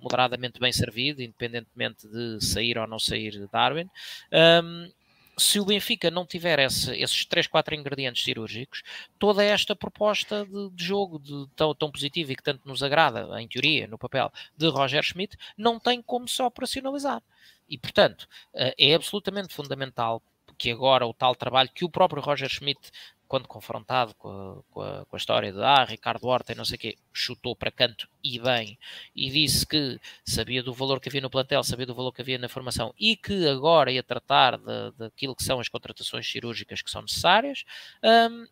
[0.00, 3.90] moderadamente bem servido, independentemente de sair ou não sair Darwin.
[4.32, 4.90] Um,
[5.36, 8.82] se o Benfica não tiver esse, esses 3, 4 ingredientes cirúrgicos,
[9.18, 13.40] toda esta proposta de, de jogo de, tão, tão positiva e que tanto nos agrada,
[13.40, 17.22] em teoria, no papel, de Roger Schmidt, não tem como se operacionalizar.
[17.68, 20.22] E, portanto, eh, é absolutamente fundamental
[20.56, 22.90] que agora o tal trabalho que o próprio Roger Schmidt,
[23.28, 26.64] quando confrontado com a, com a, com a história de ah, Ricardo Horta e não
[26.64, 28.78] sei o quê, chutou para canto e bem,
[29.14, 32.38] e disse que sabia do valor que havia no plantel, sabia do valor que havia
[32.38, 34.58] na formação e que agora ia tratar
[34.96, 37.64] daquilo que são as contratações cirúrgicas que são necessárias,
[38.02, 38.46] um,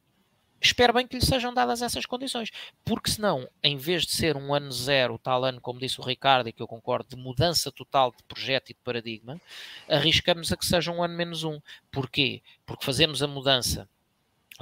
[0.61, 2.51] espero bem que lhe sejam dadas essas condições,
[2.85, 6.49] porque senão, em vez de ser um ano zero, tal ano, como disse o Ricardo,
[6.49, 9.41] e que eu concordo, de mudança total de projeto e de paradigma,
[9.89, 11.61] arriscamos a que seja um ano menos um.
[11.91, 12.43] Porquê?
[12.65, 13.89] Porque fazemos a mudança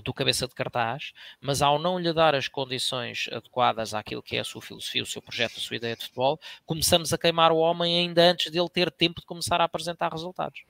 [0.03, 4.41] do cabeça de cartaz, mas ao não lhe dar as condições adequadas àquilo que é
[4.41, 7.59] a sua filosofia, o seu projeto, a sua ideia de futebol, começamos a queimar o
[7.59, 10.65] homem ainda antes dele ter tempo de começar a apresentar resultados.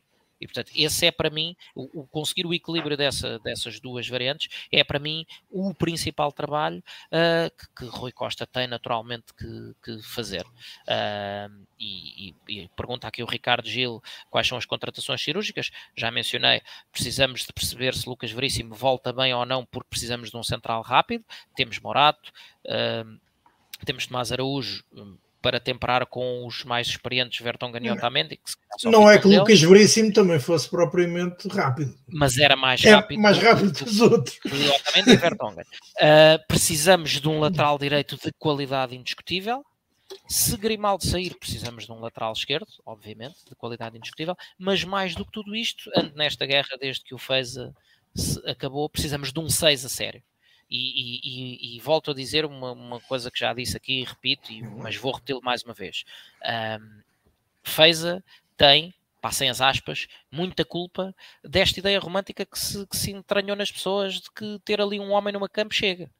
[0.44, 4.66] E portanto, esse é para mim, o, o conseguir o equilíbrio dessa, dessas duas variantes
[4.70, 10.02] é para mim o principal trabalho uh, que, que, Rui Costa tem naturalmente que, que
[10.02, 10.44] fazer.
[10.44, 15.70] Uh, e, e, e, pergunta aqui o Ricardo Gil quais são as contratações cirúrgicas.
[15.96, 16.60] Já mencionei,
[16.92, 20.82] precisamos de perceber se Lucas Veríssimo volta bem ou não, porque precisamos de um central
[20.82, 21.24] rápido.
[21.56, 22.30] Temos Morato,
[22.66, 23.18] uh,
[23.86, 24.84] temos Tomás Araújo
[25.44, 28.40] para temperar com os mais experientes Vertonghen e Otamendi.
[28.84, 31.94] não é que o Lucas Veríssimo também fosse propriamente rápido.
[32.08, 33.20] Mas era mais é rápido.
[33.20, 34.38] mais rápido que os outros.
[34.42, 35.64] Otamendi e Vertonghen.
[35.96, 39.62] Uh, precisamos de um lateral direito de qualidade indiscutível.
[40.26, 45.26] Se Grimaldo sair, precisamos de um lateral esquerdo, obviamente, de qualidade indiscutível, mas mais do
[45.26, 47.74] que tudo isto, ando nesta guerra desde que o Feza
[48.46, 50.22] acabou, precisamos de um 6 a sério.
[50.76, 54.52] E, e, e, volto a dizer uma, uma, coisa que já disse aqui e repito,
[54.52, 54.78] e, uhum.
[54.82, 56.04] mas vou repeti-lo mais uma vez.
[56.44, 57.00] Um,
[57.62, 58.24] Feiza
[58.56, 58.92] tem,
[59.22, 61.14] passem as aspas, muita culpa
[61.44, 65.12] desta ideia romântica que se, que se entranhou nas pessoas de que ter ali um
[65.12, 66.10] homem numa campo chega.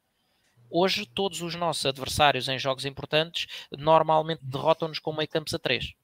[0.70, 5.94] Hoje, todos os nossos adversários em jogos importantes normalmente derrotam-nos com meio campos a três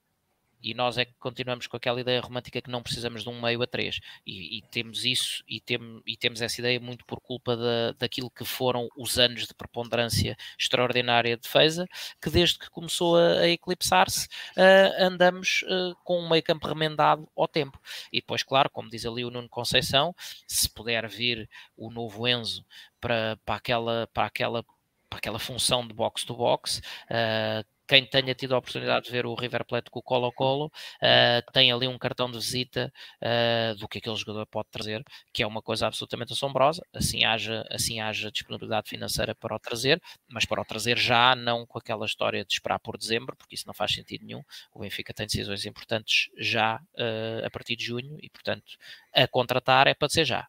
[0.62, 3.62] e nós é que continuamos com aquela ideia romântica que não precisamos de um meio
[3.62, 4.00] a três.
[4.26, 8.30] E, e temos isso e, tem, e, temos essa ideia muito por culpa da, daquilo
[8.30, 11.86] que foram os anos de preponderância extraordinária de defesa
[12.20, 14.26] que desde que começou a, a eclipsar-se
[14.56, 17.80] uh, andamos uh, com um meio campo remendado ao tempo.
[18.12, 20.14] E depois claro, como diz ali o Nuno Conceição
[20.46, 22.64] se puder vir o novo Enzo
[23.00, 24.64] para, para aquela para aquela
[25.08, 26.80] para aquela função de box to box
[27.10, 31.52] uh, quem tenha tido a oportunidade de ver o River Plate com o Colo-Colo uh,
[31.52, 35.02] tem ali um cartão de visita uh, do que aquele jogador pode trazer,
[35.32, 40.00] que é uma coisa absolutamente assombrosa, assim haja, assim haja disponibilidade financeira para o trazer,
[40.28, 43.66] mas para o trazer já, não com aquela história de esperar por dezembro, porque isso
[43.66, 44.42] não faz sentido nenhum.
[44.72, 48.76] O Benfica tem decisões importantes já uh, a partir de junho e, portanto,
[49.12, 50.46] a contratar é para ser já.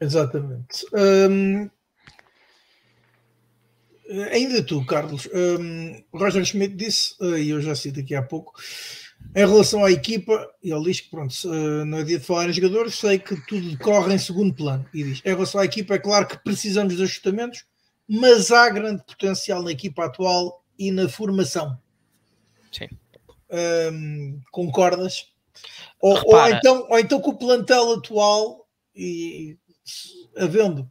[0.00, 0.86] Exatamente.
[0.94, 1.70] Um, eh,
[4.32, 8.54] ainda tu, Carlos, um, Roger Schmidt disse, uh, e eu já cito aqui há pouco,
[9.34, 12.52] em relação à equipa, ele diz que pronto, uh, não é dia de falar em
[12.52, 14.84] jogadores, sei que tudo decorre em segundo plano.
[14.92, 17.64] E diz: em relação à equipa, é claro que precisamos de ajustamentos,
[18.08, 21.78] mas há grande potencial na equipa atual e na formação.
[22.72, 22.88] Sim.
[23.92, 25.26] Um, concordas?
[26.00, 29.58] Ou, ou, então, ou então com o plantel atual e
[30.36, 30.90] havendo,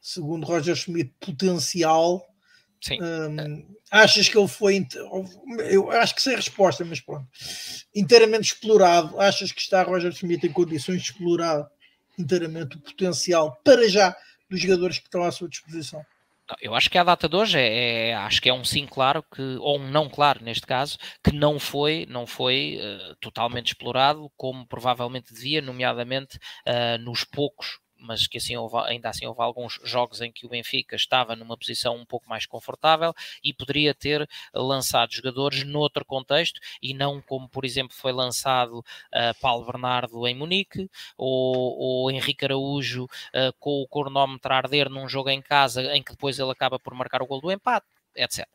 [0.00, 2.24] segundo Roger Schmidt, potencial
[2.80, 2.98] Sim.
[3.90, 4.86] achas que ele foi.
[5.70, 7.26] Eu acho que sem resposta, mas pronto.
[7.94, 9.18] Inteiramente explorado.
[9.20, 11.66] Achas que está Roger Smith em condições de explorar
[12.18, 14.16] inteiramente o potencial para já
[14.48, 16.04] dos jogadores que estão à sua disposição?
[16.60, 19.24] Eu acho que a data de hoje é, é, acho que é um sim claro
[19.34, 24.30] que ou um não claro neste caso que não foi não foi uh, totalmente explorado
[24.36, 29.80] como provavelmente devia, nomeadamente uh, nos poucos mas que assim houve, ainda assim houve alguns
[29.84, 33.12] jogos em que o Benfica estava numa posição um pouco mais confortável
[33.42, 39.40] e poderia ter lançado jogadores noutro contexto e não como, por exemplo, foi lançado uh,
[39.40, 45.08] Paulo Bernardo em Munique ou, ou Henrique Araújo uh, com o cronómetro a arder num
[45.08, 48.46] jogo em casa em que depois ele acaba por marcar o gol do empate, etc.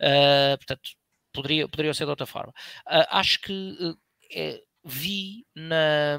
[0.00, 0.90] Uh, ah, portanto,
[1.32, 2.52] poderia, poderia ser de outra forma.
[3.10, 3.96] acho que
[4.30, 6.18] eh, vi na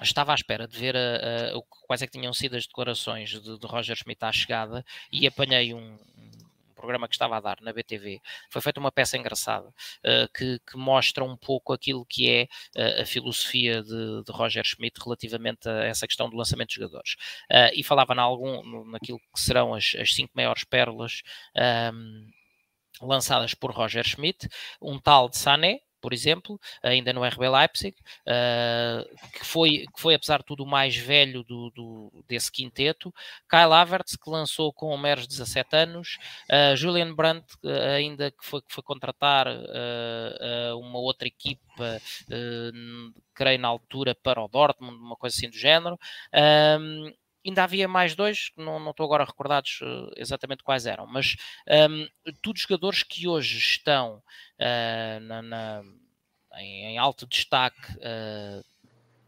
[0.00, 3.58] estava à espera de ver a, a, quais é que tinham sido as declarações de,
[3.58, 5.98] de Roger Schmidt à chegada e apanhei um,
[6.80, 8.20] programa que estava a dar na BTV.
[8.48, 13.02] Foi feita uma peça engraçada uh, que, que, mostra um pouco aquilo que é uh,
[13.02, 17.12] a filosofia de, de, Roger Schmidt relativamente a essa questão do lançamento de jogadores.
[17.50, 21.22] Uh, e falava na algum, naquilo que serão as, as cinco maiores pérolas.
[21.92, 22.30] Um,
[23.02, 24.46] lançadas por Roger Schmidt,
[24.80, 27.96] um tal de Sané, por exemplo, ainda no RB Leipzig,
[28.26, 33.12] uh, que, foi, que foi, apesar de tudo, o mais velho do, do, desse quinteto.
[33.48, 36.18] Kyle Havertz, que lançou com meros 17 anos.
[36.50, 37.46] Uh, Julian Brandt,
[37.96, 42.00] ainda que foi, que foi contratar uh, uma outra equipa,
[43.34, 45.98] creio na altura, para o Dortmund, uma coisa assim do género.
[47.44, 51.36] Ainda havia mais dois, não, não estou agora recordados uh, exatamente quais eram, mas
[51.90, 52.06] um,
[52.42, 55.82] todos jogadores que hoje estão uh, na, na,
[56.56, 58.62] em, em, alto destaque uh,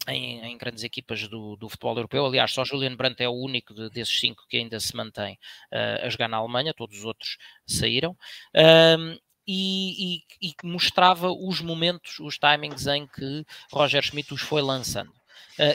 [0.09, 2.27] em, em, grandes equipas do, do, futebol europeu.
[2.27, 5.39] Aliás, só Julian Brandt é o único de, desses cinco que ainda se mantém
[5.71, 8.17] a jogar na Alemanha, todos os outros saíram.
[8.53, 9.17] Um,
[9.47, 15.13] e, e, e, mostrava os momentos, os timings em que Roger Schmidt os foi lançando.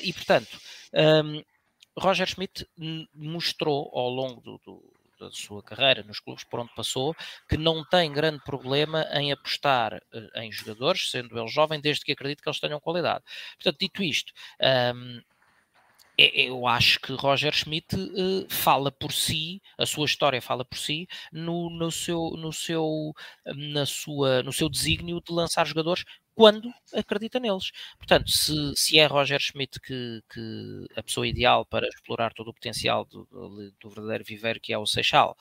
[0.03, 0.59] e portanto,
[0.93, 1.41] um,
[1.97, 2.67] Roger Schmidt
[3.13, 7.15] mostrou ao longo do, do, da sua carreira nos clubes por onde passou,
[7.49, 12.11] que não tem grande problema em apostar uh, em jogadores, sendo ele jovem, desde que
[12.11, 13.23] acredite que eles tenham qualidade.
[13.55, 14.31] Portanto, dito isto,
[14.95, 15.21] um,
[16.17, 21.07] eu acho que Roger Schmidt uh, fala por si, a sua história fala por si,
[21.31, 23.13] no, no, seu, no, seu,
[23.45, 26.03] na sua, no seu desígnio de lançar jogadores
[26.37, 27.71] quando acredita neles.
[27.97, 32.53] Portanto, se, se é Roger Schmidt que, que a pessoa ideal para explorar todo o
[32.53, 35.35] potencial do, do, do verdadeiro viveiro que é o Seixal,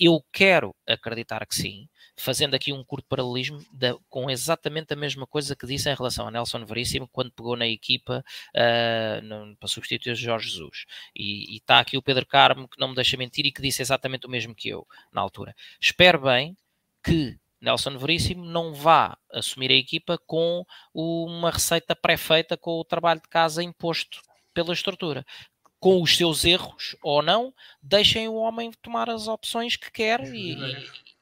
[0.00, 5.28] eu quero acreditar que sim, fazendo aqui um curto paralelismo da, com exatamente a mesma
[5.28, 9.68] coisa que disse em relação a Nelson Veríssimo quando pegou na equipa uh, no, para
[9.68, 10.86] substituir Jorge Jesus.
[11.14, 14.26] E está aqui o Pedro Carmo que não me deixa mentir e que disse exatamente
[14.26, 15.54] o mesmo que eu na altura.
[15.80, 16.56] Espero bem
[17.04, 20.64] que Nelson Veríssimo não vá assumir a equipa com
[20.94, 24.20] uma receita pré-feita com o trabalho de casa imposto
[24.54, 25.24] pela estrutura.
[25.78, 27.52] Com os seus erros ou não,
[27.82, 30.56] deixem o homem tomar as opções que quer e,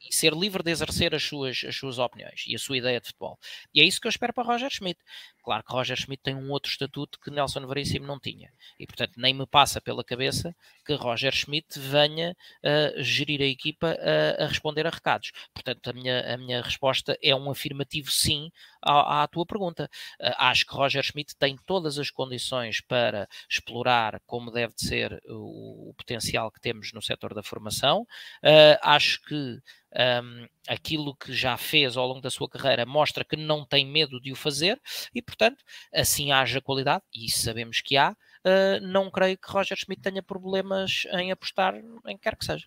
[0.09, 3.07] e, ser livre de exercer as suas, as suas opiniões e a sua ideia de
[3.07, 3.39] futebol.
[3.73, 5.01] E é isso que eu espero para Roger Schmidt.
[5.43, 8.51] Claro que Roger Schmidt tem um outro estatuto que Nelson Veríssimo não tinha.
[8.79, 10.57] E, portanto, nem me passa pela cabeça
[10.87, 15.33] que Roger Schmidt venha a gerir a equipa a, a responder a recados.
[15.53, 18.51] Portanto, a minha, a minha resposta é um afirmativo sim
[18.83, 19.91] à, à tua pergunta.
[20.19, 25.21] Uh, acho que Roger Schmidt tem todas as condições para explorar como deve de ser
[25.27, 28.03] o, o potencial que temos no setor da formação.
[28.43, 29.61] Uh, acho que
[29.95, 34.21] um, aquilo que já fez ao longo da sua carreira mostra que não tem medo
[34.21, 34.81] de o fazer
[35.15, 40.03] e, portanto, assim haja qualidade, e sabemos que há, uh, não creio que Roger Schmidt
[40.03, 41.75] tenha problemas em apostar
[42.07, 42.67] em quer que seja.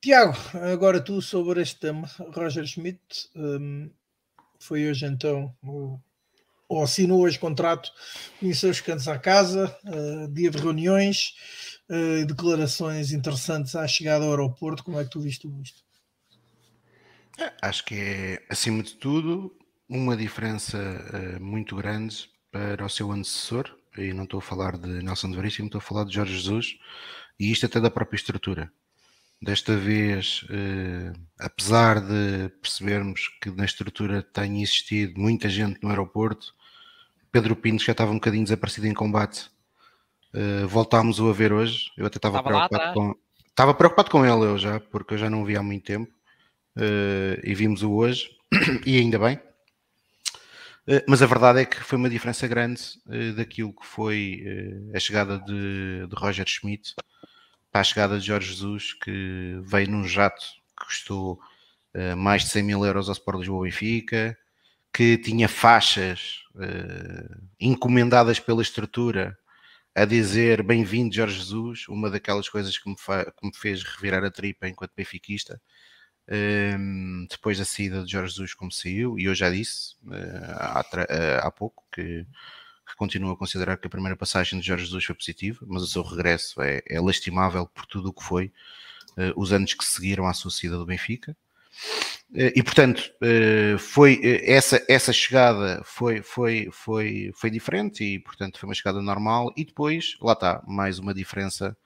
[0.00, 0.36] Tiago,
[0.72, 3.90] agora tu sobre este tema, Roger Schmidt, um,
[4.58, 5.98] foi hoje então o
[6.68, 7.92] ou assinou hoje contrato,
[8.40, 11.34] conheceu os cantos à casa, uh, dia de reuniões,
[11.90, 14.84] uh, declarações interessantes à chegada ao aeroporto.
[14.84, 15.82] Como é que tu viste isto?
[17.38, 19.56] É, acho que é, acima de tudo,
[19.88, 25.02] uma diferença uh, muito grande para o seu antecessor, e não estou a falar de
[25.02, 26.78] Nelson de Veríssimo, estou a falar de Jorge Jesus,
[27.38, 28.72] e isto até da própria estrutura.
[29.42, 36.54] Desta vez, uh, apesar de percebermos que na estrutura tem existido muita gente no aeroporto,
[37.30, 39.50] Pedro Pinto já estava um bocadinho desaparecido em combate.
[40.34, 41.92] Uh, voltámos-o a ver hoje.
[41.96, 43.14] Eu até estava, preocupado com.
[43.48, 46.12] Estava preocupado com ele eu já, porque eu já não o vi há muito tempo.
[46.76, 48.28] Uh, e vimos-o hoje,
[48.84, 49.36] e ainda bem.
[50.88, 52.82] Uh, mas a verdade é que foi uma diferença grande
[53.36, 54.44] daquilo que foi
[54.92, 56.96] a chegada de, de Roger Schmidt
[57.70, 60.44] para a chegada de Jorge Jesus, que veio num jato
[60.76, 61.38] que custou
[62.16, 64.36] mais de 100 mil euros ao Sport Lisboa Benfica,
[64.92, 66.40] que tinha faixas
[67.58, 69.36] encomendadas pela estrutura
[69.94, 74.30] a dizer bem-vindo Jorge Jesus, uma daquelas coisas que me, que me, fez revirar a
[74.30, 75.60] tripa enquanto benfiquista,
[76.78, 80.12] um, depois da saída de Jorge Jesus como saiu, e eu já disse uh,
[80.56, 80.84] há,
[81.46, 82.26] há pouco que
[82.86, 85.86] que continuo a considerar que a primeira passagem de Jorge Jesus foi positiva, mas o
[85.86, 88.52] seu regresso é, é lastimável por tudo o que foi
[89.16, 91.36] uh, os anos que seguiram à sua saída do Benfica.
[92.30, 98.58] Uh, e portanto, uh, foi essa, essa chegada foi, foi, foi, foi diferente e portanto
[98.58, 99.52] foi uma chegada normal.
[99.56, 101.76] E depois, lá está, mais uma diferença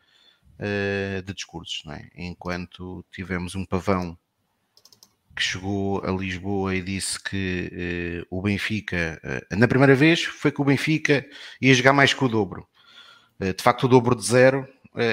[1.25, 2.09] de discursos, é?
[2.17, 4.19] Enquanto tivemos um pavão
[5.37, 9.21] que chegou a Lisboa e disse que o Benfica,
[9.53, 11.25] na primeira vez, foi que o Benfica
[11.63, 12.67] ia jogar mais que o dobro.
[13.39, 14.67] De facto, o dobro de zero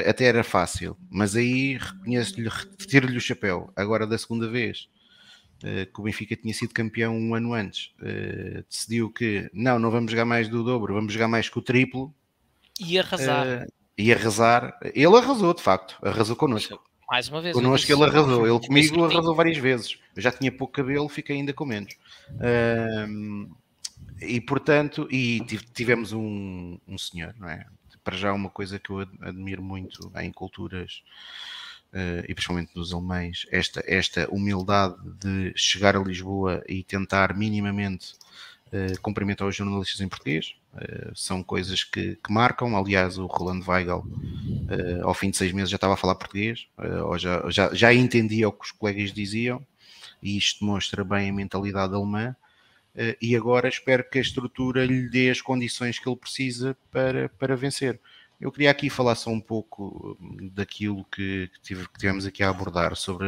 [0.08, 3.72] até era fácil, mas aí reconheço-lhe, retiro-lhe o chapéu.
[3.76, 4.90] Agora, da segunda vez,
[5.60, 7.94] que o Benfica tinha sido campeão um ano antes,
[8.70, 12.14] decidiu que não, não vamos jogar mais do dobro, vamos jogar mais que o triplo.
[12.80, 13.68] E arrasar.
[13.98, 14.78] e arrasar.
[14.94, 16.80] Ele arrasou, de facto, arrasou connosco.
[17.10, 17.54] Mais uma vez.
[17.54, 18.48] Connosco ele arrasou.
[18.48, 20.00] Ele comigo arrasou várias vezes.
[20.16, 21.96] Eu já tinha pouco cabelo, fiquei ainda com menos.
[24.20, 25.42] E portanto, e
[25.74, 27.66] tivemos um, um senhor, não é?
[28.06, 31.02] Para já uma coisa que eu admiro muito em culturas
[31.92, 38.14] uh, e principalmente nos alemães, esta, esta humildade de chegar a Lisboa e tentar minimamente
[38.68, 40.54] uh, cumprimentar os jornalistas em português.
[40.76, 42.78] Uh, são coisas que, que, marcam.
[42.78, 44.06] Aliás, o Rolando Weigel,
[45.04, 46.68] ao fim de seis meses, já estava a falar português,
[47.08, 49.66] ou já, já, já entendia o que os colegas diziam,
[50.22, 52.36] e isto mostra bem a mentalidade alemã.
[53.22, 57.56] E agora espero que a estrutura lhe dê as condições que ele precisa para, para
[57.56, 58.00] vencer.
[58.40, 60.18] Eu queria aqui falar só um pouco
[60.52, 63.26] daquilo que, que, tive, que tivemos aqui a abordar sobre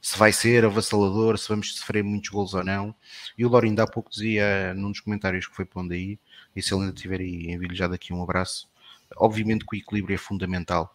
[0.00, 2.94] se vai ser avassalador, se vamos sofrer muitos gols ou não.
[3.38, 6.18] E o Lorindo há pouco dizia num dos comentários que foi pondo aí,
[6.54, 8.68] e se ele ainda estiver aí, envio-lhe já daqui um abraço.
[9.16, 10.94] Obviamente que o equilíbrio é fundamental.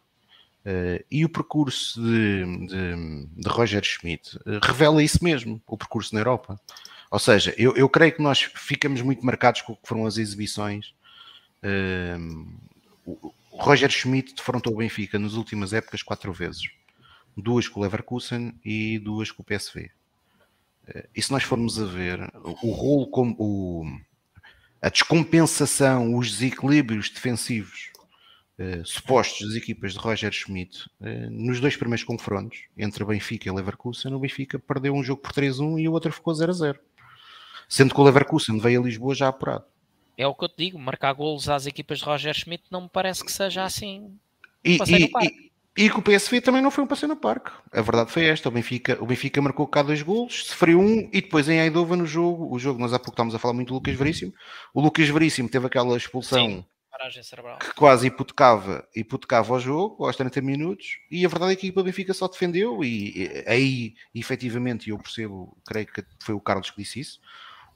[0.64, 6.22] Uh, e o percurso de, de, de Roger Schmidt revela isso mesmo, o percurso na
[6.22, 6.60] Europa.
[7.12, 10.18] Ou seja, eu, eu, creio que nós ficamos muito marcados com o que foram as
[10.18, 10.94] exibições.
[11.64, 12.48] Uh,
[13.06, 16.70] o, Roger Schmidt defrontou o Benfica nas últimas épocas quatro vezes.
[17.36, 19.92] Duas com o Leverkusen e duas com o PSV.
[21.16, 23.86] E se nós formos a ver o rolo como o,
[24.82, 27.92] a descompensação, os desequilíbrios defensivos
[28.58, 33.52] uh, supostos das equipas de Roger Schmidt uh, nos dois primeiros confrontos entre Benfica e
[33.52, 36.78] Leverkusen, o Benfica perdeu um jogo por 3-1 e o outro ficou 0-0.
[37.70, 39.64] Sendo que o Leverkusen veio a Lisboa já apurado.
[40.18, 42.90] É o que eu te digo, marcar golos às equipas de Roger Schmidt não me
[42.90, 44.20] parece que seja assim.
[44.66, 45.50] E, e,
[45.86, 47.52] e que o PSV também não foi um passeio no parque.
[47.72, 51.22] A verdade foi esta: o Benfica, o Benfica marcou cá dois golos, sofreu um e
[51.22, 53.76] depois em Eindhoven no jogo, o jogo, nós há pouco estávamos a falar muito do
[53.76, 54.34] Lucas Veríssimo.
[54.74, 56.66] O Lucas Veríssimo teve aquela expulsão Sim,
[57.62, 60.98] que quase hipotecava, hipotecava o jogo aos 30 minutos.
[61.10, 62.84] E a verdade é que a equipa Benfica só defendeu.
[62.84, 67.22] E, e aí, efetivamente, eu percebo, creio que foi o Carlos que disse isso.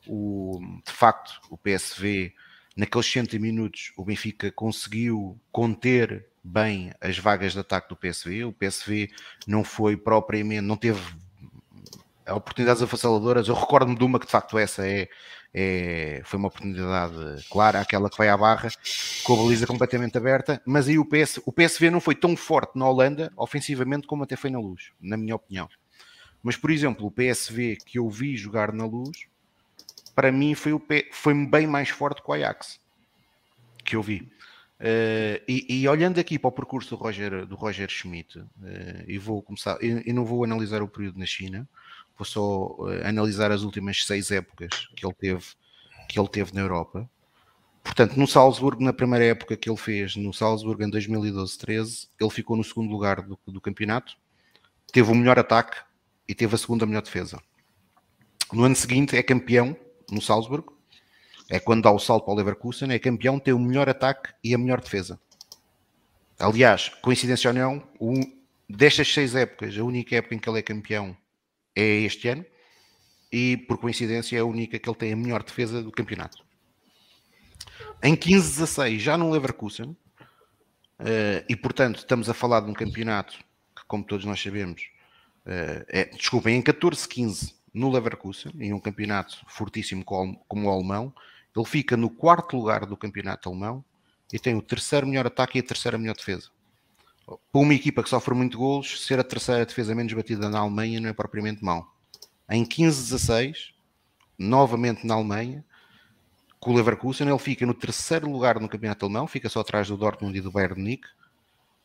[0.08, 2.34] O, de facto, o PSV,
[2.76, 8.46] naqueles 60 minutos, o Benfica conseguiu conter bem as vagas de ataque do PSV.
[8.46, 9.10] O PSV
[9.48, 11.02] não foi propriamente, não teve
[12.32, 13.48] oportunidades avassaladoras.
[13.48, 15.08] Eu recordo-me de uma que de facto essa é,
[15.54, 18.70] é, foi uma oportunidade clara, aquela que vai à barra,
[19.24, 20.62] com a baliza completamente aberta.
[20.66, 24.36] Mas aí o, PS, o PSV não foi tão forte na Holanda, ofensivamente, como até
[24.36, 25.70] foi na luz, na minha opinião.
[26.42, 29.28] Mas, por exemplo, o PSV que eu vi jogar na luz,
[30.16, 30.82] para mim foi, o,
[31.12, 32.80] foi bem mais forte que o Ajax
[33.84, 34.32] que eu vi.
[34.80, 38.46] Uh, e, e, olhando aqui para o percurso do Roger, do Roger Schmidt, uh,
[39.08, 41.68] e vou começar, e, não vou analisar o período na China,
[42.18, 45.46] vou só uh, analisar as últimas seis épocas que ele teve,
[46.10, 47.10] que ele teve na Europa.
[47.82, 52.58] Portanto, no Salzburgo, na primeira época que ele fez, no Salzburgo em 2012-13, ele ficou
[52.58, 54.18] no segundo lugar do, do campeonato,
[54.92, 55.78] teve o melhor ataque
[56.28, 57.42] e teve a segunda melhor defesa.
[58.52, 59.78] No ano seguinte é campeão
[60.14, 60.78] no Salzburgo,
[61.50, 64.54] é quando dá o salto para o Leverkusen, é campeão, tem o melhor ataque e
[64.54, 65.20] a melhor defesa.
[66.40, 68.22] Aliás, coincidência ou não, um,
[68.70, 71.16] destas seis épocas, a única época em que ele é campeão
[71.76, 72.46] é este ano,
[73.32, 76.44] e por coincidência é a única que ele tem a melhor defesa do campeonato.
[78.02, 79.96] Em 15-16, já no Leverkusen, uh,
[81.50, 83.38] e portanto estamos a falar de um campeonato
[83.76, 84.84] que, como todos nós sabemos,
[85.46, 91.14] uh, é, desculpem, em 14-15 no Leverkusen, em um campeonato fortíssimo como o alemão,
[91.56, 93.84] ele fica no quarto lugar do campeonato alemão
[94.32, 96.50] e tem o terceiro melhor ataque e a terceira melhor defesa.
[97.26, 101.00] Para uma equipa que sofre muito golos, ser a terceira defesa menos batida na Alemanha
[101.00, 101.88] não é propriamente mau.
[102.50, 103.74] Em 15-16,
[104.38, 105.64] novamente na Alemanha,
[106.60, 109.98] com o Leverkusen, ele fica no terceiro lugar no campeonato alemão, fica só atrás do
[109.98, 111.08] Dortmund e do Bayern Munique,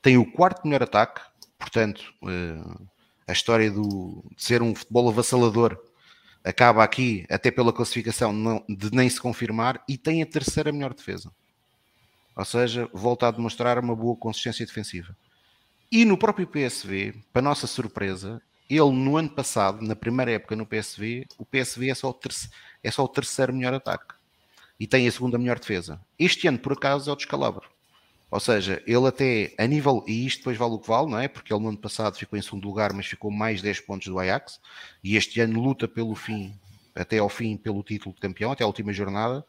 [0.01, 1.20] tem o quarto melhor ataque,
[1.59, 2.86] portanto, eh,
[3.28, 5.78] a história do, de ser um futebol avassalador
[6.42, 10.94] acaba aqui, até pela classificação, não, de nem se confirmar, e tem a terceira melhor
[10.94, 11.30] defesa.
[12.34, 15.14] Ou seja, volta a demonstrar uma boa consistência defensiva.
[15.92, 20.66] E no próprio PSV, para nossa surpresa, ele no ano passado, na primeira época no
[20.66, 22.18] PSV, o PSV é só o,
[22.82, 24.14] é só o terceiro melhor ataque
[24.78, 26.00] e tem a segunda melhor defesa.
[26.18, 27.68] Este ano, por acaso, é o descalabro.
[28.30, 31.28] Ou seja, ele até a nível, e isto depois vale o que vale, não é?
[31.28, 34.18] Porque ele no ano passado ficou em segundo lugar, mas ficou mais 10 pontos do
[34.18, 34.60] Ajax,
[35.02, 36.52] e este ano luta pelo fim,
[36.94, 39.44] até ao fim, pelo título de campeão, até a última jornada,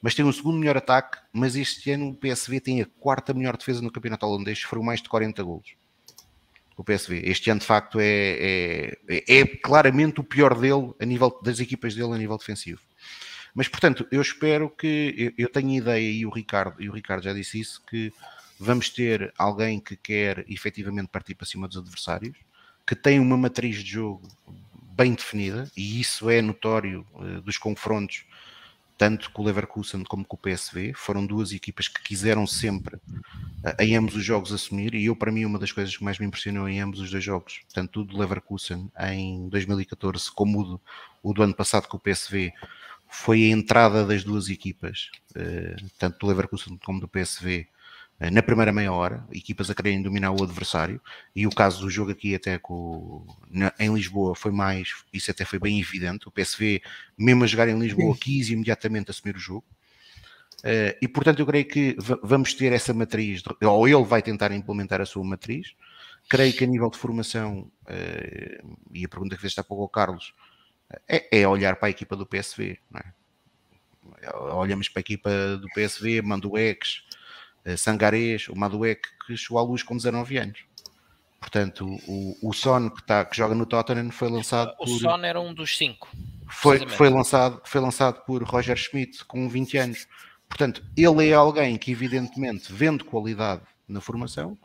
[0.00, 3.56] mas tem o segundo melhor ataque, mas este ano o PSV tem a quarta melhor
[3.56, 5.74] defesa no campeonato holandês, foram mais de 40 golos.
[6.74, 7.22] O PSV.
[7.24, 11.94] Este ano, de facto, é, é, é claramente o pior dele, a nível das equipas
[11.94, 12.80] dele a nível defensivo.
[13.54, 17.24] Mas, portanto, eu espero que eu, eu tenho ideia, e o Ricardo, e o Ricardo
[17.24, 18.12] já disse isso, que
[18.58, 22.36] vamos ter alguém que quer efetivamente partir para cima dos adversários,
[22.86, 24.26] que tem uma matriz de jogo
[24.94, 28.24] bem definida, e isso é notório uh, dos confrontos,
[28.96, 30.92] tanto com o Leverkusen como com o PSV.
[30.94, 35.32] Foram duas equipas que quiseram sempre, uh, em ambos os jogos, assumir, e eu, para
[35.32, 38.04] mim, uma das coisas que mais me impressionou em ambos os dois jogos, tanto o
[38.04, 40.80] do Leverkusen em 2014 como o do,
[41.22, 42.52] o do ano passado com o PSV,
[43.12, 47.68] foi a entrada das duas equipas, eh, tanto do Leverkusen como do PSV,
[48.18, 50.98] eh, na primeira meia hora, equipas a quererem dominar o adversário,
[51.36, 55.44] e o caso do jogo aqui até com, na, em Lisboa foi mais, isso até
[55.44, 56.80] foi bem evidente, o PSV,
[57.18, 59.66] mesmo a jogar em Lisboa, quis imediatamente assumir o jogo,
[60.60, 65.02] uh, e portanto eu creio que vamos ter essa matriz, ou ele vai tentar implementar
[65.02, 65.74] a sua matriz,
[66.30, 69.88] creio que a nível de formação, uh, e a pergunta que fez há pouco ao
[69.90, 70.32] Carlos,
[71.08, 72.78] é, é olhar para a equipa do PSV.
[72.96, 74.36] É?
[74.54, 77.04] Olhamos para a equipa do PSV, Mandueques,
[77.64, 80.64] eh, Sangarés, o Madueque, que chegou à luz com 19 anos.
[81.40, 84.98] Portanto, o, o Son que, tá, que joga no Tottenham foi lançado O por...
[84.98, 86.08] Son era um dos cinco.
[86.48, 90.06] Foi, foi, lançado, foi lançado por Roger Schmidt com 20 anos.
[90.48, 94.56] Portanto, ele é alguém que, evidentemente, vendo qualidade na formação,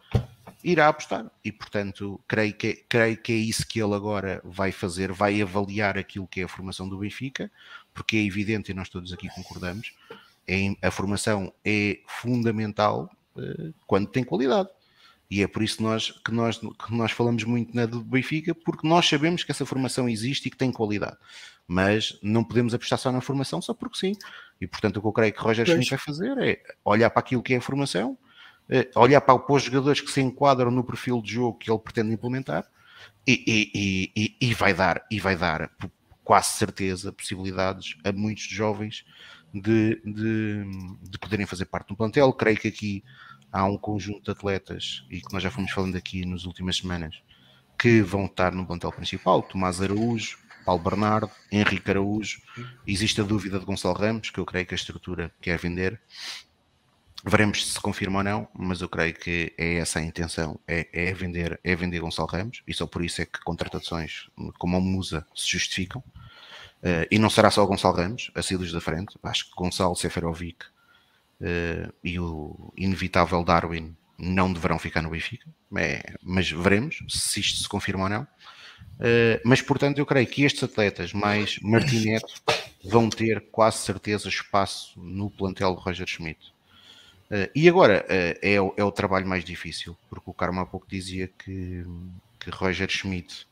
[0.64, 1.30] irá apostar.
[1.44, 5.98] E, portanto, creio que, creio que é isso que ele agora vai fazer, vai avaliar
[5.98, 7.52] aquilo que é a formação do Benfica,
[7.94, 9.94] porque é evidente, e nós todos aqui concordamos,
[10.48, 14.70] é, a formação é fundamental eh, quando tem qualidade.
[15.30, 18.56] E é por isso que nós, que nós, que nós falamos muito na do Benfica,
[18.56, 21.18] porque nós sabemos que essa formação existe e que tem qualidade.
[21.68, 24.14] Mas não podemos apostar só na formação só porque sim.
[24.62, 25.66] E portanto o que eu creio que Roger.
[25.66, 28.18] Schmidt vai fazer é olhar para aquilo que é a formação,
[28.96, 32.66] olhar para, os jogadores que se enquadram no perfil de jogo que ele pretende implementar
[33.26, 35.70] e, e- e- e- vai dar, e vai dar
[36.24, 39.06] quase certeza possibilidades a muitos jovens
[39.54, 40.66] de, de,
[41.10, 42.34] de poderem fazer parte do plantel.
[42.34, 43.04] Creio que aqui
[43.52, 47.16] há um conjunto de atletas, e que nós já fomos falando aqui nas últimas semanas,
[47.80, 52.42] que vão estar no plantel principal, Tomás Araújo, Paulo Bernardo, Henrique Araújo,
[52.86, 56.02] existe a dúvida de Gonçalo Ramos, que eu creio que a estrutura quer vender,
[57.26, 60.88] veremos se se confirma ou não, mas eu creio que é essa a intenção, é,
[60.92, 64.80] é vender, é vender Gonçalo Ramos, e só por isso é que contratações como a
[64.80, 66.04] Musa se justificam,
[66.84, 70.66] Eh, e não será só Gonçalo Ramos, a saídos da frente, acho que Gonçalo Seferovic
[71.42, 77.62] eh, e o inevitável Darwin não deverão ficar no Benfica, é, mas veremos se isto
[77.62, 78.28] se confirma ou não.
[79.00, 82.34] Eh, mas portanto, eu creio que estes atletas, mais Martinete,
[82.84, 86.54] vão ter quase certeza espaço no plantel de Roger Schmidt.
[87.30, 90.66] Eh, e agora eh, é, o- é o trabalho mais difícil, porque o Carmo há
[90.66, 91.84] pouco dizia que,
[92.40, 93.48] que Roger Schmidt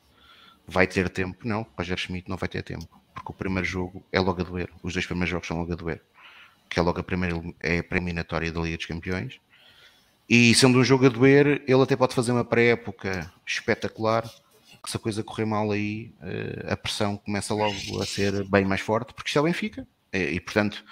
[0.68, 1.48] vai ter tempo.
[1.48, 4.70] Não, Roger Schmidt não vai ter tempo, porque o primeiro jogo é logo a doer.
[4.84, 6.02] Os dois primeiros jogos são logo a doer,
[6.70, 9.40] que é logo a primeira é a preliminatória da Liga dos Campeões.
[10.30, 14.24] E sendo um jogo a doer, ele até pode fazer uma pré-época espetacular.
[14.84, 18.64] Que se a coisa correr mal aí, eh, a pressão começa logo a ser bem
[18.66, 19.88] mais forte, porque isto é o Benfica.
[20.14, 20.84] E, e, portanto,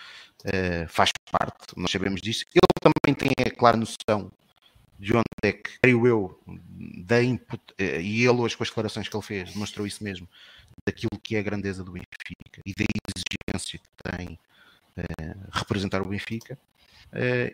[0.43, 2.45] eh, faz parte, nós sabemos disso.
[2.53, 4.31] Ele também tem a clara noção
[4.99, 6.43] de onde é que, creio eu,
[7.05, 10.27] da input, eh, e ele hoje com as declarações que ele fez, mostrou isso mesmo,
[10.85, 12.85] daquilo que é a grandeza do Benfica e da
[13.53, 14.39] exigência que tem
[14.97, 16.57] eh, representar o Benfica.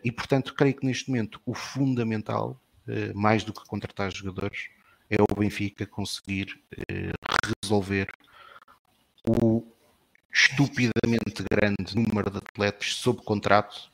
[0.05, 2.57] E portanto, creio que neste momento o fundamental,
[3.13, 4.69] mais do que contratar jogadores,
[5.09, 6.57] é o Benfica conseguir
[7.61, 8.07] resolver
[9.27, 9.69] o
[10.31, 13.89] estupidamente grande número de atletas sob contrato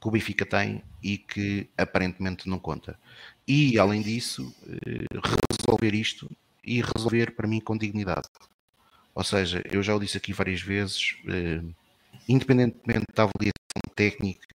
[0.00, 2.98] que o Benfica tem e que aparentemente não conta.
[3.46, 5.06] E além disso, eh,
[5.60, 6.30] resolver isto
[6.64, 8.28] e resolver para mim com dignidade.
[9.14, 11.62] Ou seja, eu já o disse aqui várias vezes, eh,
[12.28, 14.46] independentemente da avaliação técnica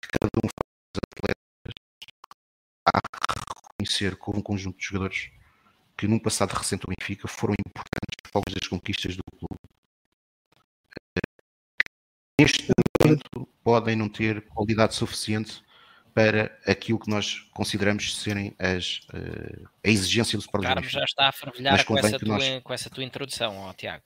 [0.00, 1.74] que cada um faz dos atletas,
[2.86, 3.18] há que
[3.78, 5.30] reconhecer que houve um conjunto de jogadores
[5.96, 9.56] que num passado recente do Benfica foram importantes algumas das conquistas do clube.
[12.40, 12.68] Neste
[13.04, 15.62] momento podem não ter qualidade suficiente
[16.14, 21.28] para aquilo que nós consideramos serem as, eh, a exigência do Sport Carmo já está
[21.28, 24.04] a fervilhar com essa, tua, nós- com essa tua introdução, ó, Tiago.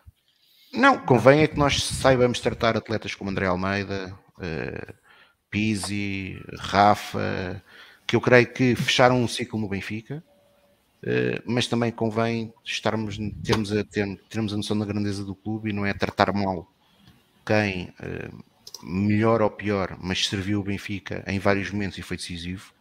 [0.72, 4.94] Não, convém é que nós saibamos tratar atletas como André Almeida, eh,
[5.50, 7.62] Pizzi, Rafa,
[8.06, 10.29] que eu creio que fecharam um ciclo no Benfica, eh,
[11.46, 15.72] mas também convém estarmos, termos, a, ter- termos a noção da grandeza do clube e
[15.72, 16.70] não é tratar mal
[17.46, 18.30] quem, eh,
[18.82, 22.72] melhor ou pior, mas serviu o Benfica em vários momentos e foi decisivo.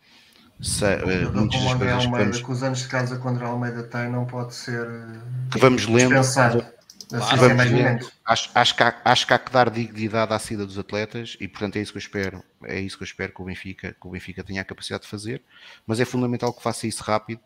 [0.62, 3.26] Se, eh, Jogador muitas das coisas que Almeida, vamos, com os anos de casa que
[3.26, 5.20] o André Almeida tem, não pode ser eh,
[5.52, 6.10] que vamos lendo.
[6.34, 6.66] Claro.
[7.12, 7.84] Assim, Vamos ver.
[7.84, 8.12] menos.
[8.24, 11.48] Acho, acho, que há, acho que há que dar dignidade à saída dos atletas e
[11.48, 12.44] portanto é isso que eu espero.
[12.66, 15.10] É isso que eu espero que o Benfica, que o Benfica tenha a capacidade de
[15.10, 15.42] fazer,
[15.88, 17.42] mas é fundamental que faça isso rápido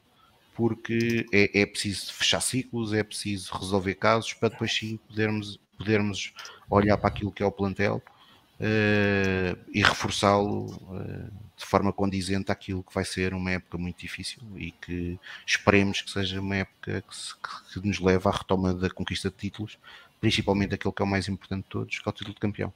[0.56, 6.34] porque é, é preciso fechar ciclos, é preciso resolver casos para depois sim podermos, podermos
[6.70, 8.02] olhar para aquilo que é o plantel
[8.60, 10.68] eh, e reforçá-lo
[11.00, 16.02] eh, de forma condizente àquilo que vai ser uma época muito difícil e que esperemos
[16.02, 19.78] que seja uma época que, se- que- nos leve à retoma da conquista de títulos,
[20.22, 22.74] principalmente aquele que é o mais importante de todos, que é o título de campeão.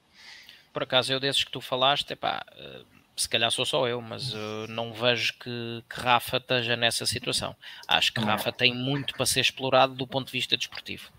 [0.74, 2.82] Por acaso, eu desses que tu falaste, epá, eh,
[3.18, 7.56] se calhar sou só eu, mas eh, não vejo que, que Rafa esteja nessa situação.
[7.88, 11.10] Acho que Rafa tem muito para ser explorado do ponto de vista desportivo.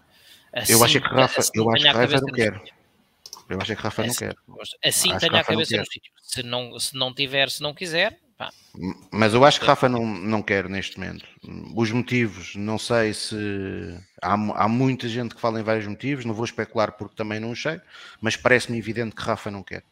[0.68, 2.62] Eu acho que Rafa- assim eu acho que Rafa não quer.
[3.50, 4.36] Eu acho que Rafa não Assim- quer.
[4.84, 6.12] Assim Acho tenha a não cabeça no sítio.
[6.22, 8.50] Se não, se não tiver, se não quiser, pá,
[9.10, 11.26] Mas eu acho que Rafa não, não quer neste momento.
[11.74, 13.34] Os motivos, não sei se.
[14.22, 17.54] Há, há muita gente que fala em vários motivos, não vou especular porque também não
[17.56, 17.80] sei,
[18.20, 19.82] mas parece-me evidente que Rafa não quer.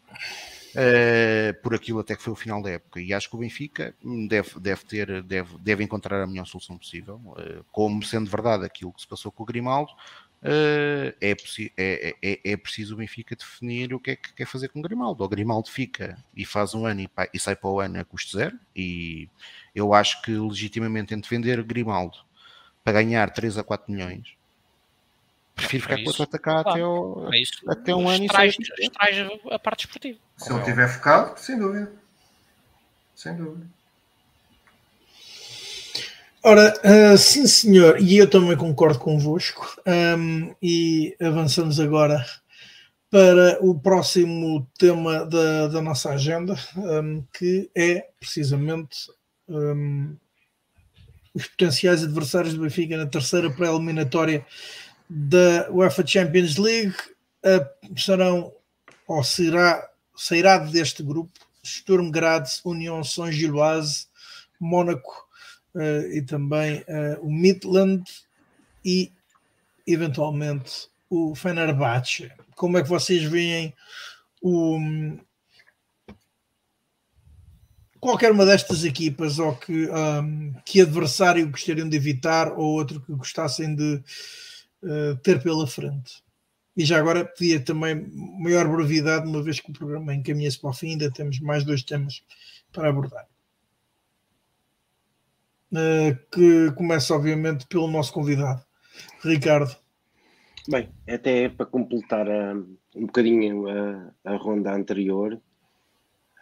[0.76, 3.00] Uh, por aquilo até que foi o final da época.
[3.00, 3.94] E acho que o Benfica
[4.28, 8.92] deve, deve, ter, deve, deve encontrar a melhor solução possível, uh, como sendo verdade aquilo
[8.92, 11.36] que se passou com o Grimaldo, uh, é,
[11.76, 14.82] é, é, é, preciso o Benfica definir o que é que quer fazer com o
[14.82, 15.24] Grimaldo.
[15.24, 18.36] O Grimaldo fica e faz um ano e, e sai para o ano a custo
[18.36, 19.28] zero, e
[19.74, 22.18] eu acho que legitimamente em defender o Grimaldo
[22.84, 24.35] para ganhar 3 a 4 milhões
[25.56, 26.68] Prefiro ficar é com o claro.
[26.68, 28.50] até, o, é até um ano e extrai
[29.50, 30.18] a parte esportiva.
[30.36, 31.92] Se ele estiver focado, sem dúvida.
[33.14, 33.66] Sem dúvida.
[36.42, 39.80] Ora, uh, sim senhor, e eu também concordo convosco.
[39.86, 42.24] Um, e avançamos agora
[43.10, 49.10] para o próximo tema da, da nossa agenda, um, que é precisamente
[49.48, 50.14] um,
[51.34, 54.44] os potenciais adversários do Benfica na terceira pré-eliminatória
[55.08, 56.96] da UEFA Champions League
[57.96, 58.52] serão
[59.06, 61.30] ou será sairá deste grupo
[61.64, 64.06] Sturm Graz, União São Giloise,
[64.58, 65.26] Mónaco
[65.74, 68.04] uh, e também uh, o Midland
[68.84, 69.12] e
[69.86, 72.32] eventualmente o Fenerbahçe.
[72.54, 73.74] Como é que vocês veem
[74.40, 74.78] o
[78.00, 83.12] qualquer uma destas equipas ou que, um, que adversário gostariam de evitar ou outro que
[83.12, 84.00] gostassem de
[84.82, 86.22] uh, ter pela frente.
[86.76, 87.94] E já agora pedia também
[88.38, 91.82] maior brevidade, uma vez que o programa encaminha-se para o fim, ainda temos mais dois
[91.82, 92.22] temas
[92.72, 93.26] para abordar.
[95.72, 98.62] Uh, que começa, obviamente, pelo nosso convidado,
[99.22, 99.74] Ricardo.
[100.68, 105.40] Bem, até para completar uh, um bocadinho a, a ronda anterior,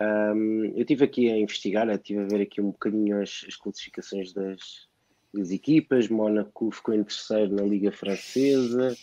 [0.01, 4.33] um, eu estive aqui a investigar, estive a ver aqui um bocadinho as, as classificações
[4.33, 4.89] das,
[5.35, 6.09] das equipas.
[6.09, 8.97] Mónaco ficou em terceiro na Liga Francesa,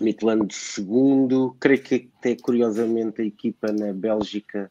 [0.00, 1.56] Midland segundo.
[1.60, 4.70] Creio que até curiosamente a equipa na Bélgica,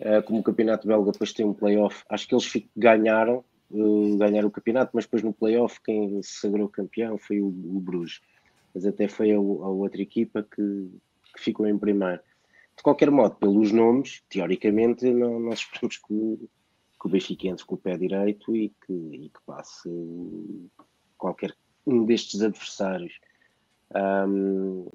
[0.00, 4.48] uh, como o campeonato belga depois tem um playoff, acho que eles ganharam, uh, ganharam
[4.48, 8.20] o campeonato, mas depois no playoff quem se sagrou campeão foi o, o Bruges.
[8.74, 10.90] Mas até foi a, a outra equipa que,
[11.34, 12.20] que ficou em primeiro.
[12.76, 16.48] De qualquer modo, pelos nomes, teoricamente, não, nós esperamos que,
[17.00, 19.88] que o Benfica entre com o pé direito e que, e que passe
[21.16, 21.54] qualquer
[21.86, 23.18] um destes adversários.
[23.94, 24.86] Um,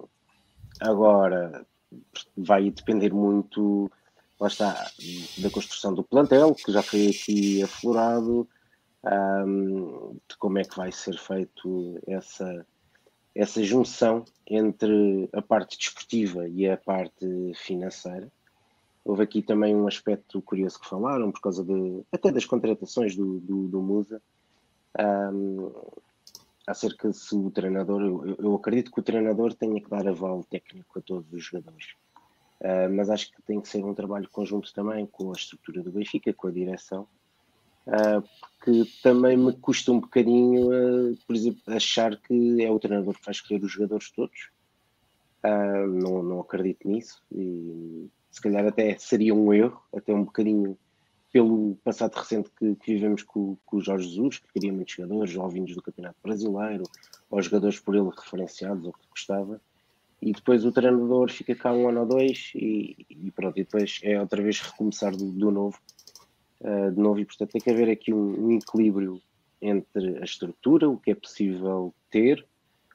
[0.80, 1.66] agora,
[2.38, 3.92] vai depender muito,
[4.40, 4.92] lá está,
[5.40, 8.48] da construção do plantel, que já foi aqui aflorado,
[9.46, 12.66] um, de como é que vai ser feito essa
[13.36, 18.32] essa junção entre a parte desportiva e a parte financeira.
[19.06, 23.40] Houve aqui também um aspecto curioso que falaram, por causa de, até das contratações do,
[23.40, 24.20] do, do Musa,
[25.32, 25.72] um,
[26.66, 30.98] acerca se o treinador, eu, eu, acredito que o treinador tenha que dar aval técnico
[30.98, 31.94] a todos os jogadores,
[32.62, 35.92] uh, mas acho que tem que ser um trabalho conjunto também com a estrutura do
[35.92, 37.08] Benfica, com a direção,
[37.86, 38.28] uh,
[38.58, 43.24] porque também me custa um bocadinho, uh, por exemplo, achar que é o treinador que
[43.24, 44.50] vai escolher os jogadores todos.
[46.02, 50.78] Não, não acredito nisso e se calhar até seria um erro, até um bocadinho
[51.32, 55.32] pelo passado recente que, que vivemos com, com o Jorge Jesus, que queria muitos jogadores,
[55.54, 56.84] vindos do Campeonato Brasileiro,
[57.30, 59.62] ou jogadores por ele referenciados, ou que gostava,
[60.22, 64.02] e depois o treinador fica cá um ano ou dois e, e pronto, e depois
[64.04, 65.80] é outra vez recomeçar do, do novo.
[66.60, 69.22] Uh, de novo, e portanto tem que haver aqui um, um, equilíbrio
[69.62, 72.46] entre a estrutura, o que é possível ter,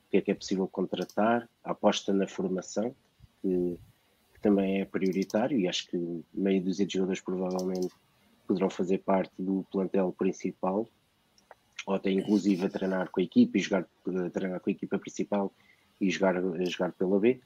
[0.07, 2.95] o que é que é possível contratar, a aposta na formação,
[3.41, 3.79] que,
[4.41, 7.95] também é prioritário, e acho que meio dúzia de jogadores provavelmente
[8.47, 10.89] poderão fazer parte do plantel principal,
[11.87, 13.87] ou até inclusive a treinar com a equipa e jogar,
[14.27, 15.53] a treinar com a equipa principal
[16.01, 16.35] e jogar,
[16.67, 17.41] jogar pela B.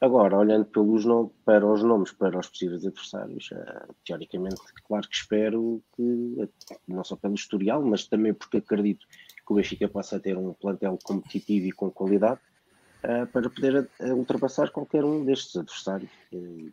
[0.00, 1.04] Agora, olhando pelos
[1.44, 6.48] para os nomes, para os possíveis adversários, uh, teoricamente, claro que espero que,
[6.88, 10.98] não só pelo historial, mas também porque acredito que o Benfica possa ter um plantel
[11.04, 12.40] competitivo e com qualidade
[13.04, 16.10] uh, para poder uh, ultrapassar qualquer um destes adversários.
[16.32, 16.70] E,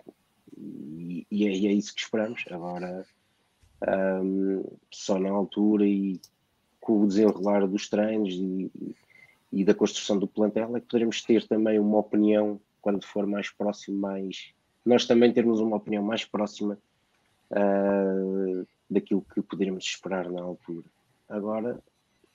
[1.31, 2.43] e, é, e, é, isso que esperamos.
[2.49, 3.05] Agora,
[4.23, 6.19] um, só na altura e
[6.79, 8.71] com o desenrolar dos treinos e,
[9.51, 13.49] e da construção do plantel é que poderemos ter também uma opinião quando for mais
[13.49, 14.53] próximo, mais
[14.85, 16.77] nós também termos uma opinião mais próxima
[17.51, 20.85] uh, daquilo que poderíamos esperar na altura.
[21.27, 21.79] Agora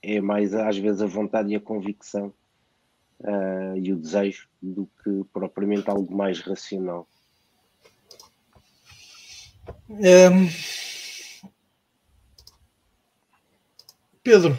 [0.02, 2.32] é mais às vezes a vontade e a convicção
[3.20, 7.06] uh, e o desejo do que propriamente algo mais racional.
[9.88, 10.48] Um...
[14.22, 14.56] Pedro,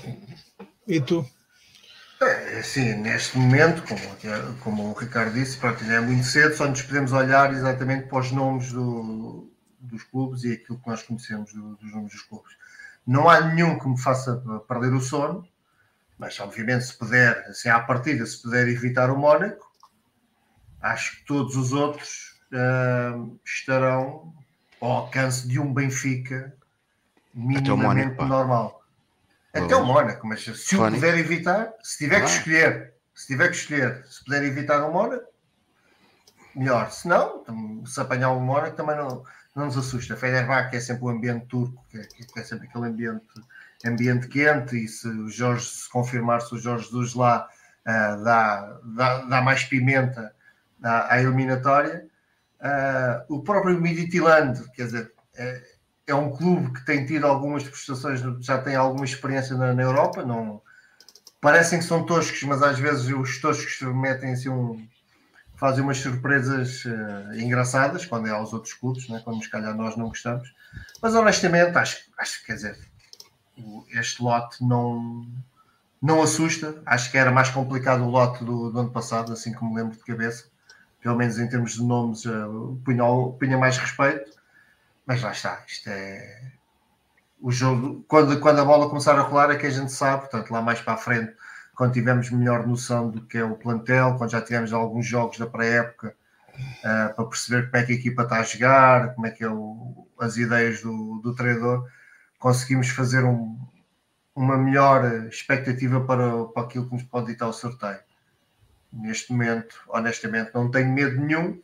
[0.87, 1.25] e tu?
[2.21, 6.81] É, sim, neste momento, como, como o Ricardo disse, pronto, é muito cedo, só nos
[6.81, 11.75] podemos olhar exatamente para os nomes do, dos clubes e aquilo que nós conhecemos do,
[11.75, 12.55] dos nomes dos clubes.
[13.05, 14.37] Não há nenhum que me faça
[14.67, 15.47] perder o sono,
[16.17, 19.71] mas obviamente se puder, assim à partida, se puder evitar o Mónaco,
[20.81, 24.33] acho que todos os outros uh, estarão
[24.79, 26.55] ao alcance de um Benfica
[27.33, 28.83] minimamente normal.
[29.53, 33.55] Até o Mónaco, mas se o puder evitar, se tiver que escolher, se tiver que
[33.55, 35.25] escolher, se puder evitar o Mónaco,
[36.55, 36.91] melhor.
[36.91, 37.43] Se não,
[37.85, 39.23] se apanhar o Mónaco também não,
[39.55, 40.17] não nos assusta.
[40.17, 43.25] Fenerbahçe é sempre o ambiente turco, que é, que é, sempre aquele ambiente,
[43.85, 47.47] ambiente quente, e se o Jorge se confirmar, se o Jorge Jesus lá
[47.85, 50.33] uh, dá, dá, dá mais pimenta
[50.83, 52.07] à, à eliminatória.
[52.59, 55.63] Uh, o próprio Midtjylland, quer dizer, é,
[56.07, 60.23] é, um clube que tem tido algumas prestações, já tem alguma experiência na, na, Europa,
[60.23, 60.61] não
[61.41, 64.87] parecem que são toscos, mas às vezes os toscos metem assim um,
[65.55, 69.21] fazem umas surpresas uh, engraçadas quando é aos outros clubes, né?
[69.23, 70.53] quando se calhar nós não gostamos.
[71.01, 72.77] Mas honestamente, acho, acho que quer dizer,
[73.89, 75.25] este lote não,
[76.01, 76.81] não assusta.
[76.85, 79.97] Acho que era mais complicado o lote do, do ano passado, assim como me lembro
[79.97, 80.45] de cabeça.
[81.01, 83.03] Pelo menos em termos de nomes, uh, punha,
[83.39, 84.31] punha mais respeito.
[85.05, 86.51] Mas lá está, isto é
[87.39, 88.03] o jogo.
[88.07, 90.81] Quando, quando a bola começar a rolar é que a gente sabe, portanto, lá mais
[90.81, 91.35] para a frente
[91.75, 95.45] quando tivermos melhor noção do que é o plantel, quando já tivemos alguns jogos da
[95.45, 96.15] pré-época
[96.57, 99.49] uh, para perceber como é que a equipa está a jogar, como é que é
[99.49, 101.85] o, as ideias do, do treinador,
[102.45, 103.57] conseguimos fazer um,
[104.35, 107.97] uma melhor expectativa para, para aquilo que nos pode ditar o sorteio.
[108.93, 111.59] Neste momento, honestamente, não tenho medo nenhum,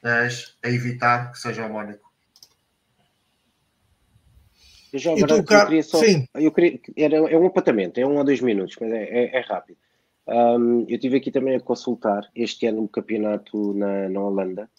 [0.00, 2.08] mas a evitar que seja o Mónico.
[4.92, 5.98] Eu já agora eu queria só.
[5.98, 6.28] Sim.
[6.32, 9.40] Eu queria, era, é um apontamento, é um a dois minutos, mas é, é, é
[9.40, 9.78] rápido.
[10.28, 14.70] Um, eu estive aqui também a consultar este ano o campeonato na, na Holanda.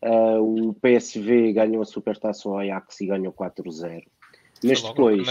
[0.00, 4.04] Uh, o PSV ganhou a supertaça ao Ajax e ganhou 4-0.
[4.64, 5.26] Mas depois.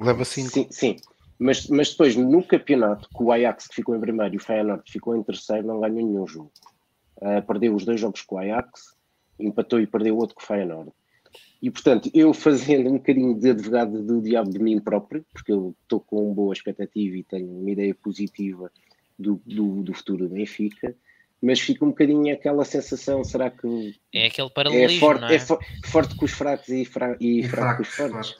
[0.00, 0.50] Leva 5.
[0.50, 0.96] Sim, sim.
[1.38, 4.90] Mas, mas depois, no campeonato, que o Ajax que ficou em primeiro e o Feyenoord
[4.90, 6.52] ficou em terceiro, não ganhou nenhum jogo.
[7.16, 8.94] Uh, perdeu os dois jogos com o Ajax,
[9.38, 10.90] empatou e perdeu outro com o Feyenoord.
[11.60, 15.74] E, portanto, eu fazendo um bocadinho de advogado do diabo de mim próprio, porque eu
[15.82, 18.70] estou com uma boa expectativa e tenho uma ideia positiva
[19.18, 20.94] do, do, do futuro do Benfica,
[21.40, 23.98] mas fica um bocadinho aquela sensação, será que...
[24.12, 25.34] É aquele paralelismo, é forte, é?
[25.34, 28.36] é for, forte com os fracos e, fra, e, e fraco, com os fortes.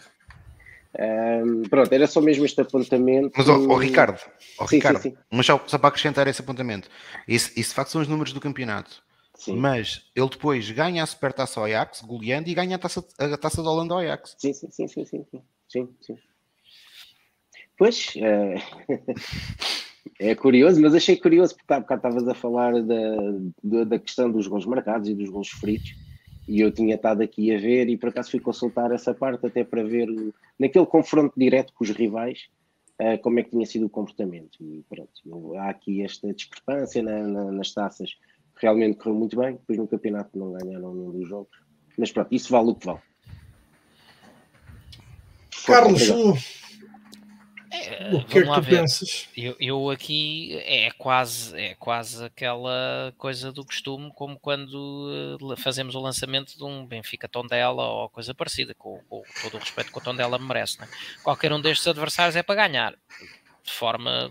[0.96, 3.32] Um, pronto, era só mesmo este apontamento.
[3.36, 4.20] Mas, ó, oh, Ricardo,
[4.60, 5.16] oh, sim, Ricardo sim, sim.
[5.30, 6.88] mas só, só, para acrescentar esse apontamento,
[7.26, 9.02] isso, isso de facto são os números do campeonato.
[9.48, 13.62] Mas ele depois ganha a supertaça ao Ajax, goleando, e ganha a taça, a taça
[13.62, 14.36] da Holanda ao Ajax.
[14.38, 15.24] Sim, sim, sim, sim, sim,
[15.68, 16.16] sim, sim.
[17.76, 18.54] Pois, é...
[20.30, 24.46] é curioso, mas achei curioso porque há bocado estavas a falar da, da questão dos
[24.46, 25.94] gols marcados e dos gols fritos,
[26.46, 29.64] e eu tinha estado aqui a ver e por acaso fui consultar essa parte até
[29.64, 30.08] para ver
[30.58, 32.48] naquele confronto direto com os rivais
[33.00, 34.58] uh, como é que tinha sido o comportamento.
[34.60, 38.10] E pronto, há aqui esta discrepância na, na, nas taças
[38.56, 39.52] realmente correu muito bem.
[39.52, 41.56] Depois no campeonato não ganharam nenhum dos jogos.
[41.96, 43.00] Mas pronto, isso vale o que vale.
[45.66, 46.34] Carlos, o,
[47.74, 48.80] é, o que é que tu ver.
[48.80, 49.28] pensas?
[49.36, 55.94] Eu, eu, aqui é quase, é quase aquela coisa do costume, como quando eh, fazemos
[55.94, 59.98] o lançamento de um Benfica Tondela ou coisa parecida, com, com todo o respeito que
[59.98, 60.80] o Tondela merece.
[60.80, 60.88] Né?
[61.22, 62.94] Qualquer um destes adversários é para ganhar,
[63.62, 64.30] de forma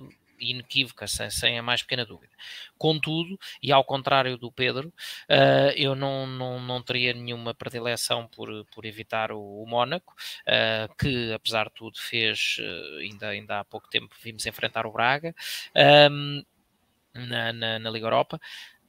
[0.51, 2.33] inequívoca, sem, sem a mais pequena dúvida.
[2.77, 4.89] Contudo, e ao contrário do Pedro,
[5.29, 10.95] uh, eu não, não, não teria nenhuma predileção por, por evitar o, o Mónaco, uh,
[10.95, 15.33] que apesar de tudo fez, uh, ainda, ainda há pouco tempo vimos enfrentar o Braga.
[16.11, 16.43] Um,
[17.15, 18.39] na, na, na Liga Europa,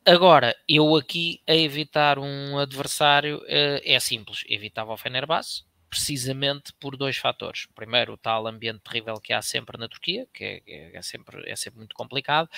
[0.07, 5.65] Agora, eu aqui a evitar um adversário é simples, evitava o Fenerbahçe,
[5.95, 7.67] precisamente por dois fatores.
[7.73, 11.49] Primeiro, o tal ambiente terrível que há sempre na Turquia, que é, é, é, sempre,
[11.49, 12.51] é sempre muito complicado,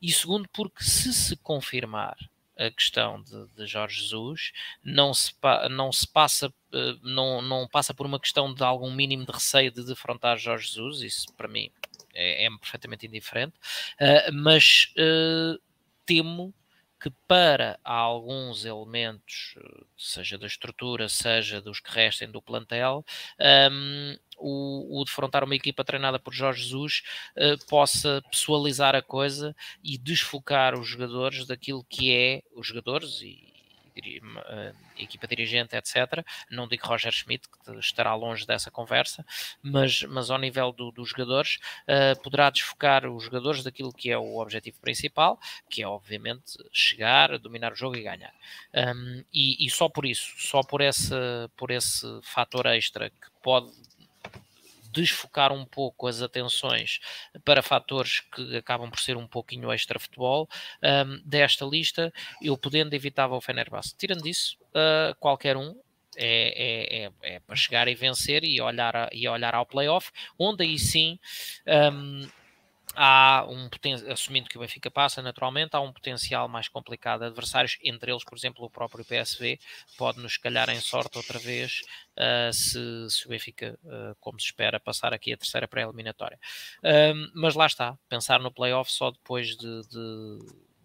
[0.00, 2.16] e segundo, porque se se confirmar
[2.56, 4.52] a questão de, de, Jorge Jesus
[4.82, 5.32] não se,
[5.70, 9.70] não se passa eh, não, não passa por uma questão de algum mínimo de receio
[9.70, 11.70] de defrontar Jorge Jesus, isso para mim
[12.14, 13.54] é, é perfeitamente indiferente,
[14.00, 15.60] uh, mas uh,
[16.04, 16.52] temo
[17.00, 19.54] que para alguns elementos,
[19.96, 23.04] seja da estrutura, seja dos que restem do plantel,
[23.70, 27.02] um, o, o defrontar uma equipa treinada por Jorge Jesus
[27.36, 33.57] uh, possa pessoalizar a coisa e desfocar os jogadores daquilo que é, os jogadores e
[34.96, 36.24] equipa dirigente, etc.
[36.50, 39.24] Não digo Roger Schmidt, que estará longe dessa conversa,
[39.62, 44.18] mas, mas ao nível do, dos jogadores, uh, poderá desfocar os jogadores daquilo que é
[44.18, 45.38] o objetivo principal,
[45.68, 48.32] que é obviamente chegar, dominar o jogo e ganhar.
[48.74, 51.14] Um, e, e, só por isso, só por esse,
[51.56, 53.72] por esse fator extra que pode
[54.92, 57.00] desfocar um pouco as atenções
[57.44, 60.48] para fatores que acabam por ser um pouquinho extra futebol
[60.82, 62.12] um, desta lista,
[62.42, 63.96] eu podendo evitar o Fenerbahçe.
[63.96, 65.74] Tirando isso, uh, qualquer um
[66.16, 70.10] é, é, é, é, para chegar e vencer e olhar, a, e olhar ao playoff,
[70.36, 71.18] onde aí sim
[71.92, 72.28] um,
[73.00, 73.70] há um
[74.10, 78.24] assumindo que o Benfica passa naturalmente, há um potencial mais complicado de adversários, entre eles,
[78.24, 79.60] por exemplo, o próprio PSV,
[79.96, 81.82] pode nos calhar em sorte outra vez
[82.16, 86.40] uh, se, se, o Benfica, uh, como se espera, passar aqui a terceira pré-eliminatória.
[86.78, 90.38] Uh, mas lá está, pensar no playoff só depois de, de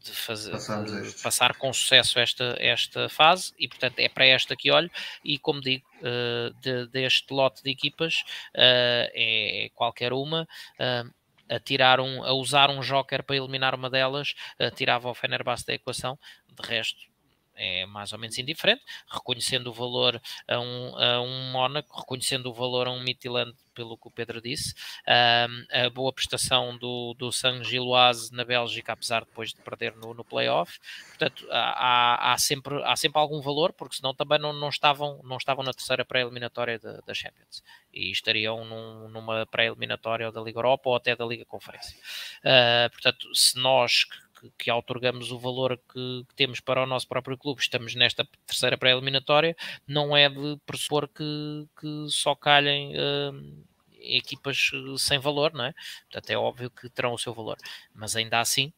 [0.03, 4.69] de, fazer, de passar com sucesso esta, esta fase e portanto é para esta que
[4.69, 4.91] olho
[5.23, 11.10] e como digo uh, de, deste lote de equipas uh, é qualquer uma uh,
[11.49, 14.34] a tirar um, a usar um joker para eliminar uma delas,
[14.76, 16.18] tirava o Fenerbahçe da equação.
[16.48, 17.12] De resto,
[17.56, 22.54] é mais ou menos indiferente, reconhecendo o valor a um, a um Mónaco, reconhecendo o
[22.54, 24.76] valor a um Midtjylland, pelo que o Pedro disse,
[25.08, 30.14] um, a boa prestação do, do San Giloise na Bélgica, apesar depois de perder no,
[30.14, 34.70] no playoff, portanto há, há, sempre, há sempre algum valor, porque senão também não, não,
[34.70, 40.60] estavam, não estavam na terceira pré-eliminatória da, Champions, e estariam num, numa pré-eliminatória da Liga
[40.60, 41.98] Europa ou até da Liga Conferência.
[42.40, 44.06] Uh, portanto, se nós
[44.44, 48.28] que, que otorgamos o valor que, que, temos para o nosso próprio clube, estamos nesta
[48.45, 49.56] terceira pré-eliminatória,
[49.88, 53.65] não é de pressupor que, que só calhem uh,
[53.99, 55.74] equipas sem valor, não é?
[56.03, 57.57] Portanto, é óbvio que terão o seu valor,
[57.94, 58.74] mas ainda assim.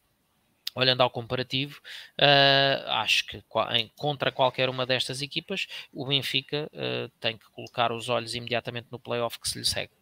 [0.77, 1.79] Olhando ao comparativo,
[2.19, 7.93] uh, acho que em, contra qualquer uma destas equipas, o Benfica uh, tem que colocar
[7.93, 9.93] os olhos imediatamente no playoff que se lhe segue.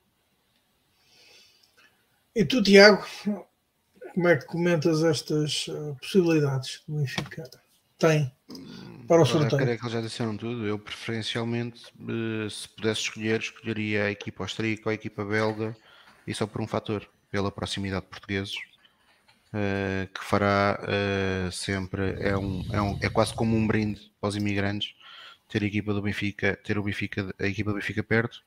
[2.36, 3.06] E tu, Tiago,
[4.14, 7.50] como é que comentas estas uh, possibilidades que o Benfica
[7.98, 8.32] tem
[9.08, 9.62] para o sorteio?
[9.62, 10.68] Creio que eles já disseram tudo.
[10.68, 15.76] Eu, preferencialmente, uh, se pudesse escolher, escolheria a equipa austríaca ou a equipa belga
[16.28, 18.56] e só por um fator, pela proximidade de portugueses.
[19.50, 20.80] Uh, que fará
[21.52, 24.96] sempre é, um, é, um, é quase como um brinde para os imigrantes
[25.48, 28.42] ter a equipa do Benfica ter o Benfica, a equipa do Benfica perto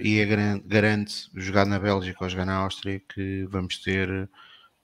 [0.00, 4.28] e é garante, garante jogar na Bélgica ou jogar na Áustria que vamos ter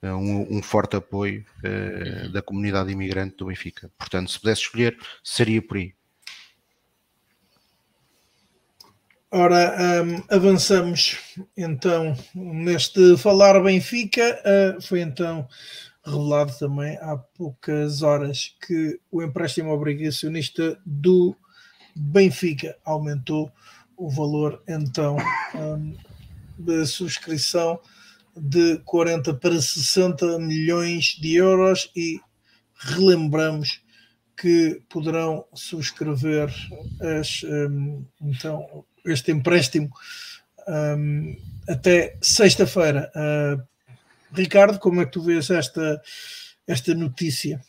[0.02, 3.90] um, um, forte apoio uh, da comunidade imigrante do Benfica.
[3.98, 5.94] Portanto, se pudesse escolher, seria por aí.
[9.30, 11.18] Ora, um, avançamos
[11.56, 14.40] então neste falar Benfica.
[14.44, 15.46] Uh, foi então
[16.04, 21.36] revelado também há poucas horas que o empréstimo obrigacionista do
[21.94, 23.52] Benfica aumentou
[23.96, 25.16] o valor então
[25.54, 25.94] um,
[26.58, 27.80] da subscrição
[28.40, 32.20] de 40 para 60 milhões de euros e
[32.74, 33.82] relembramos
[34.36, 36.48] que poderão subscrever
[37.18, 37.42] as,
[38.20, 39.90] então, este empréstimo
[41.68, 43.10] até sexta-feira.
[43.14, 43.62] Uh,
[44.32, 46.00] Ricardo, como é que tu vês esta,
[46.66, 47.60] esta notícia?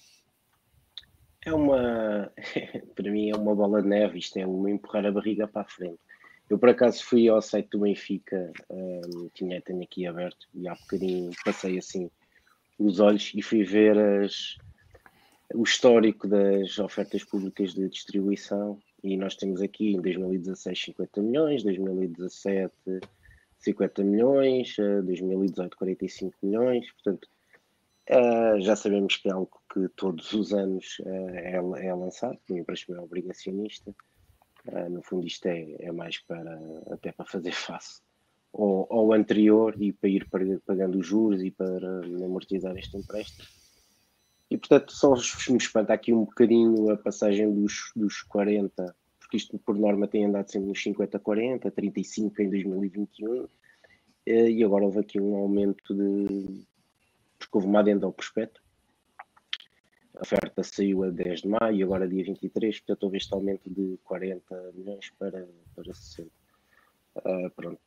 [1.46, 2.32] É uma,
[2.96, 5.66] para mim, é uma bola de neve, isto é um empurrar a barriga para a
[5.66, 6.00] frente.
[6.50, 10.74] Eu por acaso fui ao site do Benfica, um, tinha, tenho aqui aberto, e há
[10.74, 12.10] bocadinho passei assim
[12.80, 14.58] os olhos e fui ver as,
[15.54, 18.80] o histórico das ofertas públicas de distribuição.
[19.04, 22.74] E nós temos aqui em 2016 50 milhões, 2017
[23.60, 27.28] 50 milhões, 2018 45 milhões, portanto
[28.10, 31.56] uh, já sabemos que é algo que todos os anos uh, é,
[31.86, 33.94] é lançado, o empréstimo é obrigacionista.
[34.72, 36.60] Uh, no fundo, isto é, é mais para
[36.92, 38.02] até para fazer face
[38.54, 40.28] ao, ao, anterior e para ir
[40.66, 43.48] pagando os juros e para amortizar este empréstimo.
[44.50, 45.14] E portanto, só
[45.50, 50.26] me espanta aqui um bocadinho a passagem dos, dos 40, porque isto por norma tem
[50.26, 53.48] andado sempre nos 50-40, 35 em 2021,
[54.26, 56.66] eh, e agora houve aqui um aumento de.
[57.38, 58.60] porque houve uma adenda ao prospecto,
[60.20, 63.70] a oferta saiu a 10 de maio e agora dia 23, portanto houve este aumento
[63.70, 66.30] de 40 milhões para, para 60.
[66.30, 67.80] Uh, ah, pronto,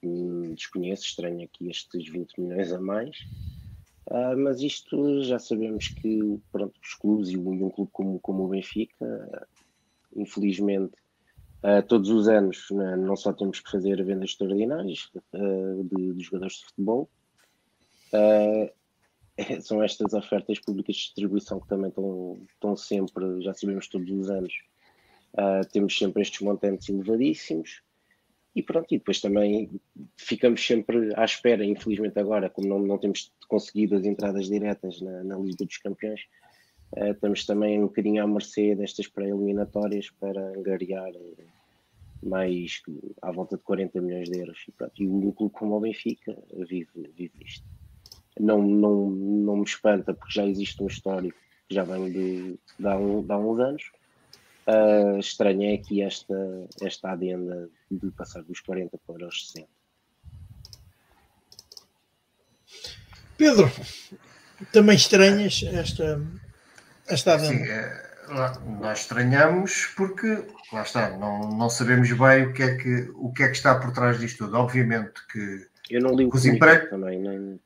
[0.55, 3.19] desconheço, estranho aqui estes 20 milhões a mais,
[4.11, 8.49] uh, mas isto já sabemos que pronto, os clubes e um clube como, como o
[8.49, 9.47] Benfica,
[10.17, 10.95] infelizmente,
[11.63, 15.11] uh, todos os anos né, não só temos que fazer vendas extraordinárias
[15.85, 17.11] de, de, jogadores de futebol,
[18.13, 18.73] é,
[19.63, 24.31] são estas ofertas públicas de distribuição que também estão, estão sempre, já sabemos todos os
[24.31, 24.53] anos,
[25.35, 27.83] uh, temos sempre estes montantes elevadíssimos
[28.55, 29.71] e pronto, e depois também
[30.17, 35.25] ficamos sempre à espera, infelizmente agora, como não, não temos conseguido as entradas diretas na,
[35.25, 36.21] na Liga dos Campeões,
[36.97, 41.13] uh, estamos também um bocadinho à mercê destas pré-eliminatórias para angariar
[42.23, 42.81] mais
[43.21, 44.65] à volta de 40 milhões de euros.
[44.69, 46.37] E, pronto, e um clube como o Benfica
[46.69, 47.67] vive, vive isto.
[48.39, 51.39] Não, não, não me espanta, porque já existe um histórico
[51.69, 53.83] que já vem de, de, há, um, de há uns anos
[54.67, 56.35] Uh, estranho é aqui esta,
[56.81, 59.69] esta adenda de passar dos 40 para os 60.
[63.37, 63.69] Pedro,
[64.73, 66.25] também estranhas esta,
[67.09, 67.55] esta adenda?
[67.57, 68.13] Sim, é,
[68.81, 73.43] nós estranhamos porque, lá está, não, não sabemos bem o que, é que, o que
[73.43, 74.59] é que está por trás disto tudo.
[74.59, 75.67] Obviamente que.
[75.91, 76.87] Eu não li o os empre...
[76.87, 77.61] também, nem...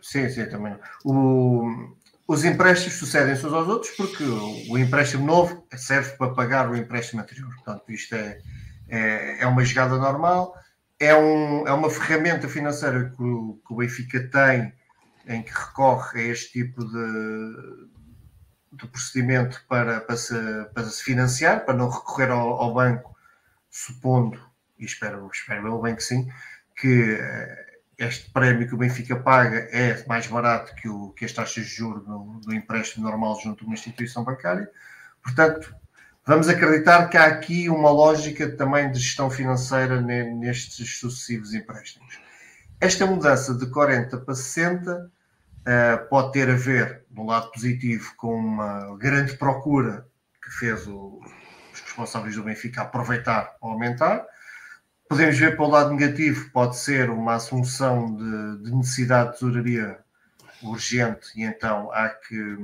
[0.00, 0.76] Sim, sim, também.
[1.04, 1.96] O,
[2.26, 7.20] os empréstimos sucedem-se uns aos outros porque o empréstimo novo serve para pagar o empréstimo
[7.20, 7.52] anterior.
[7.54, 8.38] Portanto, isto é,
[8.88, 10.54] é, é uma jogada normal,
[11.00, 14.72] é, um, é uma ferramenta financeira que o, que o Benfica tem
[15.26, 17.88] em que recorre a este tipo de,
[18.72, 20.34] de procedimento para, para, se,
[20.74, 23.16] para se financiar, para não recorrer ao, ao banco,
[23.70, 24.40] supondo,
[24.78, 26.28] e espero, espero bem que sim,
[26.76, 27.18] que
[27.98, 31.74] este prémio que o Benfica paga é mais barato que, o, que as taxas de
[31.74, 34.70] juros do, do empréstimo normal junto a uma instituição bancária.
[35.20, 35.74] Portanto,
[36.24, 42.20] vamos acreditar que há aqui uma lógica também de gestão financeira nestes sucessivos empréstimos.
[42.80, 45.10] Esta mudança de 40 para 60 uh,
[45.66, 50.06] eh, pode ter a ver, no lado positivo, com uma grande procura
[50.40, 51.20] que fez o,
[51.74, 54.24] os responsáveis do Benfica aproveitar ou aumentar,
[55.08, 59.98] Podemos ver pelo lado negativo, pode ser uma assunção de, de necessidade de tesouraria
[60.62, 62.56] urgente e então há que,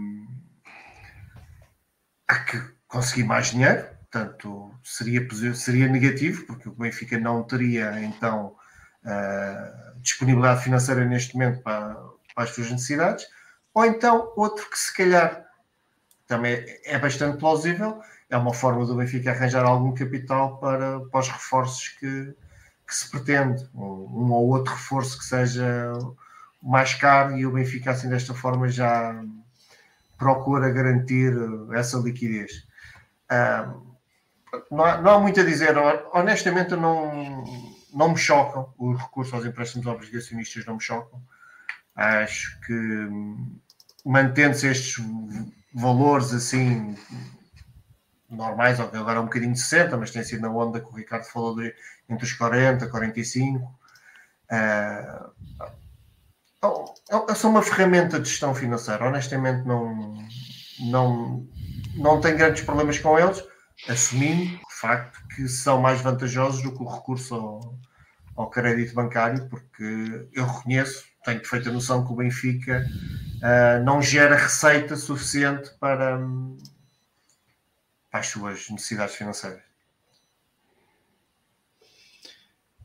[2.28, 8.54] há que conseguir mais dinheiro, portanto seria, seria negativo, porque o Benfica não teria então
[9.04, 11.94] uh, disponibilidade financeira neste momento para,
[12.34, 13.24] para as suas necessidades,
[13.72, 15.44] ou então outro que se calhar
[16.26, 21.28] também é bastante plausível, é uma forma do Benfica arranjar algum capital para, para os
[21.28, 22.34] reforços que,
[22.86, 23.68] que se pretende.
[23.74, 25.92] Um, um, ou outro reforço que seja
[26.62, 29.22] mais caro e o Benfica, assim, desta forma, já
[30.16, 31.34] procura garantir
[31.74, 32.66] essa liquidez.
[34.70, 35.76] não, há, não há muito a dizer.
[36.12, 37.44] Honestamente, não,
[37.92, 41.20] não me chocam os recursos aos empréstimos obrigacionistas, não me chocam.
[41.94, 43.08] Acho que
[44.04, 44.98] mantendo-se estes
[45.74, 46.96] valores assim
[48.30, 51.24] normais, agora é um bocadinho de 60, mas tem sido na onda que o Ricardo
[51.24, 51.74] falou de,
[52.08, 53.64] entre os 40 e 45.
[54.50, 55.34] Uh,
[57.28, 59.06] é só uma ferramenta de gestão financeira.
[59.06, 60.14] Honestamente, não,
[60.80, 61.46] não,
[61.94, 63.44] não tenho grandes problemas com eles,
[63.88, 67.78] assumindo de facto que são mais vantajosos do que o recurso ao,
[68.36, 72.86] ao crédito bancário, porque eu reconheço, tenho perfeita noção que o Benfica
[73.36, 76.18] uh, não gera receita suficiente para,
[78.10, 79.62] para as suas necessidades financeiras.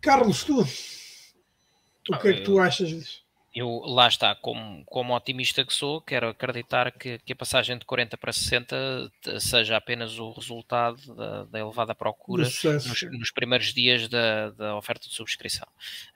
[0.02, 3.29] Carlos, tu, o que é que tu achas disso?
[3.54, 7.86] Eu lá está, como, como otimista que sou, quero acreditar que, que a passagem de
[7.86, 14.08] 40 para 60 seja apenas o resultado da, da elevada procura nos, nos, primeiros dias
[14.08, 15.68] da, da oferta de subscrição.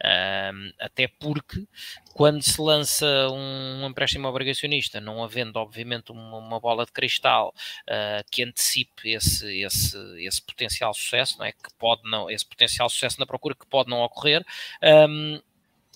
[0.04, 1.66] Um, até porque
[2.14, 7.54] quando se lança um empréstimo obrigacionista, não havendo obviamente uma, uma bola de cristal
[7.90, 11.52] uh, que antecipe esse, esse, esse potencial sucesso, não é?
[11.52, 14.46] que pode não, esse potencial sucesso na procura que pode não ocorrer.
[14.84, 15.42] Um,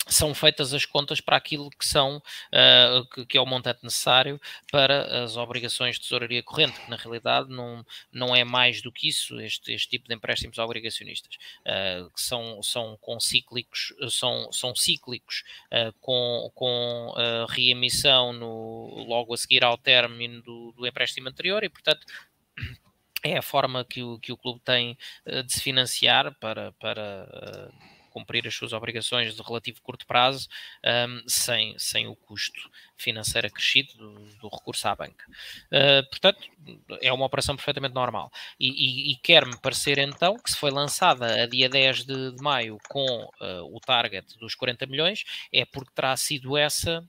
[0.05, 4.39] são feitas as contas para aquilo que são uh, que, que, é o montante necessário
[4.71, 9.09] para as obrigações de tesouraria corrente, que na realidade não, não é mais do que
[9.09, 14.75] isso, este, este tipo de empréstimos obrigacionistas, uh, que são, são com cíclicos, são, são
[14.75, 17.13] cíclicos uh, com, com
[17.49, 22.05] reemissão no, logo a seguir ao término do, do empréstimo anterior e, portanto,
[23.23, 24.97] é a forma que o, que o clube tem
[25.45, 27.71] de se financiar para, para
[28.17, 30.47] cumprir as suas obrigações de relativo curto prazo
[30.83, 32.59] um, sem, sem o custo
[32.97, 35.25] financeiro acrescido do, do recurso à banca.
[35.67, 36.39] Uh, portanto,
[36.99, 38.31] é uma operação perfeitamente normal.
[38.59, 42.43] E, e, e quer-me parecer então que se foi lançada a dia 10 de, de
[42.43, 45.23] maio com uh, o target dos 40 milhões,
[45.53, 47.07] é porque terá sido essa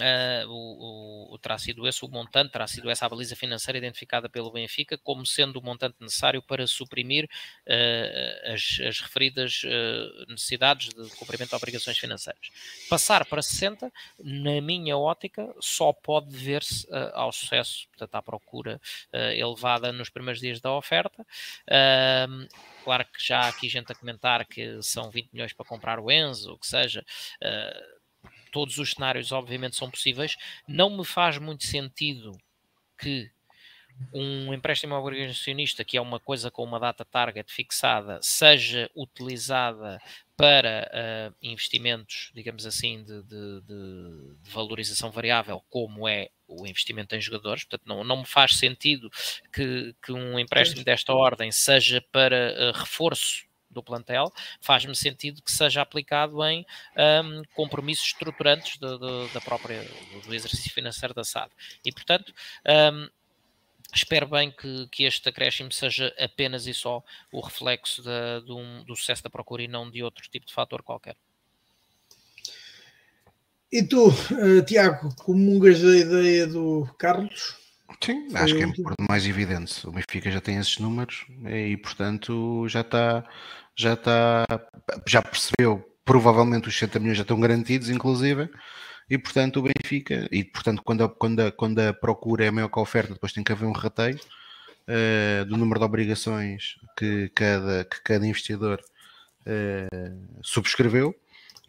[0.00, 4.26] Uh, o, o, terá sido esse o montante, terá sido essa a baliza financeira identificada
[4.26, 10.88] pelo Benfica como sendo o montante necessário para suprimir uh, as, as, referidas uh, necessidades
[10.88, 12.48] de cumprimento de obrigações financeiras.
[12.88, 18.80] Passar para 60, na minha ótica, só pode dever-se ao sucesso, portanto, à procura
[19.12, 21.26] elevada nos primeiros dias da oferta.
[22.84, 26.10] claro que já há aqui gente a comentar que são 20 milhões para comprar o
[26.10, 27.04] Enzo, o que seja
[28.52, 30.36] todos os cenários, obviamente, são possíveis.
[30.68, 32.38] Não me faz muito sentido
[32.96, 33.28] que
[34.12, 40.00] um empréstimo obrigacionista, que é uma coisa com uma data target fixada, seja utilizada
[40.36, 47.14] para uh, investimentos, digamos assim, de, de, de, de, valorização variável, como é o investimento
[47.14, 47.64] em jogadores.
[47.64, 49.10] Portanto, não, não me faz sentido
[49.52, 55.50] que, que um empréstimo desta ordem seja para uh, reforço do plantel, faz-me sentido que
[55.50, 56.66] seja aplicado em
[56.96, 59.82] um, compromissos estruturantes de, de, da própria,
[60.24, 61.50] do exercício financeiro da SAD.
[61.84, 62.32] E, portanto,
[62.92, 63.08] um,
[63.94, 68.96] espero bem que, que, este acréscimo seja apenas e só o reflexo da, um, do
[68.96, 71.16] sucesso da procura e não de outro tipo de fator qualquer.
[73.70, 77.56] E tu, uh, Tiago, comungas da ideia do Carlos?
[78.04, 79.86] Sim, acho que é por mais evidente.
[79.86, 83.24] O Benfica já tem esses números e, portanto, já está
[83.76, 84.44] já está,
[85.06, 88.50] já percebeu, provavelmente os 60 milhões já estão garantidos, inclusive,
[89.08, 92.68] e portanto o Benfica, e portanto quando a, quando a, quando a procura é maior
[92.68, 94.18] que a oferta, depois tem que haver um rateio
[94.88, 98.80] uh, do número de obrigações que cada, que cada investidor
[99.46, 101.14] uh, subscreveu,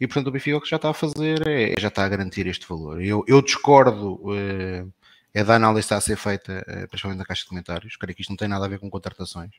[0.00, 2.08] e portanto o Benfica o que já está a fazer é, é já está a
[2.08, 3.02] garantir este valor.
[3.02, 4.92] Eu, eu discordo uh,
[5.32, 8.22] é da análise que está a ser feita, principalmente na caixa de comentários, creio que
[8.22, 9.50] isto não tem nada a ver com contratações.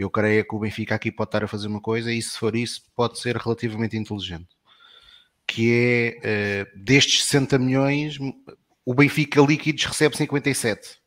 [0.00, 2.56] Eu creio que o Benfica aqui pode estar a fazer uma coisa e se for
[2.56, 4.48] isso, pode ser relativamente inteligente.
[5.46, 8.18] Que é, uh, destes 60 milhões,
[8.82, 10.98] o Benfica líquidos recebe 57.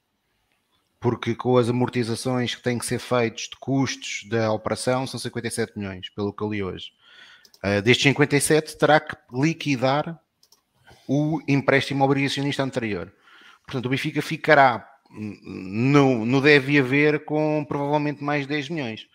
[1.00, 5.76] Porque com as amortizações que têm que ser feitas de custos da operação, são 57
[5.76, 6.92] milhões, pelo que eu li hoje.
[7.64, 10.20] Uh, destes 57, terá que liquidar
[11.08, 13.12] o empréstimo obrigacionista anterior.
[13.66, 19.08] Portanto, o Benfica ficará no, no deve haver com provavelmente mais 10 milhões.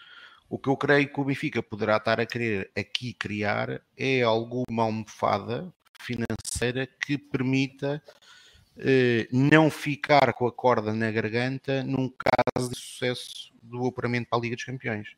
[0.49, 4.85] O que eu creio que o Benfica poderá estar a querer aqui criar é alguma
[4.85, 8.03] almofada financeira que permita
[8.79, 14.39] eh, não ficar com a corda na garganta num caso de sucesso do operamento para
[14.39, 15.09] a Liga dos Campeões.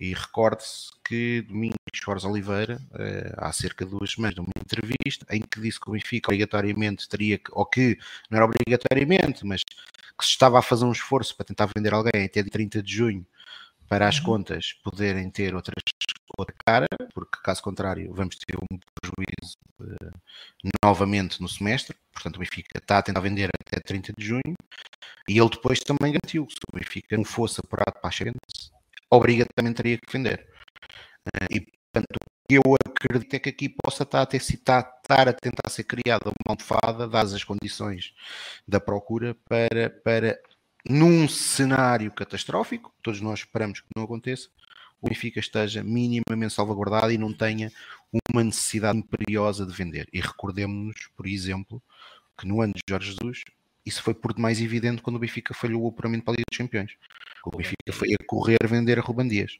[0.00, 5.42] E recorde-se que Domingos Jorge Oliveira, eh, há cerca de duas semanas, numa entrevista, em
[5.42, 7.98] que disse que o Benfica obrigatoriamente teria que, ou que
[8.30, 12.24] não era obrigatoriamente, mas que se estava a fazer um esforço para tentar vender alguém
[12.24, 13.26] até de 30 de junho
[13.88, 14.24] para as uhum.
[14.24, 15.82] contas poderem ter outras,
[16.38, 20.20] outra cara, porque caso contrário vamos ter um prejuízo uh,
[20.84, 21.96] novamente no semestre.
[22.12, 24.54] Portanto, o Benfica está a tentar vender até 30 de junho
[25.28, 28.59] e ele depois também garantiu que se o Benfica não fosse apurado para a Champions,
[29.10, 30.46] obrigatoriamente teria que vender.
[31.26, 32.18] Uh, e, portanto,
[32.48, 36.56] eu acredito é que aqui possa estar a, ter, estar a tentar ser criada uma
[36.56, 38.12] almofada, dadas as condições
[38.66, 40.40] da procura, para, para
[40.88, 44.48] num cenário catastrófico, todos nós esperamos que não aconteça,
[45.00, 47.72] o Benfica esteja minimamente salvaguardado e não tenha
[48.32, 50.08] uma necessidade imperiosa de vender.
[50.12, 51.82] E recordemos-nos, por exemplo,
[52.36, 53.44] que no ano de Jorge Jesus,
[53.84, 56.58] isso foi por demais evidente quando o Benfica falhou o apuramento para a Liga dos
[56.58, 56.92] Campeões.
[57.44, 59.58] O Benfica foi a correr vender a Ruban Dias.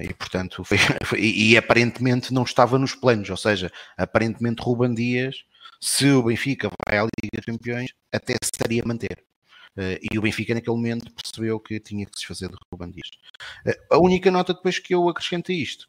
[0.00, 5.44] E portanto, foi, foi, e aparentemente não estava nos planos, ou seja, aparentemente Ruban Dias,
[5.80, 9.24] se o Benfica vai à Liga dos Campeões, até se estaria a manter.
[9.76, 13.08] Uh, e o Benfica naquele momento percebeu que tinha que se desfazer de Ruban Dias.
[13.66, 15.86] Uh, a única nota depois que eu acrescento a isto,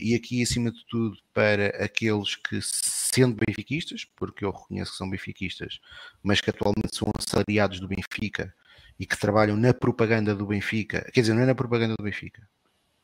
[0.00, 5.10] e aqui acima de tudo para aqueles que sendo benfiquistas, porque eu reconheço que são
[5.10, 5.80] benfiquistas,
[6.22, 8.54] mas que atualmente são assalariados do Benfica
[9.00, 12.46] e que trabalham na propaganda do Benfica, quer dizer, não é na propaganda do Benfica,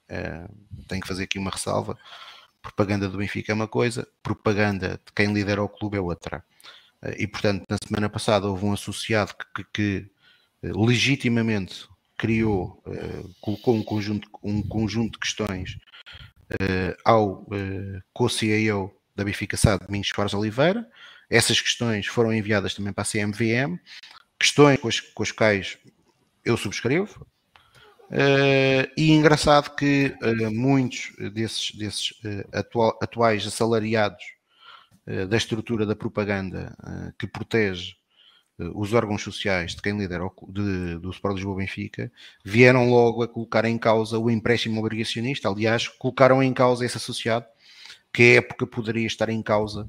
[0.08, 1.98] Uh, tenho que fazer aqui uma ressalva.
[2.62, 6.44] Propaganda do Benfica é uma coisa, propaganda de quem lidera o clube é outra.
[7.02, 10.10] Uh, e portanto, na semana passada houve um associado que, que, que
[10.62, 15.76] eh, legitimamente criou, uh, colocou um conjunto, um conjunto de questões
[17.04, 20.88] ao uh, co-CEO da Benfica SAD, Domingos Soares Oliveira.
[21.28, 23.76] Essas questões foram enviadas também para a CMVM,
[24.38, 25.78] questões com as, com as quais
[26.44, 27.26] eu subscrevo,
[28.08, 34.36] Uh, e engraçado que uh, muitos desses, desses uh, atual, atuais assalariados
[35.28, 36.76] da estrutura da propaganda
[37.16, 37.94] que protege
[38.74, 42.10] os órgãos sociais de quem lidera o, de, do Sport Lisboa Benfica
[42.44, 45.48] vieram logo a colocar em causa o empréstimo obrigacionista.
[45.48, 47.46] Aliás, colocaram em causa esse associado,
[48.12, 49.88] que a época poderia estar em causa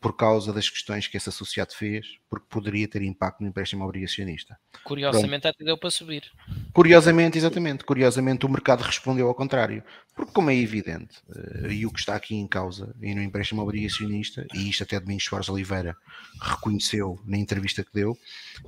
[0.00, 4.58] por causa das questões que esse associado fez, porque poderia ter impacto no empréstimo obrigacionista.
[4.84, 5.54] Curiosamente Pronto.
[5.54, 6.30] até deu para subir.
[6.72, 9.82] Curiosamente, exatamente, curiosamente o mercado respondeu ao contrário,
[10.14, 13.62] porque como é evidente, uh, e o que está aqui em causa, e no empréstimo
[13.62, 15.96] obrigacionista, e isto até Domingos Soares Oliveira
[16.40, 18.16] reconheceu na entrevista que deu,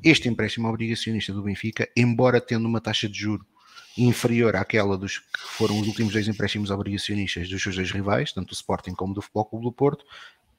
[0.03, 3.47] este empréstimo obrigacionista do Benfica, embora tendo uma taxa de juro
[3.99, 8.49] inferior àquela dos que foram os últimos dois empréstimos obrigacionistas dos seus dois rivais, tanto
[8.49, 10.05] do Sporting como do Futebol Clube do Porto,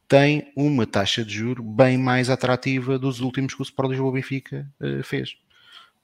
[0.09, 4.67] tem uma taxa de juro bem mais atrativa dos últimos que o Sport Lisboa Benfica
[4.81, 5.37] uh, fez.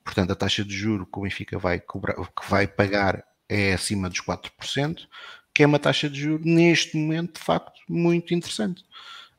[0.04, 4.08] Portanto, a taxa de juro que o Benfica vai, cobrar, que vai pagar é acima
[4.08, 5.08] dos 4%,
[5.52, 8.84] que é uma taxa de juro neste momento, de facto, muito interessante.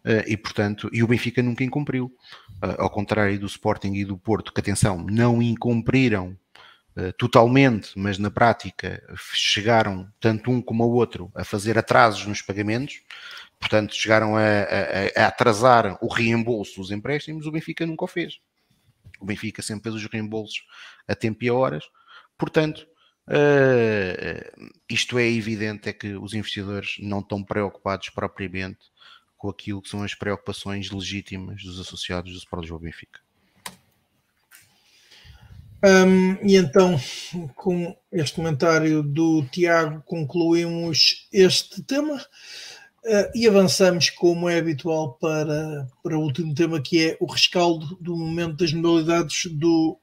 [0.04, 2.06] Uh, e, portanto, e o Benfica nunca incumpriu.
[2.56, 6.36] Uh, ao contrário do Sporting e do Porto, que, atenção, não incumpriram
[7.18, 9.02] totalmente, mas na prática
[9.34, 13.02] chegaram, tanto um como o outro, a fazer atrasos nos pagamentos
[13.58, 18.38] portanto chegaram a, a, a, atrasar o reembolso dos empréstimos, o Benfica nunca o fez.
[19.20, 20.64] O Benfica sempre fez os reembolsos
[21.08, 21.84] a tempo e a horas,
[22.36, 22.86] portanto,
[23.28, 28.90] uh, isto é evidente, é que os investidores não estão preocupados propriamente
[29.36, 33.25] com aquilo que são as preocupações legítimas dos associados do Sport Lisboa Benfica.
[35.84, 36.98] Um, e então,
[37.54, 42.16] com este comentário do Tiago, concluímos este tema.
[43.04, 47.96] Uh, e avançamos, como é habitual, para, para o último tema, que é o rescaldo
[48.00, 49.96] do momento das modalidades do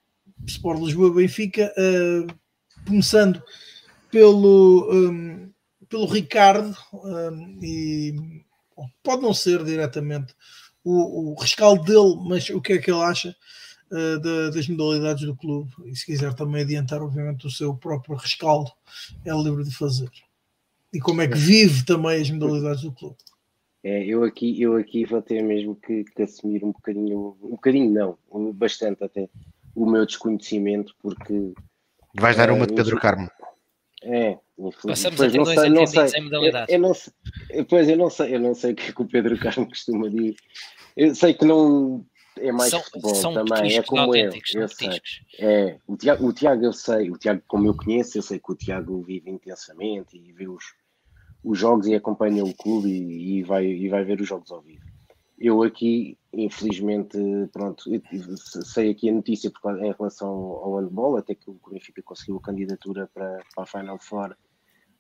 [0.48, 2.34] Sport Lisboa Benfica, uh,
[2.88, 3.44] começando
[4.10, 5.52] pelo, um,
[5.90, 8.16] pelo Ricardo, um, e
[8.76, 10.34] bom, pode não ser diretamente
[10.84, 13.36] o, o, rescaldo dele, mas o que é que ele acha
[13.94, 18.16] uh, da, das modalidades do clube, e se quiser também adiantar, obviamente, o seu próprio
[18.16, 18.72] rescaldo,
[19.26, 20.10] é livre de fazer
[20.94, 23.18] e como é que vive também as modalidades do clube.
[23.84, 27.92] É, eu aqui, eu aqui vou ter mesmo que, que, assumir um bocadinho, um bocadinho
[28.32, 29.28] não, bastante até,
[29.76, 31.54] o meu desconhecimento, porque.
[32.16, 33.30] Vais dar uma de Pedro Carmo.
[34.04, 34.38] É,
[34.86, 36.70] Passamos a ter não dois sei, não sei, em modalidades.
[36.70, 37.14] Eu, eu, não sei,
[37.68, 40.08] pois eu não sei, eu não sei o que, é que o Pedro Carmo costuma
[40.08, 40.36] dizer.
[40.96, 42.06] Eu sei que não
[42.44, 44.32] é mais são, futebol são também, é como eu.
[44.56, 45.02] eu sei.
[45.40, 48.52] É, o Tiago, o Tiago eu sei, o Tiago como eu conheço, eu sei que
[48.52, 50.64] o Tiago vive intensamente e vê os,
[51.44, 54.62] os jogos e acompanha o clube e, e, vai, e vai ver os jogos ao
[54.62, 54.84] vivo.
[55.40, 57.18] Eu aqui, infelizmente,
[57.52, 57.84] pronto,
[58.66, 59.52] sei aqui a notícia
[59.82, 64.00] em relação ao handball, até que o Benfica conseguiu a candidatura para, para a Final
[64.00, 64.36] Four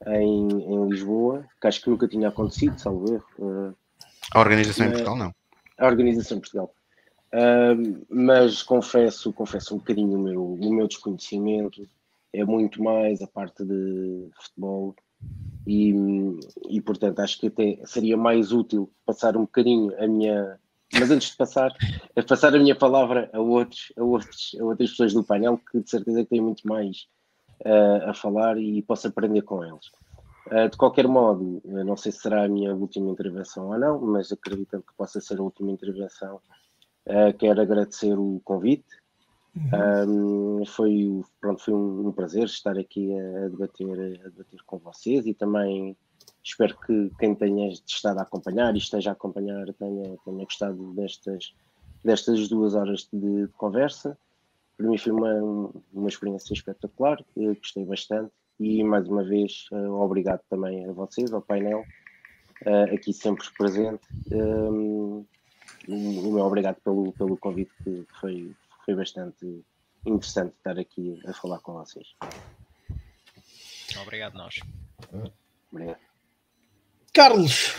[0.07, 3.25] em, em Lisboa, que acho que nunca tinha acontecido, salvo erro.
[3.39, 3.73] Eh,
[4.33, 5.35] a organização em Portugal, não.
[5.77, 6.75] A organização em Portugal.
[7.33, 11.87] Uh, mas confesso, confesso um bocadinho o meu, o meu desconhecimento,
[12.31, 14.95] é muito mais a parte de futebol.
[15.65, 15.93] E,
[16.69, 20.59] e portanto acho que até seria mais útil passar um bocadinho a minha
[20.99, 21.75] mas antes de passar,
[22.15, 25.81] é passar a minha palavra a outros, a outros, a outras pessoas do painel que
[25.81, 27.07] de certeza têm muito mais
[27.61, 29.87] uh, a falar e posso aprender com eles.
[30.51, 34.31] Uh, de qualquer modo, não sei se será a minha última intervenção ou não, mas
[34.31, 36.39] acreditando que possa ser a última intervenção,
[37.07, 39.03] uh, quero agradecer o convite,
[39.55, 40.59] Uhum.
[40.59, 45.27] Um, foi, pronto, foi um, um, prazer estar aqui a, debater, a debater com vocês
[45.27, 45.95] e também
[46.43, 51.53] espero que quem tenha estado a acompanhar e esteja a acompanhar tenha, tenha gostado destas,
[52.03, 54.17] destas duas horas de, de conversa.
[54.75, 60.41] Para mim foi uma, uma experiência espetacular, eu gostei bastante e mais uma vez obrigado
[60.49, 61.83] também a vocês, ao painel,
[62.91, 64.01] aqui sempre presente.
[64.31, 65.23] Um,
[65.87, 68.55] o meu obrigado pelo, pelo convite que foi,
[68.85, 69.63] foi bastante
[70.05, 72.07] interessante estar aqui a falar com vocês.
[74.01, 74.59] Obrigado, nós.
[75.71, 75.99] Obrigado.
[77.13, 77.75] Carlos,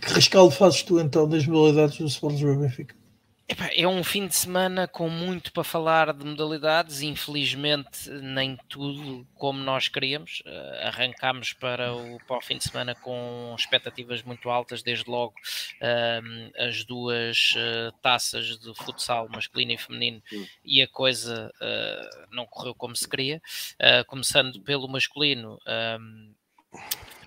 [0.00, 2.94] que rescaldo fazes tu então das modalidades do Sport Lisboa Benfica?
[3.74, 9.58] É um fim de semana com muito para falar de modalidades, infelizmente nem tudo como
[9.58, 10.40] nós queríamos.
[10.46, 15.34] Uh, arrancámos para o, para o fim de semana com expectativas muito altas, desde logo
[15.34, 20.22] uh, as duas uh, taças de futsal masculino e feminino,
[20.64, 21.50] e a coisa
[22.30, 23.42] não correu como se queria.
[24.06, 25.58] começando pelo masculino.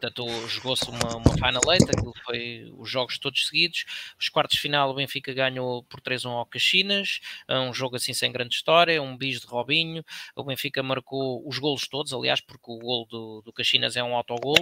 [0.04, 3.86] Portanto, jogou-se uma, uma Final Eight, aquilo foi os jogos todos seguidos.
[4.20, 8.30] Os quartos de final, o Benfica ganhou por 3-1 ao Caxinas, um jogo assim sem
[8.30, 10.04] grande história, um bis de Robinho.
[10.36, 14.14] O Benfica marcou os golos todos, aliás, porque o gol do, do Caxinas é um
[14.14, 14.58] autogol.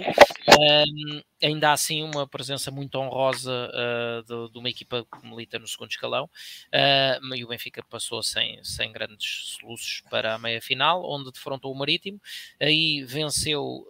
[0.48, 5.66] Um, ainda assim, uma presença muito honrosa uh, de, de, uma equipa que milita no
[5.66, 6.30] segundo escalão.
[6.72, 11.72] Uh, e o Benfica passou sem, sem grandes soluços para a meia final, onde defrontou
[11.72, 12.20] o Marítimo.
[12.60, 13.84] Aí venceu.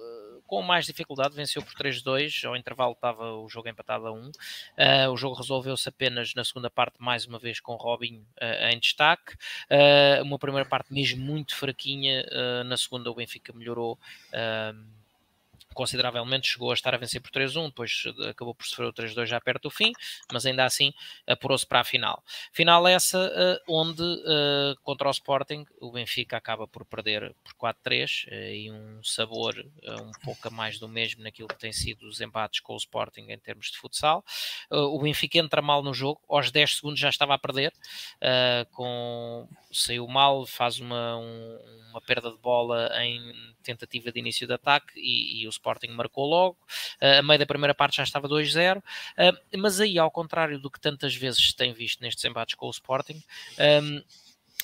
[0.52, 4.18] Com mais dificuldade, venceu por 3-2, ao intervalo estava o jogo empatado a 1.
[4.20, 4.32] Uh,
[5.10, 9.32] o jogo resolveu-se apenas na segunda parte, mais uma vez com Robin uh, em destaque.
[9.70, 12.22] Uh, uma primeira parte mesmo muito fraquinha,
[12.66, 13.98] na segunda o Benfica melhorou
[15.72, 19.40] consideravelmente, chegou a estar a vencer por 3-1, depois acabou por sofrer o 3-2 já
[19.40, 19.92] perto do fim,
[20.32, 20.92] mas ainda assim
[21.26, 22.22] apurou-se para a final.
[22.52, 28.26] Final essa uh, onde uh, contra o Sporting o Benfica acaba por perder por 4-3
[28.26, 29.54] uh, e um sabor
[29.84, 33.26] um pouco a mais do mesmo naquilo que tem sido os embates com o Sporting
[33.28, 34.24] em termos de futsal.
[34.70, 37.72] o Benfica entra mal no jogo, aos 10 segundos já estava a perder,
[38.72, 44.52] com, saiu mal, faz uma, um, uma perda de bola em tentativa de início de
[44.52, 46.56] ataque e, e o Sporting marcou logo.
[47.00, 50.70] Uh, a meio da primeira parte já estava 2-0, uh, mas aí, ao contrário do
[50.70, 53.22] que tantas vezes se tem visto nestes embates com o Sporting,
[53.82, 54.02] um,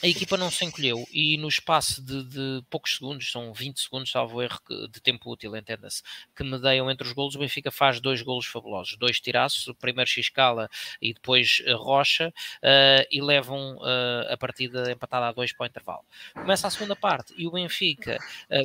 [0.02, 4.10] a equipa não se encolheu e no espaço de, de, poucos segundos, são 20 segundos,
[4.10, 4.60] salvo erro,
[4.90, 6.02] de tempo útil, entenda-se,
[6.36, 10.08] que medeiam entre os golos, o Benfica faz dois golos fabulosos, dois tiraços, o primeiro
[10.08, 10.70] Xcala
[11.02, 15.66] e depois uh, Rocha, uh, e levam uh, a partida empatada a dois para o
[15.66, 16.04] intervalo.
[16.32, 18.18] Começa a segunda parte e o Benfica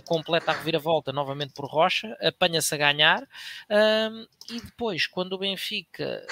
[0.06, 3.28] completa a reviravolta novamente por Rocha, apanha-se a ganhar,
[4.50, 6.26] e depois, quando o Benfica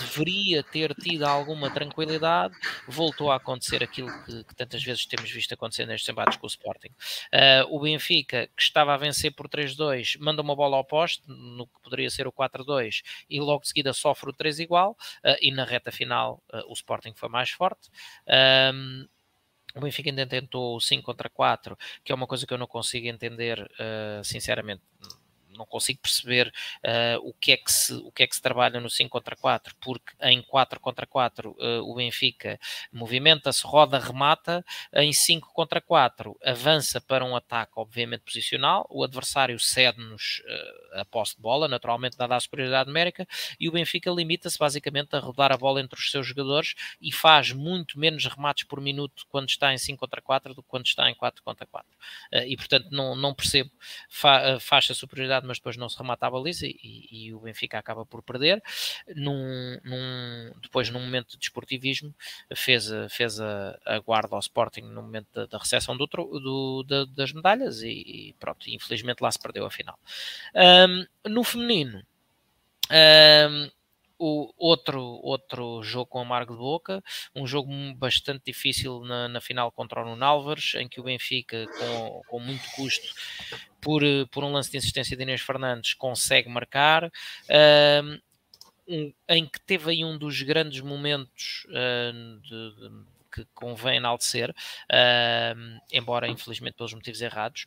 [0.00, 2.54] deveria ter tido alguma tranquilidade,
[2.86, 6.48] voltou a acontecer aquilo que, que tantas vezes temos visto acontecer nestes embates com o
[6.48, 6.88] Sporting.
[6.88, 11.66] Uh, o Benfica, que estava a vencer por 3-2, manda uma bola ao poste, no
[11.66, 14.92] que poderia ser o 4-2, e logo de seguida sofre o 3 igual,
[15.24, 17.88] uh, e na reta final uh, o Sporting foi mais forte.
[18.74, 19.06] Um,
[19.76, 22.66] o Benfica ainda tentou o 5 contra 4, que é uma coisa que eu não
[22.66, 23.70] consigo entender,
[24.24, 24.82] sinceramente
[25.60, 28.80] não consigo perceber uh, o, que é que se, o que é que se trabalha
[28.80, 32.58] no 5 contra 4, porque em 4 contra 4 uh, eh, o Benfica
[32.90, 34.64] movimenta-se, roda, remata,
[34.94, 41.04] em 5 contra 4 avança para um ataque, obviamente posicional, o adversário cede-nos uh, a
[41.04, 43.26] posse de bola, naturalmente dada a superioridade numérica,
[43.58, 47.52] e o Benfica limita-se basicamente a rodar a bola entre os seus jogadores e faz
[47.52, 51.10] muito menos remates por minuto quando está em 5 contra 4 do que quando está
[51.10, 51.90] em 4 contra 4.
[52.46, 53.70] e portanto não, não percebo,
[54.08, 57.76] fa, faz a superioridade mas depois não se remata a baliza e, e o Benfica
[57.76, 58.62] acaba por perder.
[59.16, 62.14] Num, num, depois, num momento de desportivismo,
[62.54, 67.04] fez, fez a, a guarda ao Sporting no momento da, da recepção do, do, da,
[67.04, 69.98] das medalhas e, e, pronto, infelizmente lá se perdeu a final.
[70.54, 72.00] Um, no feminino,
[72.90, 73.70] um,
[74.20, 77.02] o outro, outro jogo com amargo de boca,
[77.34, 81.66] um jogo bastante difícil na, na final contra o Nuno Álvares, em que o Benfica,
[81.78, 83.08] com, com muito custo,
[83.80, 87.10] por, por um lance de insistência de Inês Fernandes, consegue marcar.
[87.48, 88.20] Um,
[89.28, 95.80] em que teve aí um dos grandes momentos uh, de, de, que convém enaltecer, uh,
[95.92, 97.64] embora infelizmente pelos motivos errados,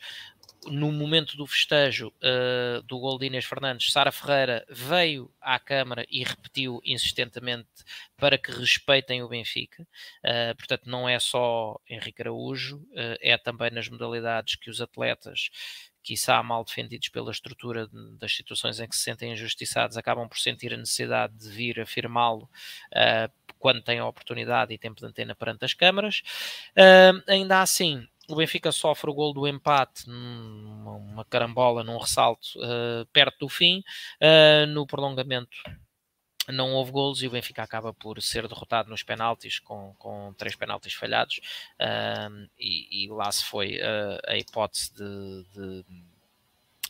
[0.68, 6.06] no momento do festejo uh, do gol de Inês Fernandes, Sara Ferreira veio à Câmara
[6.10, 7.68] e repetiu insistentemente
[8.18, 9.84] para que respeitem o Benfica.
[10.24, 15.50] Uh, portanto, não é só Henrique Araújo, uh, é também nas modalidades que os atletas,
[16.02, 17.88] quiçá mal defendidos pela estrutura
[18.20, 22.50] das situações em que se sentem injustiçados, acabam por sentir a necessidade de vir afirmá-lo
[23.58, 26.22] quando têm a oportunidade e tempo de antena perante as câmaras.
[27.26, 33.40] ainda assim, o Benfica sofre o gol do empate, uma carambola num ressalto uh, perto
[33.40, 33.84] do fim.
[34.22, 35.58] Uh, no prolongamento
[36.48, 40.56] não houve golos e o Benfica acaba por ser derrotado nos penaltis, com, com três
[40.56, 41.40] penaltis falhados.
[41.80, 43.80] Uh, e, e, lá se foi
[44.26, 45.86] a hipótese de, de,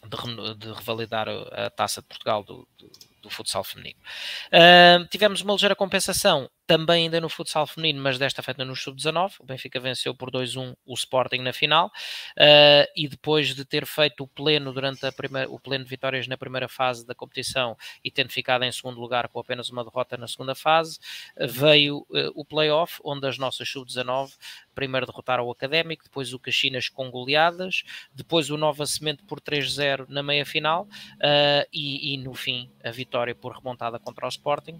[0.05, 2.67] de, de, revalidar a taça de Portugal do,
[3.23, 3.99] do futsal feminino.
[5.09, 9.33] tivemos uma ligeira compensação também ainda no futsal feminino, mas desta feita no sub-19.
[9.39, 14.23] O Benfica venceu por 2-1 o Sporting na final uh, e depois de ter feito
[14.23, 18.09] o pleno durante a primeira, o pleno de vitórias na primeira fase da competição e
[18.09, 20.99] tendo ficado em segundo lugar com apenas uma derrota na segunda fase,
[21.37, 24.31] uh, veio uh, o play-off, onde as nossas sub-19
[24.73, 27.83] primeiro derrotaram o Académico, depois o Caxinas com goleadas,
[28.13, 30.87] depois o Nova Semente por 3-0 na meia final
[31.71, 34.79] e, e, no fim a vitória por remontada contra o Sporting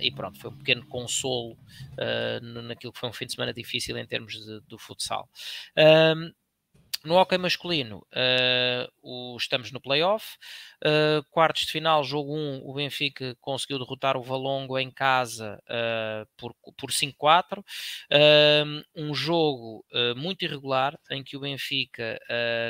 [0.00, 3.96] e pronto, foi um pequeno consolo uh, naquilo que foi um fim de semana difícil
[3.96, 5.28] em termos de, do futsal.
[5.76, 6.32] Um,
[7.04, 10.36] no hockey masculino, uh, o, estamos no playoff.
[10.84, 16.28] Uh, quartos de final, jogo 1, o Benfica conseguiu derrotar o Valongo em casa uh,
[16.36, 17.58] por, por 5-4.
[17.58, 19.84] Uh, um jogo
[20.16, 22.18] muito irregular, em que o Benfica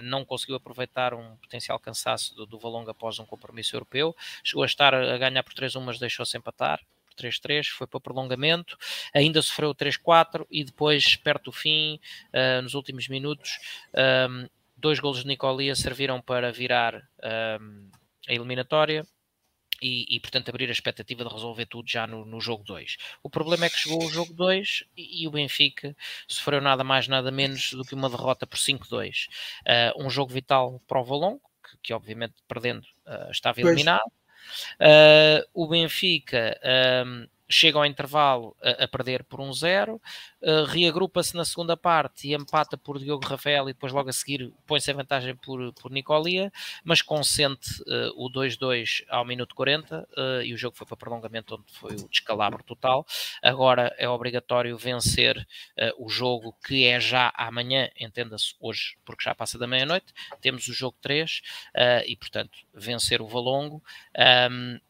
[0.02, 4.14] não conseguiu aproveitar um potencial cansaço do, do Valongo após um compromisso europeu.
[4.44, 6.80] Chegou a estar a ganhar por 3-1, mas deixou-se empatar
[7.14, 8.76] por 3-3, foi para prolongamento,
[9.14, 12.00] ainda sofreu 3-4 e depois, perto do fim,
[12.32, 13.58] uh, nos últimos minutos,
[14.28, 16.96] um, dois golos de Nicolia serviram para virar
[17.60, 17.90] um,
[18.28, 19.06] a eliminatória
[19.82, 22.96] e, e, portanto, abrir a expectativa de resolver tudo já no, no jogo 2.
[23.22, 25.96] O problema é que chegou o jogo 2 e, e, o Benfica
[26.28, 29.26] sofreu nada mais, nada menos do que uma derrota por 5-2.
[29.26, 29.30] Uh,
[29.66, 34.10] ah, um jogo vital para o Valongo, que, que obviamente perdendo uh, estava eliminado.
[34.80, 36.58] Uh, o Benfica
[37.52, 40.00] chega ao intervalo a, a perder por um zero,
[40.40, 44.52] uh, reagrupa-se na segunda parte e empata por Diogo Rafael e depois logo a seguir
[44.66, 46.50] põe-se a vantagem por, por Nicolia,
[46.82, 50.96] mas consente uh, o 2-2 ao minuto 40 uh, eh, e o jogo foi para
[50.96, 53.06] prolongamento onde foi o descalabro total.
[53.42, 55.46] Agora é obrigatório vencer
[55.98, 60.06] o jogo que é já amanhã, entenda-se hoje, porque já passa da meia-noite,
[60.40, 61.42] temos o jogo 3
[62.06, 63.82] e portanto vencer o Valongo.
[64.50, 64.80] Um,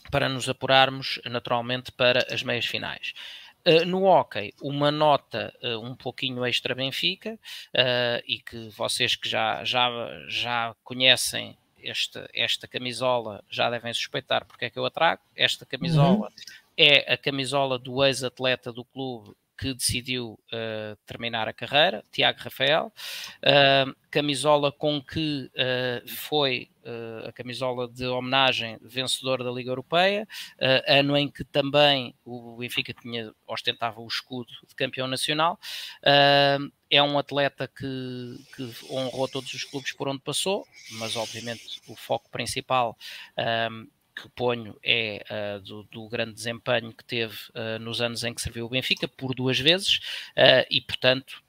[0.00, 3.12] para nos apurarmos naturalmente para as meias finais.
[3.66, 9.28] Uh, no hockey, uma nota uh, um pouquinho extra Benfica uh, e que vocês que
[9.28, 9.90] já, já,
[10.28, 15.22] já conhecem esta, esta camisola já devem suspeitar porque é que eu a trago.
[15.34, 16.54] Esta camisola uhum.
[16.76, 22.92] é a camisola do ex-atleta do clube que decidiu uh, terminar a carreira, Tiago Rafael,
[23.42, 26.70] uh, camisola com que uh, foi
[27.26, 30.26] a camisola de homenagem vencedor da Liga Europeia,
[30.86, 35.60] ano em que também o Benfica tinha, ostentava o escudo de campeão nacional.
[36.02, 41.94] é um atleta que, que, honrou todos os clubes por onde passou, mas obviamente o
[41.94, 42.96] foco principal
[44.20, 48.42] que ponho é uh, do, do, grande desempenho que teve uh, nos anos em que
[48.42, 49.98] serviu o Benfica, por duas vezes,
[50.36, 51.42] uh, e portanto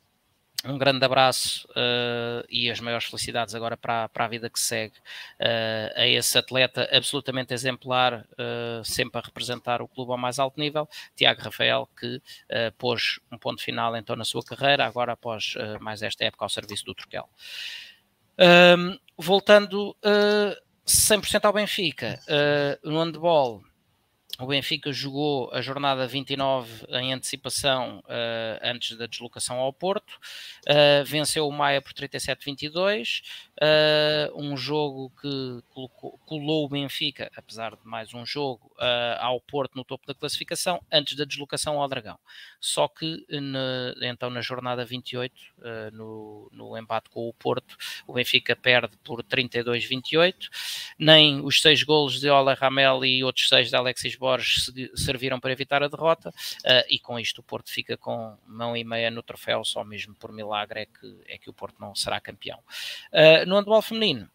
[0.66, 4.98] um grande abraço uh, e as maiores felicidades agora para, para a vida que segue
[4.98, 10.60] uh, a esse atleta absolutamente exemplar, uh, sempre a representar o clube ao mais alto
[10.60, 12.22] nível, Tiago Rafael, que
[12.78, 16.84] pôs um ponto final então na sua carreira, agora após mais esta época ao serviço
[16.86, 17.30] do Turquel.
[19.18, 19.96] voltando
[20.90, 22.20] 100% ao Benfica.
[22.28, 23.64] Uh, no handball,
[24.40, 31.04] o Benfica jogou a jornada 29 em antecipação uh, antes da deslocação ao Porto, uh,
[31.04, 33.22] venceu o Maia por 37-22,
[33.62, 38.70] uh, um jogo que colocou, colou o Benfica, apesar de mais um jogo,
[39.20, 42.18] ao Porto no topo da classificação, antes da deslocação ao Dragão.
[42.62, 43.26] Só que
[44.02, 45.36] então na jornada 28,
[45.92, 47.76] no, no embate com o Porto,
[48.08, 50.34] o Benfica perde por 32-28,
[50.98, 55.40] nem os seis golos de Ola Ramel e outros seis de Alexis Borges Borges serviram
[55.40, 59.10] para evitar a derrota uh, e com isto o Porto fica com mão e meia
[59.10, 62.60] no troféu, só mesmo por milagre é que, é que o Porto não será campeão.
[63.12, 64.30] Uh, no handball feminino,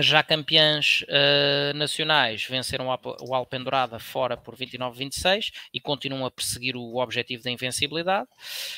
[0.00, 6.96] já campeãs uh, nacionais venceram o Alpendurada fora por 29-26 e continuam a perseguir o
[6.96, 8.28] objetivo da invencibilidade.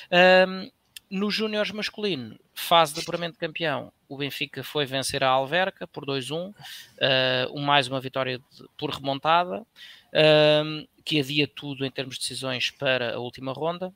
[0.07, 0.73] Uh,
[1.11, 6.07] no Júniores masculino, fase de apuramento de campeão, o Benfica foi vencer a Alverca por
[6.07, 8.45] 2-1, uh, mais uma vitória de,
[8.79, 9.67] por remontada
[10.15, 13.93] um, que havia tudo em termos de decisões para a última ronda.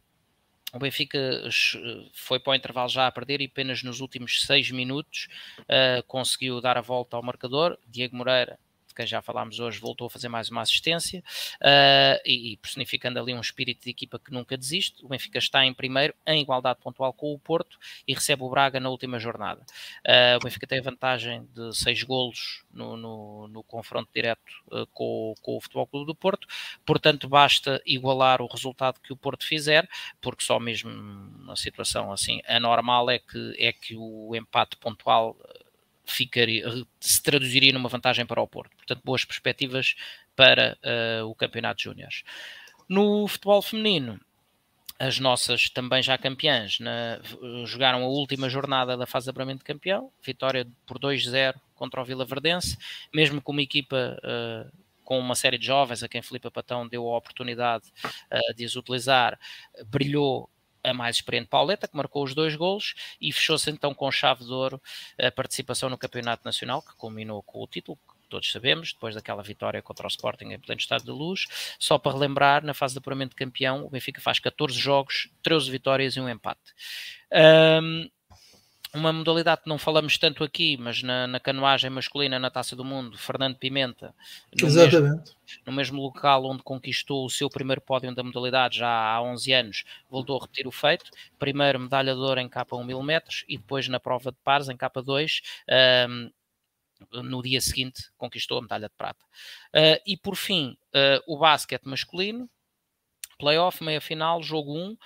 [0.73, 1.19] O Benfica
[2.13, 5.29] foi para o intervalo já a perder e apenas nos últimos seis minutos
[5.61, 7.79] uh, conseguiu dar a volta ao marcador.
[7.87, 8.59] Diego Moreira
[8.97, 11.23] quem já falámos hoje, voltou a fazer mais uma assistência
[11.61, 15.05] uh, e, e, personificando ali um espírito de equipa que nunca desiste.
[15.05, 18.81] O Benfica está em primeiro, em igualdade pontual com o Porto e recebe o Braga
[18.81, 19.61] na última jornada.
[20.07, 24.87] Uh, o Benfica tem a vantagem de seis golos no, no, no confronto direto uh,
[24.89, 26.47] com, com, o Futebol Clube do Porto,
[26.85, 29.89] portanto, basta igualar o resultado que o Porto fizer,
[30.21, 30.91] porque só mesmo
[31.45, 35.37] na situação assim anormal é que, é que o empate pontual
[36.07, 36.65] ficaria,
[37.01, 38.77] se traduziria numa vantagem para o Porto.
[38.77, 39.95] Portanto, boas perspectivas
[40.35, 42.23] para uh, o Campeonato de Júniores.
[42.89, 44.21] No futebol feminino,
[44.99, 47.21] as nossas também já campeãs na,
[47.67, 52.05] jogaram a última jornada da fase de apuramento de campeão, vitória por 2-0 contra o
[52.05, 52.79] Vila Verdense,
[53.13, 57.07] mesmo com uma equipa uh, com uma série de jovens a quem Filipe Patão deu
[57.07, 57.85] a oportunidade
[58.33, 59.39] uh, de as utilizar,
[59.87, 60.49] brilhou
[60.87, 64.53] a mais experiente Pauleta, que marcou os dois golos e fechou-se então com chave de
[64.53, 64.81] ouro
[65.21, 67.99] a participação no Campeonato Nacional, que culminou com o título,
[68.29, 71.47] todos sabemos, depois daquela vitória contra o Sporting em pleno estado de luz.
[71.79, 75.71] Só para relembrar, na fase de apuramento de campeão, o Benfica faz 14 jogos, 13
[75.71, 76.75] vitórias e um empate.
[77.83, 78.09] Um,
[78.97, 82.85] uma modalidade que não falamos tanto aqui, mas na, na canoagem masculina na Taça do
[82.85, 84.15] Mundo, Fernando Pimenta,
[84.61, 84.71] no.
[84.71, 85.25] Mesmo,
[85.67, 89.85] no mesmo local onde conquistou o seu primeiro pódio da modalidade já há 11 anos,
[90.11, 91.11] voltou a repetir o feito.
[91.39, 94.69] Primeiro medalha de ouro em capa 1 mil metros e depois na prova de pares
[94.69, 95.43] em capa 2,
[96.09, 96.31] um,
[97.23, 99.25] no dia seguinte conquistou a medalha de prata.
[99.75, 102.49] Uh, e por fim, uh, o basquete masculino,
[103.39, 104.93] Playoff, meia final, jogo 1.
[104.93, 104.99] Uh,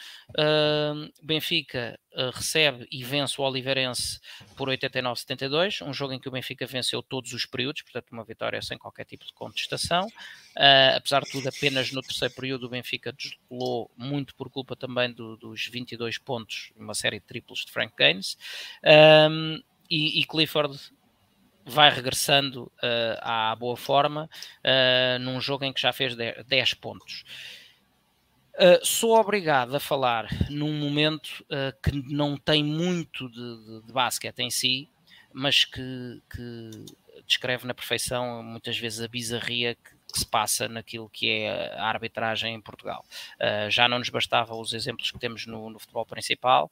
[1.23, 4.21] Benfica uh, recebe e vence o Oliveirense
[4.57, 8.61] por 89-72, um jogo em que o Benfica venceu todos os períodos, portanto, uma vitória
[8.63, 10.07] sem qualquer tipo de contestação.
[10.57, 15.13] Uh, apesar de tudo, apenas no terceiro período, o Benfica descolou muito por culpa também
[15.13, 18.37] do, dos 22 pontos, uma série de triplos de Frank Gaines.
[18.85, 19.61] Um,
[19.91, 20.79] e, e Clifford
[21.65, 24.29] vai regressando uh, à boa forma
[24.65, 27.25] uh, num jogo em que já fez 10 pontos.
[28.61, 33.91] Uh, sou obrigado a falar num momento uh, que não tem muito de, de, de
[33.91, 34.87] basquete em si,
[35.33, 36.71] mas que, que,
[37.27, 41.87] descreve na perfeição muitas vezes a bizarria que, que, se passa naquilo que é a
[41.87, 43.03] arbitragem em Portugal.
[43.41, 46.71] Uh, já não nos bastava os exemplos que temos no, no futebol principal,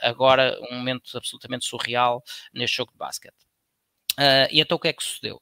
[0.00, 3.51] agora um momento absolutamente surreal neste jogo de basquete.
[4.12, 5.40] Uh, e então o que é que sucedeu?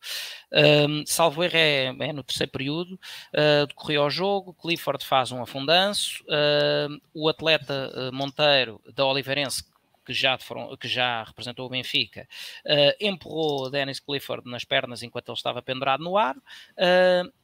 [0.52, 2.94] Uh, salvo erro é, é, no terceiro período,
[3.34, 9.64] uh, decorreu o jogo, Clifford faz um afundanço, uh, o atleta Monteiro da Oliveirense,
[10.04, 10.38] que já,
[10.78, 12.26] que já representou o Benfica,
[13.00, 16.34] empurrou Dennis Clifford nas pernas enquanto ele estava pendurado no ar,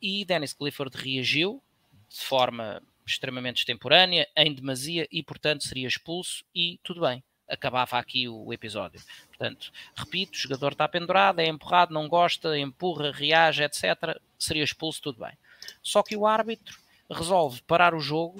[0.02, 1.62] e Dennis Clifford reagiu
[2.08, 8.28] de forma extremamente extemporânea, em demasia, e portanto seria expulso, e tudo bem acabava aqui
[8.28, 9.00] o, episódio.
[9.28, 14.18] Portanto, repito, o jogador está pendurado, é empurrado, não gosta, empurra, reage, etc.
[14.38, 15.36] Seria expulso, tudo bem.
[15.82, 16.78] Só que o árbitro
[17.10, 18.36] resolve parar o jogo,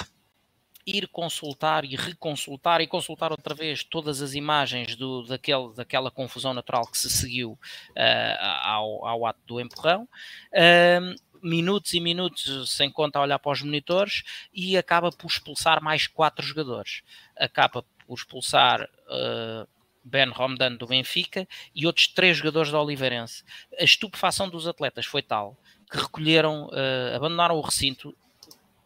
[0.86, 6.54] ir consultar e reconsultar e consultar outra vez todas as imagens do, daquele, daquela confusão
[6.54, 10.08] natural que se seguiu uh, ao, ao, ato do empurrão.
[10.52, 15.82] Uh, minutos e minutos sem conta a olhar para os monitores e acaba por expulsar
[15.82, 17.02] mais quatro jogadores.
[17.36, 19.68] Acaba por expulsar uh,
[20.04, 23.44] Ben Romdan do Benfica e outros três jogadores da Oliveirense.
[23.78, 25.56] A estupefação dos atletas foi tal
[25.90, 28.16] que recolheram, uh, abandonaram o recinto,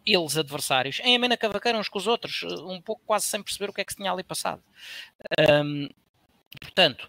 [0.05, 3.73] eles adversários, em amena cavaqueira uns com os outros, um pouco quase sem perceber o
[3.73, 4.63] que é que se tinha ali passado.
[5.39, 5.89] Um,
[6.59, 7.09] portanto,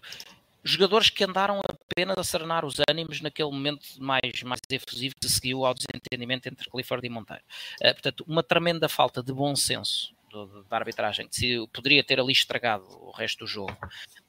[0.62, 5.64] jogadores que andaram apenas a serenar os ânimos naquele momento mais, mais efusivo que seguiu
[5.64, 7.42] ao desentendimento entre Clifford e Monteiro.
[7.80, 12.32] Uh, portanto, uma tremenda falta de bom senso do, da arbitragem, que poderia ter ali
[12.32, 13.76] estragado o resto do jogo,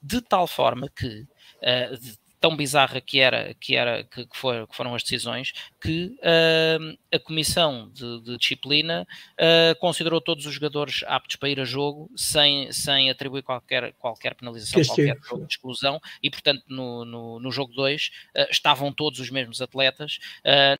[0.01, 1.25] de tal forma que,
[1.61, 5.53] uh, de, tão bizarra que era que era que, que, foi, que foram as decisões
[5.81, 9.07] que uh, a comissão de, de disciplina
[9.39, 14.35] uh, considerou todos os jogadores aptos para ir a jogo sem, sem atribuir qualquer, qualquer
[14.35, 16.01] penalização, que qualquer jogo de exclusão.
[16.21, 20.19] E portanto no, no, no jogo 2 uh, estavam todos os mesmos atletas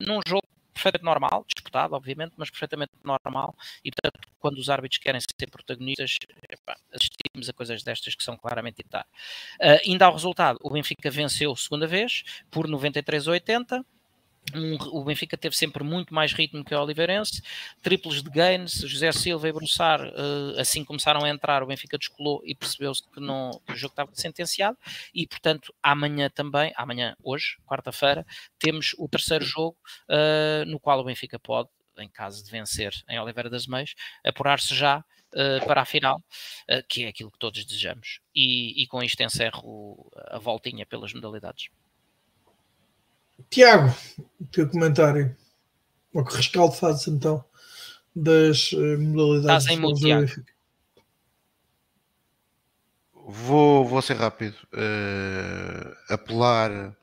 [0.02, 0.42] num jogo
[0.74, 3.56] perfeitamente normal, disputado, obviamente, mas perfeitamente normal.
[3.84, 6.18] E, portanto, quando os árbitros querem ser protagonistas,
[6.93, 9.06] assistimos a coisas destas que são claramente evitar.
[9.61, 13.85] Uh, ainda ao resultado, o Benfica venceu segunda vez por 93 a 80.
[14.53, 17.41] Um, o Benfica teve sempre muito mais ritmo que o Oliveirense,
[17.81, 22.41] triplos de gains, José Silva e Bruçar, uh, assim começaram a entrar, o Benfica descolou
[22.45, 24.77] e percebeu-se que, que o jogo estava sentenciado,
[25.13, 28.25] e portanto amanhã também, amanhã, hoje, quarta-feira,
[28.59, 29.77] temos o terceiro jogo
[30.09, 34.75] uh, no qual o Benfica pode, em caso de vencer em Oliveira das Meias, apurar-se
[34.75, 35.03] já
[35.35, 36.23] Uh, para a final,
[36.69, 38.19] uh, que é aquilo que todos desejamos.
[38.35, 41.69] E, e com isto encerro a voltinha pelas modalidades.
[43.49, 43.93] Tiago,
[44.39, 45.35] o teu comentário.
[46.13, 47.43] O que rescaldo fazes então
[48.15, 49.63] das uh, modalidades?
[49.63, 50.27] Estás em mudo, Tiago.
[53.25, 54.55] Vou, vou ser rápido.
[54.73, 56.95] Uh, apelar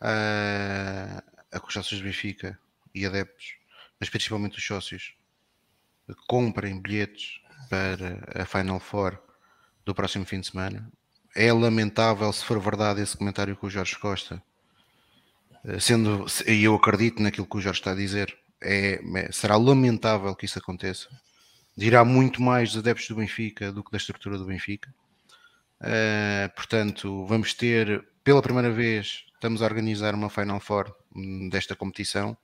[0.00, 2.58] a, a que os sócios do Benfica
[2.94, 3.56] e adeptos,
[3.98, 5.14] mas principalmente os sócios,
[6.26, 9.18] comprem bilhetes para a Final Four
[9.84, 10.90] do próximo fim de semana.
[11.34, 14.47] É lamentável se for verdade esse comentário que o Jorge Costa eh,
[15.80, 20.46] sendo, e eu acredito naquilo que o Jorge está a dizer, é, será lamentável que
[20.46, 21.08] isso aconteça.
[21.76, 24.92] Dirá muito mais dos adeptos do Benfica do que da estrutura do Benfica.
[25.80, 31.76] Uh, portanto, vamos ter, pela primeira vez, estamos a organizar uma Final Four hum, desta
[31.76, 32.36] competição.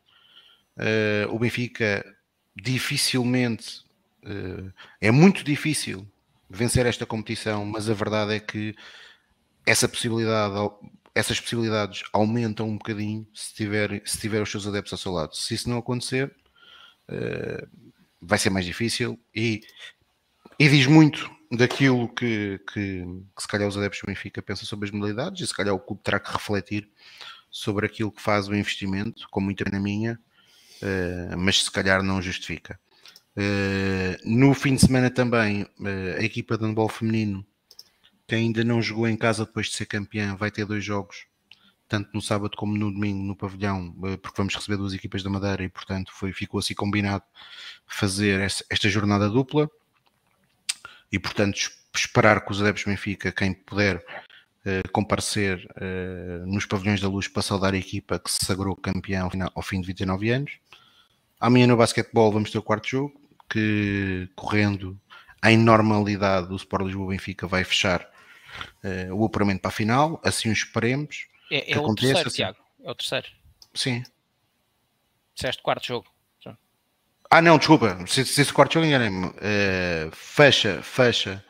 [0.76, 2.04] Uh, o Benfica
[2.54, 3.84] dificilmente,
[4.24, 6.06] uh, é muito difícil
[6.48, 8.76] vencer esta competição, mas a verdade é que
[9.66, 10.54] essa possibilidade
[11.14, 15.36] essas possibilidades aumentam um bocadinho se tiver, se tiver os seus adeptos ao seu lado.
[15.36, 16.34] Se isso não acontecer,
[17.08, 17.68] uh,
[18.20, 19.62] vai ser mais difícil e,
[20.58, 24.86] e diz muito daquilo que, que, que, se calhar os adeptos do Benfica pensam sobre
[24.86, 26.90] as modalidades e se calhar o clube terá que refletir
[27.48, 30.18] sobre aquilo que faz o investimento, com muita na minha,
[30.82, 32.78] uh, mas se calhar não justifica.
[33.36, 35.64] Uh, no fim de semana também,
[36.18, 37.46] a equipa de handball feminino
[38.26, 41.26] que ainda não jogou em casa depois de ser campeã, vai ter dois jogos
[41.88, 45.30] tanto no sábado como no domingo no pavilhão, eh, porque vamos receber duas equipas da
[45.30, 47.22] Madeira e, portanto, foi, ficou assim combinado
[47.86, 49.70] fazer esta jornada dupla
[51.12, 54.04] e, portanto, esperar que os adeptos Benfica, quem puder,
[54.64, 59.28] eh, comparecer eh, nos pavilhões da luz para saudar a equipa que se sagrou campeão
[59.54, 60.58] ao fim de 29 anos.
[61.38, 63.14] Amanhã no basquetebol vamos ter o quarto jogo,
[63.48, 64.98] que correndo
[65.44, 68.08] em normalidade o Sport Lisboa Benfica vai fechar
[68.84, 71.26] uh, o apuramento para a final, assim o esperemos.
[71.50, 72.36] É, é o aconteça, terceiro, assim.
[72.36, 73.26] Tiago, é o terceiro.
[73.74, 74.02] Sim.
[75.34, 76.14] Disseste quarto jogo.
[77.30, 79.26] Ah, não, desculpa, se, se esse quarto jogo enganei-me.
[79.26, 81.44] Uh, fecha, fecha,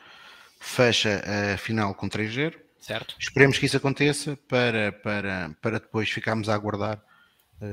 [0.59, 2.55] fecha a final com 3-0.
[2.81, 3.15] Certo.
[3.19, 7.03] Esperemos que isso aconteça para, para, para depois ficarmos a aguardar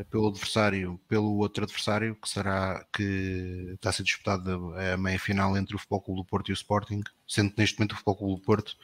[0.09, 5.57] pelo adversário, pelo outro adversário, que será que está a ser disputado a meia final
[5.57, 8.15] entre o Futebol Clube do Porto e o Sporting, sendo que neste momento o Futebol
[8.15, 8.77] Clube do Porto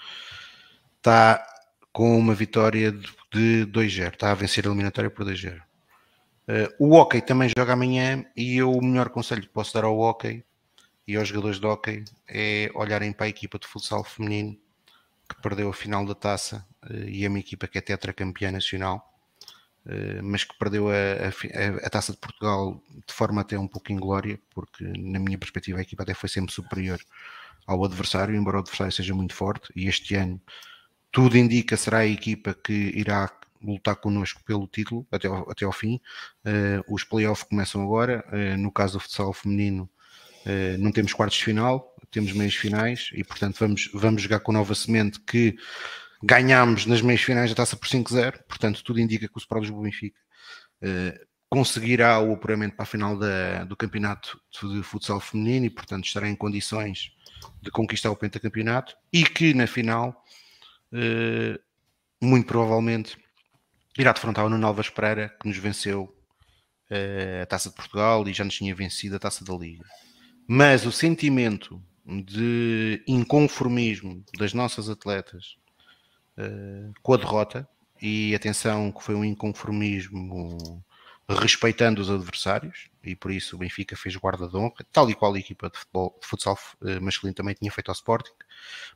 [0.98, 1.46] está
[1.98, 5.58] com uma vitória de 2-0, está a vencer a eliminatória por 2-0.
[5.58, 5.62] Uh,
[6.48, 9.98] eh, o hockey também joga amanhã e eu o melhor conselho que posso dar ao
[9.98, 10.44] hockey
[11.08, 14.56] e aos jogadores de hockey é olharem para a equipa de futsal feminino
[15.28, 19.17] que perdeu a final da taça uh, e é uma equipa que é tetracampeã nacional,
[20.24, 24.40] mas que perdeu a, a, a, taça de Portugal de forma até um pouco inglória,
[24.54, 27.00] porque na minha perspectiva a equipa até foi sempre superior
[27.66, 30.42] ao adversário, embora o adversário seja muito forte e este ano
[31.12, 35.72] tudo indica será a equipa que irá lutar connosco pelo título até ao, até ao
[35.72, 36.00] fim.
[36.46, 38.24] Uh, os playoffs começam agora.
[38.32, 39.90] Uh, no caso do futsal feminino,
[40.46, 44.52] uh, não temos quartos de final, temos meias finais e, portanto, vamos, vamos jogar com
[44.52, 45.58] Nova Semente que
[46.24, 48.44] ganhámos nas meias finais da taça por 5-0.
[48.48, 50.20] Portanto, tudo indica que o Sport Lisboa Benfica
[51.50, 56.28] conseguirá o apuramento para a final da, do campeonato de futsal feminino e, portanto, estará
[56.28, 57.12] em condições
[57.62, 60.24] de conquistar o pentacampeonato e que na final
[60.92, 61.60] eh,
[62.22, 63.18] muito provavelmente
[63.98, 66.16] irá defrontar o Nuno Alves Pereira, que nos venceu
[66.92, 69.84] uh, a Taça de Portugal e já nos tinha vencido a Taça da Liga.
[70.48, 75.58] Mas o sentimento de inconformismo das nossas atletas
[76.38, 77.68] uh, com a derrota,
[78.02, 80.84] e atenção que foi um inconformismo
[81.30, 85.34] respeitando os adversários, e por isso o Benfica fez guarda de honra, tal e qual
[85.34, 86.58] a equipa de, futebol, de futsal
[87.02, 88.32] masculino também tinha feito ao Sporting,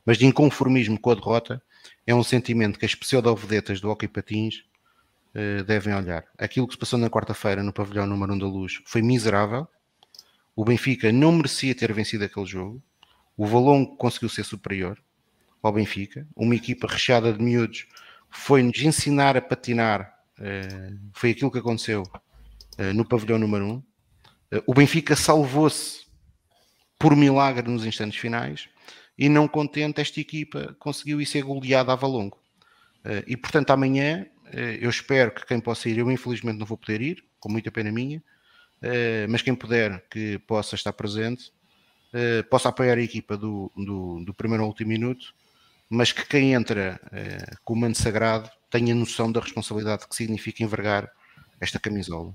[0.04, 1.62] mas de inconformismo com a derrota,
[2.06, 4.64] é um sentimento que as pseudo-vedetas do Hockey Patins
[5.34, 6.24] uh, devem olhar.
[6.38, 9.68] Aquilo que se passou na quarta-feira no pavilhão número 1 da Luz foi miserável.
[10.56, 12.82] O Benfica não merecia ter vencido aquele jogo.
[13.36, 14.98] O Valongo conseguiu ser superior
[15.62, 16.26] ao Benfica.
[16.34, 17.86] Uma equipa recheada de miúdos
[18.28, 20.12] foi-nos ensinar a patinar.
[20.38, 23.82] Uh, foi aquilo que aconteceu uh, no pavilhão número 1.
[24.66, 26.02] o Benfica salvou-se
[26.98, 28.68] por milagre nos instantes finais
[29.16, 32.40] e não contente, esta equipa conseguiu ir ser goleada a Valongo.
[33.26, 34.24] E portanto, amanhã
[34.80, 37.92] eu espero que quem possa ir, eu infelizmente não vou poder ir, com muita pena
[37.92, 38.22] minha,
[39.28, 41.52] mas quem puder que possa estar presente,
[42.48, 45.34] possa apoiar a equipa do, do, do, primeiro ao último minuto,
[45.92, 46.98] mas que quem entra
[47.64, 51.10] com o manto sagrado tenha noção da responsabilidade que significa envergar
[51.60, 52.34] esta camisola.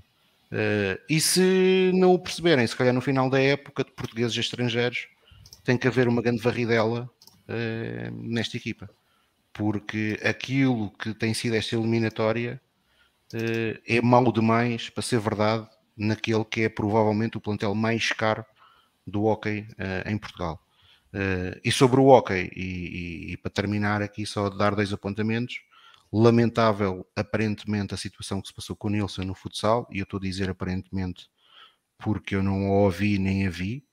[1.08, 5.08] e se não o perceberem, se calhar no final da época, de portugueses e estrangeiros,
[5.68, 7.10] tem que haver uma grande varridela
[7.48, 8.88] uh, nesta equipa,
[9.52, 12.58] porque aquilo que tem sido esta eliminatória
[13.34, 18.46] uh, é mau demais para ser verdade naquele que é provavelmente o plantel mais caro
[19.06, 19.66] do hockey
[20.06, 20.62] em Portugal.
[21.64, 25.60] E sobre o hockey, e, e, e, para terminar aqui só dar dois apontamentos,
[26.12, 30.18] lamentável aparentemente a situação que se passou com o Nilson no futsal, e eu estou
[30.18, 31.28] a dizer aparentemente
[31.98, 33.84] porque eu não a ouvi nem a vi,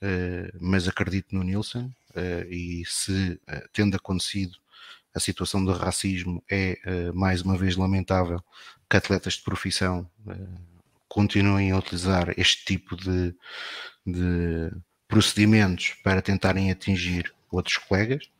[0.00, 3.40] eh, mas acredito no Nilson eh, e se
[3.72, 4.58] tendo acontecido
[5.14, 6.78] a situação do racismo é
[7.12, 8.40] mais uma vez lamentável
[8.88, 10.08] que atletas de profissão
[11.08, 13.34] continuem a utilizar este tipo de,
[14.06, 14.70] de
[15.10, 18.30] procedimentos para tentarem atingir outros colegas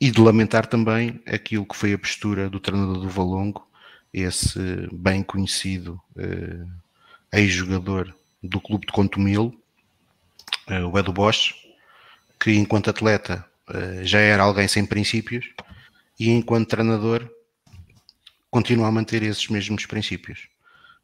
[0.00, 3.66] e de lamentar também aquilo que foi a postura do treinador do Valongo,
[4.12, 6.00] esse bem conhecido
[7.32, 9.54] ex-jogador do clube de Contumil,
[10.68, 11.54] uh, o Edu Bosch,
[12.38, 15.50] que enquanto atleta uh, já era alguém sem princípios
[16.18, 17.28] e enquanto treinador
[18.50, 20.48] continua a manter esses mesmos princípios.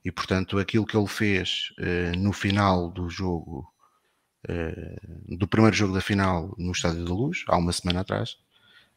[0.04, 3.66] E portanto, aquilo que ele fez uh, no final do jogo,
[5.28, 8.36] do primeiro jogo da final no Estádio da Luz, há uma semana atrás,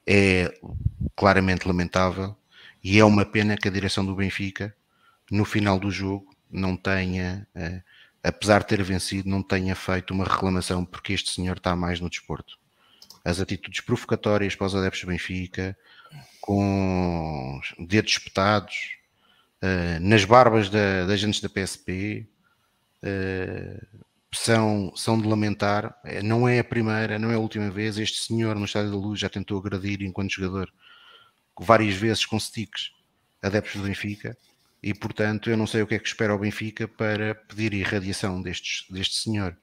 [0.06, 0.54] é
[1.16, 2.36] claramente lamentável
[2.84, 4.76] e é uma pena que a direção do Benfica,
[5.32, 7.48] no final do jogo, não tenha
[8.28, 12.10] apesar de ter vencido, não tenha feito uma reclamação porque este senhor está mais no
[12.10, 12.58] desporto.
[13.24, 15.78] as atitudes provocatórias para os adeptos do Benfica,
[16.40, 18.98] com dedos espetados,
[19.62, 22.26] uh, nas barbas da, da agentes da PSP,
[24.34, 25.96] são, são de lamentar.
[26.06, 27.98] Eh, não é a primeira, não é a última vez.
[27.98, 30.72] Este senhor no Estádio da Luz já tentou agredir enquanto jogador
[31.60, 32.92] várias vezes com sticks
[33.42, 34.38] adeptos do Benfica
[34.82, 38.42] e portanto eu não sei o que é que espera o Benfica para pedir irradiação
[38.42, 39.58] destes, deste senhor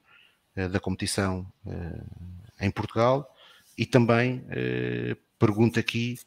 [0.57, 3.33] uh, da competição uh, em Portugal
[3.77, 6.17] e também uh, pergunto aqui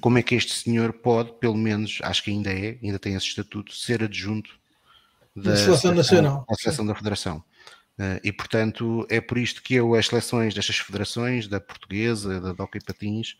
[0.00, 3.26] como é que este senhor pode, pelo menos, acho que ainda é, ainda tem esse
[3.26, 4.58] estatuto, ser adjunto
[5.34, 6.44] da, da Seleção Nacional.
[6.48, 7.44] Da Seleção da Federação.
[7.98, 12.52] Uh, e portanto é por isto que eu, as seleções destas federações, da portuguesa, da
[12.52, 13.36] Doca e Patins,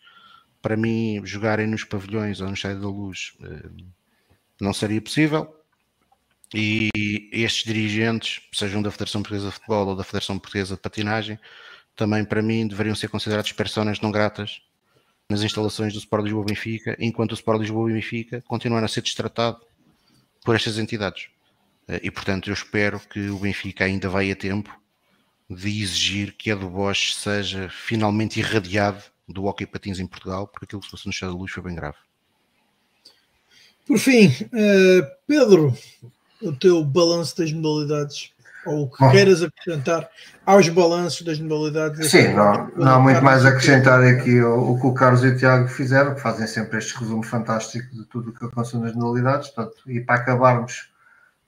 [0.61, 3.85] para mim jogarem nos pavilhões ou no Estádio da Luz uh,
[4.59, 5.55] não seria possível.
[6.53, 6.89] E
[7.31, 11.39] estes dirigentes, sejam da Federação Portuguesa de Futebol ou da Federação Portuguesa de Patinagem,
[11.95, 14.61] também para mim deveriam ser considerados personas não gratas
[15.29, 19.61] nas instalações do Sport Lisboa Benfica, enquanto o Sport Lisboa Benfica continuar a ser destratado
[20.43, 21.29] por estas entidades.
[21.89, 24.69] Eh, e portanto eu espero que o Benfica ainda vai a tempo
[25.49, 30.65] de exigir que a do Bosch seja finalmente irradiado do hockey patins em Portugal, porque
[30.65, 31.97] aquilo que se passou no Estado da Luz foi bem grave.
[33.87, 35.75] Por fim, uh, Pedro,
[36.41, 38.31] o teu balanço das modalidades
[38.65, 40.07] ou o que Bom, queiras acrescentar
[40.45, 42.11] aos balanços das modalidades.
[42.11, 45.29] Sim, não, não há muito mais a acrescentar aqui o, o, que o Carlos e
[45.29, 48.93] o Tiago fizeram, que fazem sempre este resumo fantástico de tudo o que aconteceu nas
[48.93, 49.49] modalidades.
[49.49, 50.88] Portanto, e para acabarmos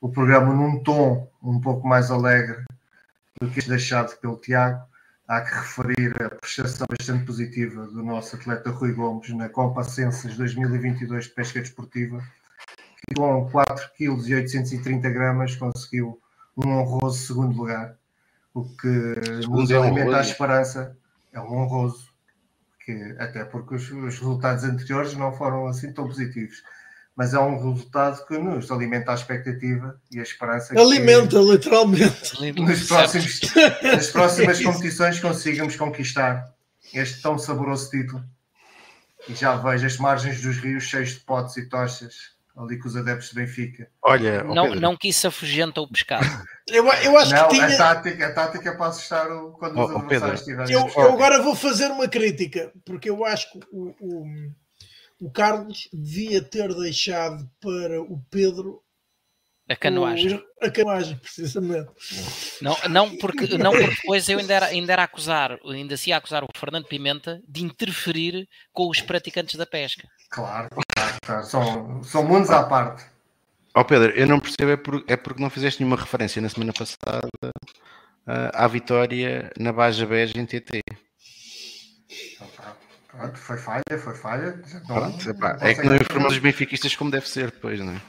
[0.01, 2.65] o programa num tom um pouco mais alegre
[3.39, 4.83] do que este deixado pelo Tiago,
[5.27, 10.35] há que referir a prestação bastante positiva do nosso atleta Rui Gomes na Copa Census
[10.35, 12.21] 2022 de Pesca Desportiva,
[12.97, 16.19] que com 4 kg 830 gramas conseguiu
[16.57, 17.95] um honroso segundo lugar,
[18.53, 18.87] o que
[19.47, 20.97] nos é alimenta a esperança,
[21.31, 22.11] é um honroso,
[22.83, 26.61] que, até porque os, os, resultados anteriores não foram assim tão positivos.
[27.15, 30.79] Mas é um resultado que nos alimenta a expectativa e a esperança.
[30.79, 32.51] Alimenta, que, literalmente.
[32.59, 33.41] Nos próximos,
[33.83, 36.53] nas próximas competições consigamos conquistar
[36.93, 38.23] este tão saboroso título.
[39.27, 42.95] E já vejo as margens dos rios cheios de potes e tochas ali com os
[42.95, 43.87] adeptos de Benfica.
[44.03, 46.25] Olha, não, não que isso afugenta o pescado.
[46.67, 47.65] eu, eu acho não, que tinha...
[47.65, 50.73] a, tática, a tática é para assustar o, quando oh, os adversários estiverem.
[50.73, 54.25] Eu, eu, agora vou fazer uma crítica, porque eu acho que o, o,
[55.21, 58.83] o Carlos devia ter deixado para o Pedro
[59.69, 60.43] a canoagem.
[60.61, 61.89] A canoagem, precisamente.
[62.61, 66.17] Não, não, porque, não porque depois eu ainda era, ainda era acusar, ainda se ia
[66.17, 70.05] acusar o Fernando Pimenta de interferir com os praticantes da pesca.
[70.29, 71.45] Claro, claro, claro.
[71.45, 73.05] São, são mundos à parte.
[73.73, 76.49] Ó oh Pedro, eu não percebo, é, por, é porque não fizeste nenhuma referência na
[76.49, 80.81] semana passada uh, à vitória na Baja Beja em TT.
[83.11, 84.61] Pronto, foi falha, foi falha.
[84.87, 85.29] Pronto,
[85.61, 88.01] é que não informamos os benfiquistas como deve ser depois, não é?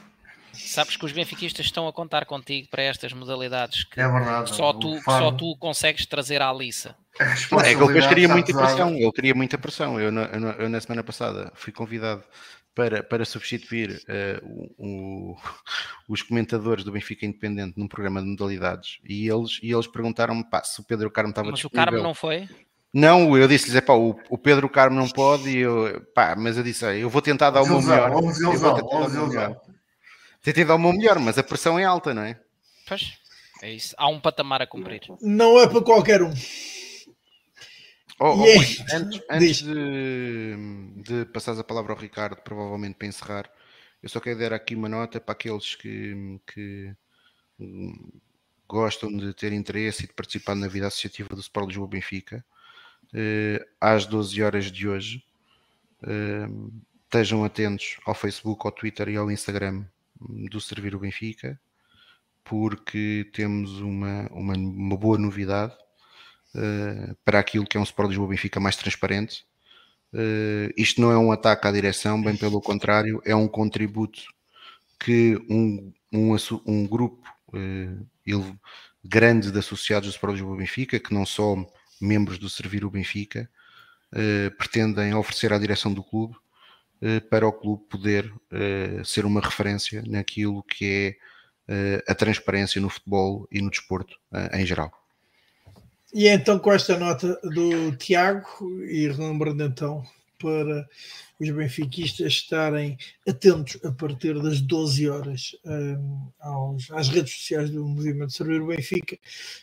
[0.53, 4.71] Sabes que os benfiquistas estão a contar contigo para estas modalidades que é verdade, só,
[4.71, 6.95] tu, só tu consegues trazer à liça.
[7.19, 8.89] É que ele queria muita pressão.
[8.95, 9.99] Ele queria muita pressão.
[9.99, 12.23] Eu, eu, eu, na semana passada fui convidado
[12.73, 15.35] para, para substituir uh, o,
[16.07, 20.81] os comentadores do Benfica Independente num programa de modalidades e eles, e eles perguntaram-me se
[20.81, 21.85] o Pedro Carmo estava mas disponível.
[21.85, 22.47] Mas o Carmo não foi?
[22.93, 26.57] Não, eu disse-lhes, é pá, o, o Pedro Carmo não pode, e eu, pá, mas
[26.57, 28.11] eu disse, eu vou tentar dar o meu melhor.
[28.11, 29.61] Eu vou tentar dar o meu melhor.
[30.43, 32.39] Tentei dar o meu melhor, mas a pressão é alta, não é?
[32.87, 33.13] Pois,
[33.63, 33.95] é isso.
[33.97, 35.01] Há um patamar a cumprir.
[35.21, 36.33] Não é para qualquer um.
[38.19, 38.75] Oh, oh, yeah.
[38.93, 40.55] Antes, antes de,
[40.97, 43.49] de passares a palavra ao Ricardo, provavelmente para encerrar,
[44.03, 46.93] eu só quero dar aqui uma nota para aqueles que, que
[48.67, 52.45] gostam de ter interesse e de participar na vida associativa do Sport Lisboa Benfica.
[53.13, 55.23] Uh, às 12 horas de hoje,
[56.01, 59.85] uh, estejam atentos ao Facebook, ao Twitter e ao Instagram
[60.49, 61.59] do Servir o Benfica,
[62.43, 65.75] porque temos uma, uma, uma boa novidade
[66.55, 69.45] uh, para aquilo que é um Sport Lisboa Benfica mais transparente.
[70.11, 74.23] Uh, isto não é um ataque à direção, bem pelo contrário, é um contributo
[74.99, 76.35] que um, um,
[76.65, 77.21] um grupo
[78.25, 78.57] ele,
[79.03, 81.55] grande de associados do Sport Lisboa Benfica, que não só
[82.03, 83.49] membros do Servir o Benfica,
[84.59, 86.35] pretendem oferecer à direção do clube
[87.01, 92.89] eh, para o clube poder uh, ser uma referência naquilo que é a transparência no
[92.89, 94.17] futebol e no desporto
[94.51, 94.91] em geral.
[96.13, 98.45] E então, com esta nota do Tiago,
[98.83, 100.03] e relembrando então
[100.43, 100.85] para
[101.39, 102.97] os benfiquistas estarem
[103.27, 108.67] atentos a partir das 12 horas um, aos, às redes sociais do Movimento Servir o
[108.67, 109.17] Benfica,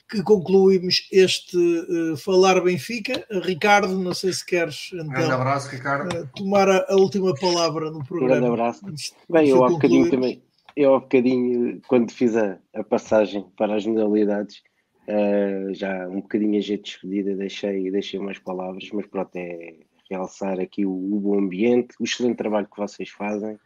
[0.08, 3.24] que concluímos este uh, Falar Benfica.
[3.42, 6.14] Ricardo, não sei se queres então, um abraço, Ricardo.
[6.14, 8.36] Uh, tomar a, a, última palavra no programa.
[8.36, 8.86] Um grande abraço.
[9.28, 10.42] Bem, eu há bocadinho também,
[10.74, 14.62] eu há bocadinho, quando fiz a, a passagem para as modalidades,
[15.08, 19.74] uh, já um bocadinho a de despedida, deixei, deixei umas palavras, mas pronto, é
[20.10, 23.58] realçar aqui o, o, bom ambiente, o excelente trabalho que vocês fazem.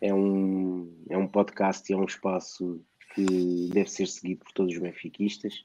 [0.00, 2.80] É um, é um podcast e é um espaço
[3.14, 5.64] que deve ser seguido por todos os benfiquistas.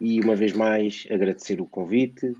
[0.00, 2.34] E uma vez mais agradecer o convite.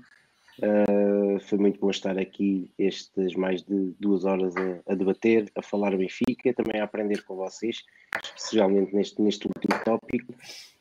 [0.59, 5.61] Uh, foi muito bom estar aqui estas mais de duas horas a, a, debater, a
[5.61, 7.83] falar Benfica, também a aprender com vocês,
[8.21, 10.33] especialmente neste, neste último tópico.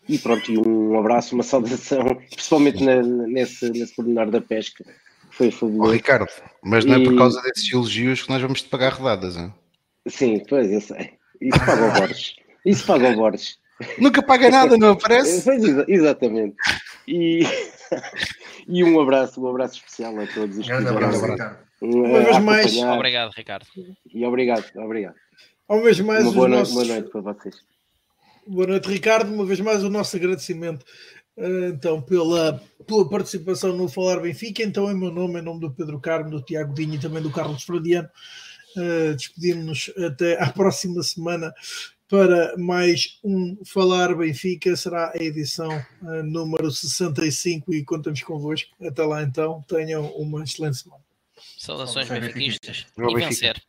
[0.09, 4.85] E pronto, e um abraço, uma saudação, principalmente na, nesse, nesse pormenor da pesca,
[5.41, 5.91] foi fabuloso.
[5.91, 6.31] Oh, Ricardo,
[6.63, 9.55] mas não é por causa desses elogios que nós vamos te pagar rodadas, hein?
[10.07, 11.15] Sim, pois eu sei.
[11.41, 12.37] Isso paga o Borges.
[12.67, 13.59] Isso paga o Borges.
[13.99, 15.43] Nunca paga nada, não aparece?
[15.45, 16.55] Pois, exatamente.
[17.09, 17.41] E,
[18.69, 21.59] e um abraço, um abraço especial a todos os que um abraço, Ricardo.
[21.81, 22.77] Uma vez mais.
[22.77, 23.67] Obrigado, Ricardo.
[24.13, 25.15] E obrigado, obrigado.
[25.67, 26.75] Uma vez mais, uma boa, noite, nossos...
[26.75, 27.57] boa noite para vocês.
[28.47, 29.33] Boa noite, Ricardo.
[29.33, 30.85] Uma vez mais, o nosso agradecimento
[31.71, 34.63] então pela tua participação no Falar Benfica.
[34.63, 37.31] Então, em meu nome, em nome do Pedro Carmo, do Tiago Dinho e também do
[37.31, 38.09] Carlos Fradiano,
[38.77, 41.55] uh, despedimos-nos até à próxima semana
[42.09, 44.75] para mais um Falar Benfica.
[44.75, 45.71] Será a edição
[46.03, 48.71] uh, número 65 e contamos convosco.
[48.85, 51.03] Até lá então, tenham uma excelente semana.
[51.57, 53.63] Saudações benfiquistas e vencer.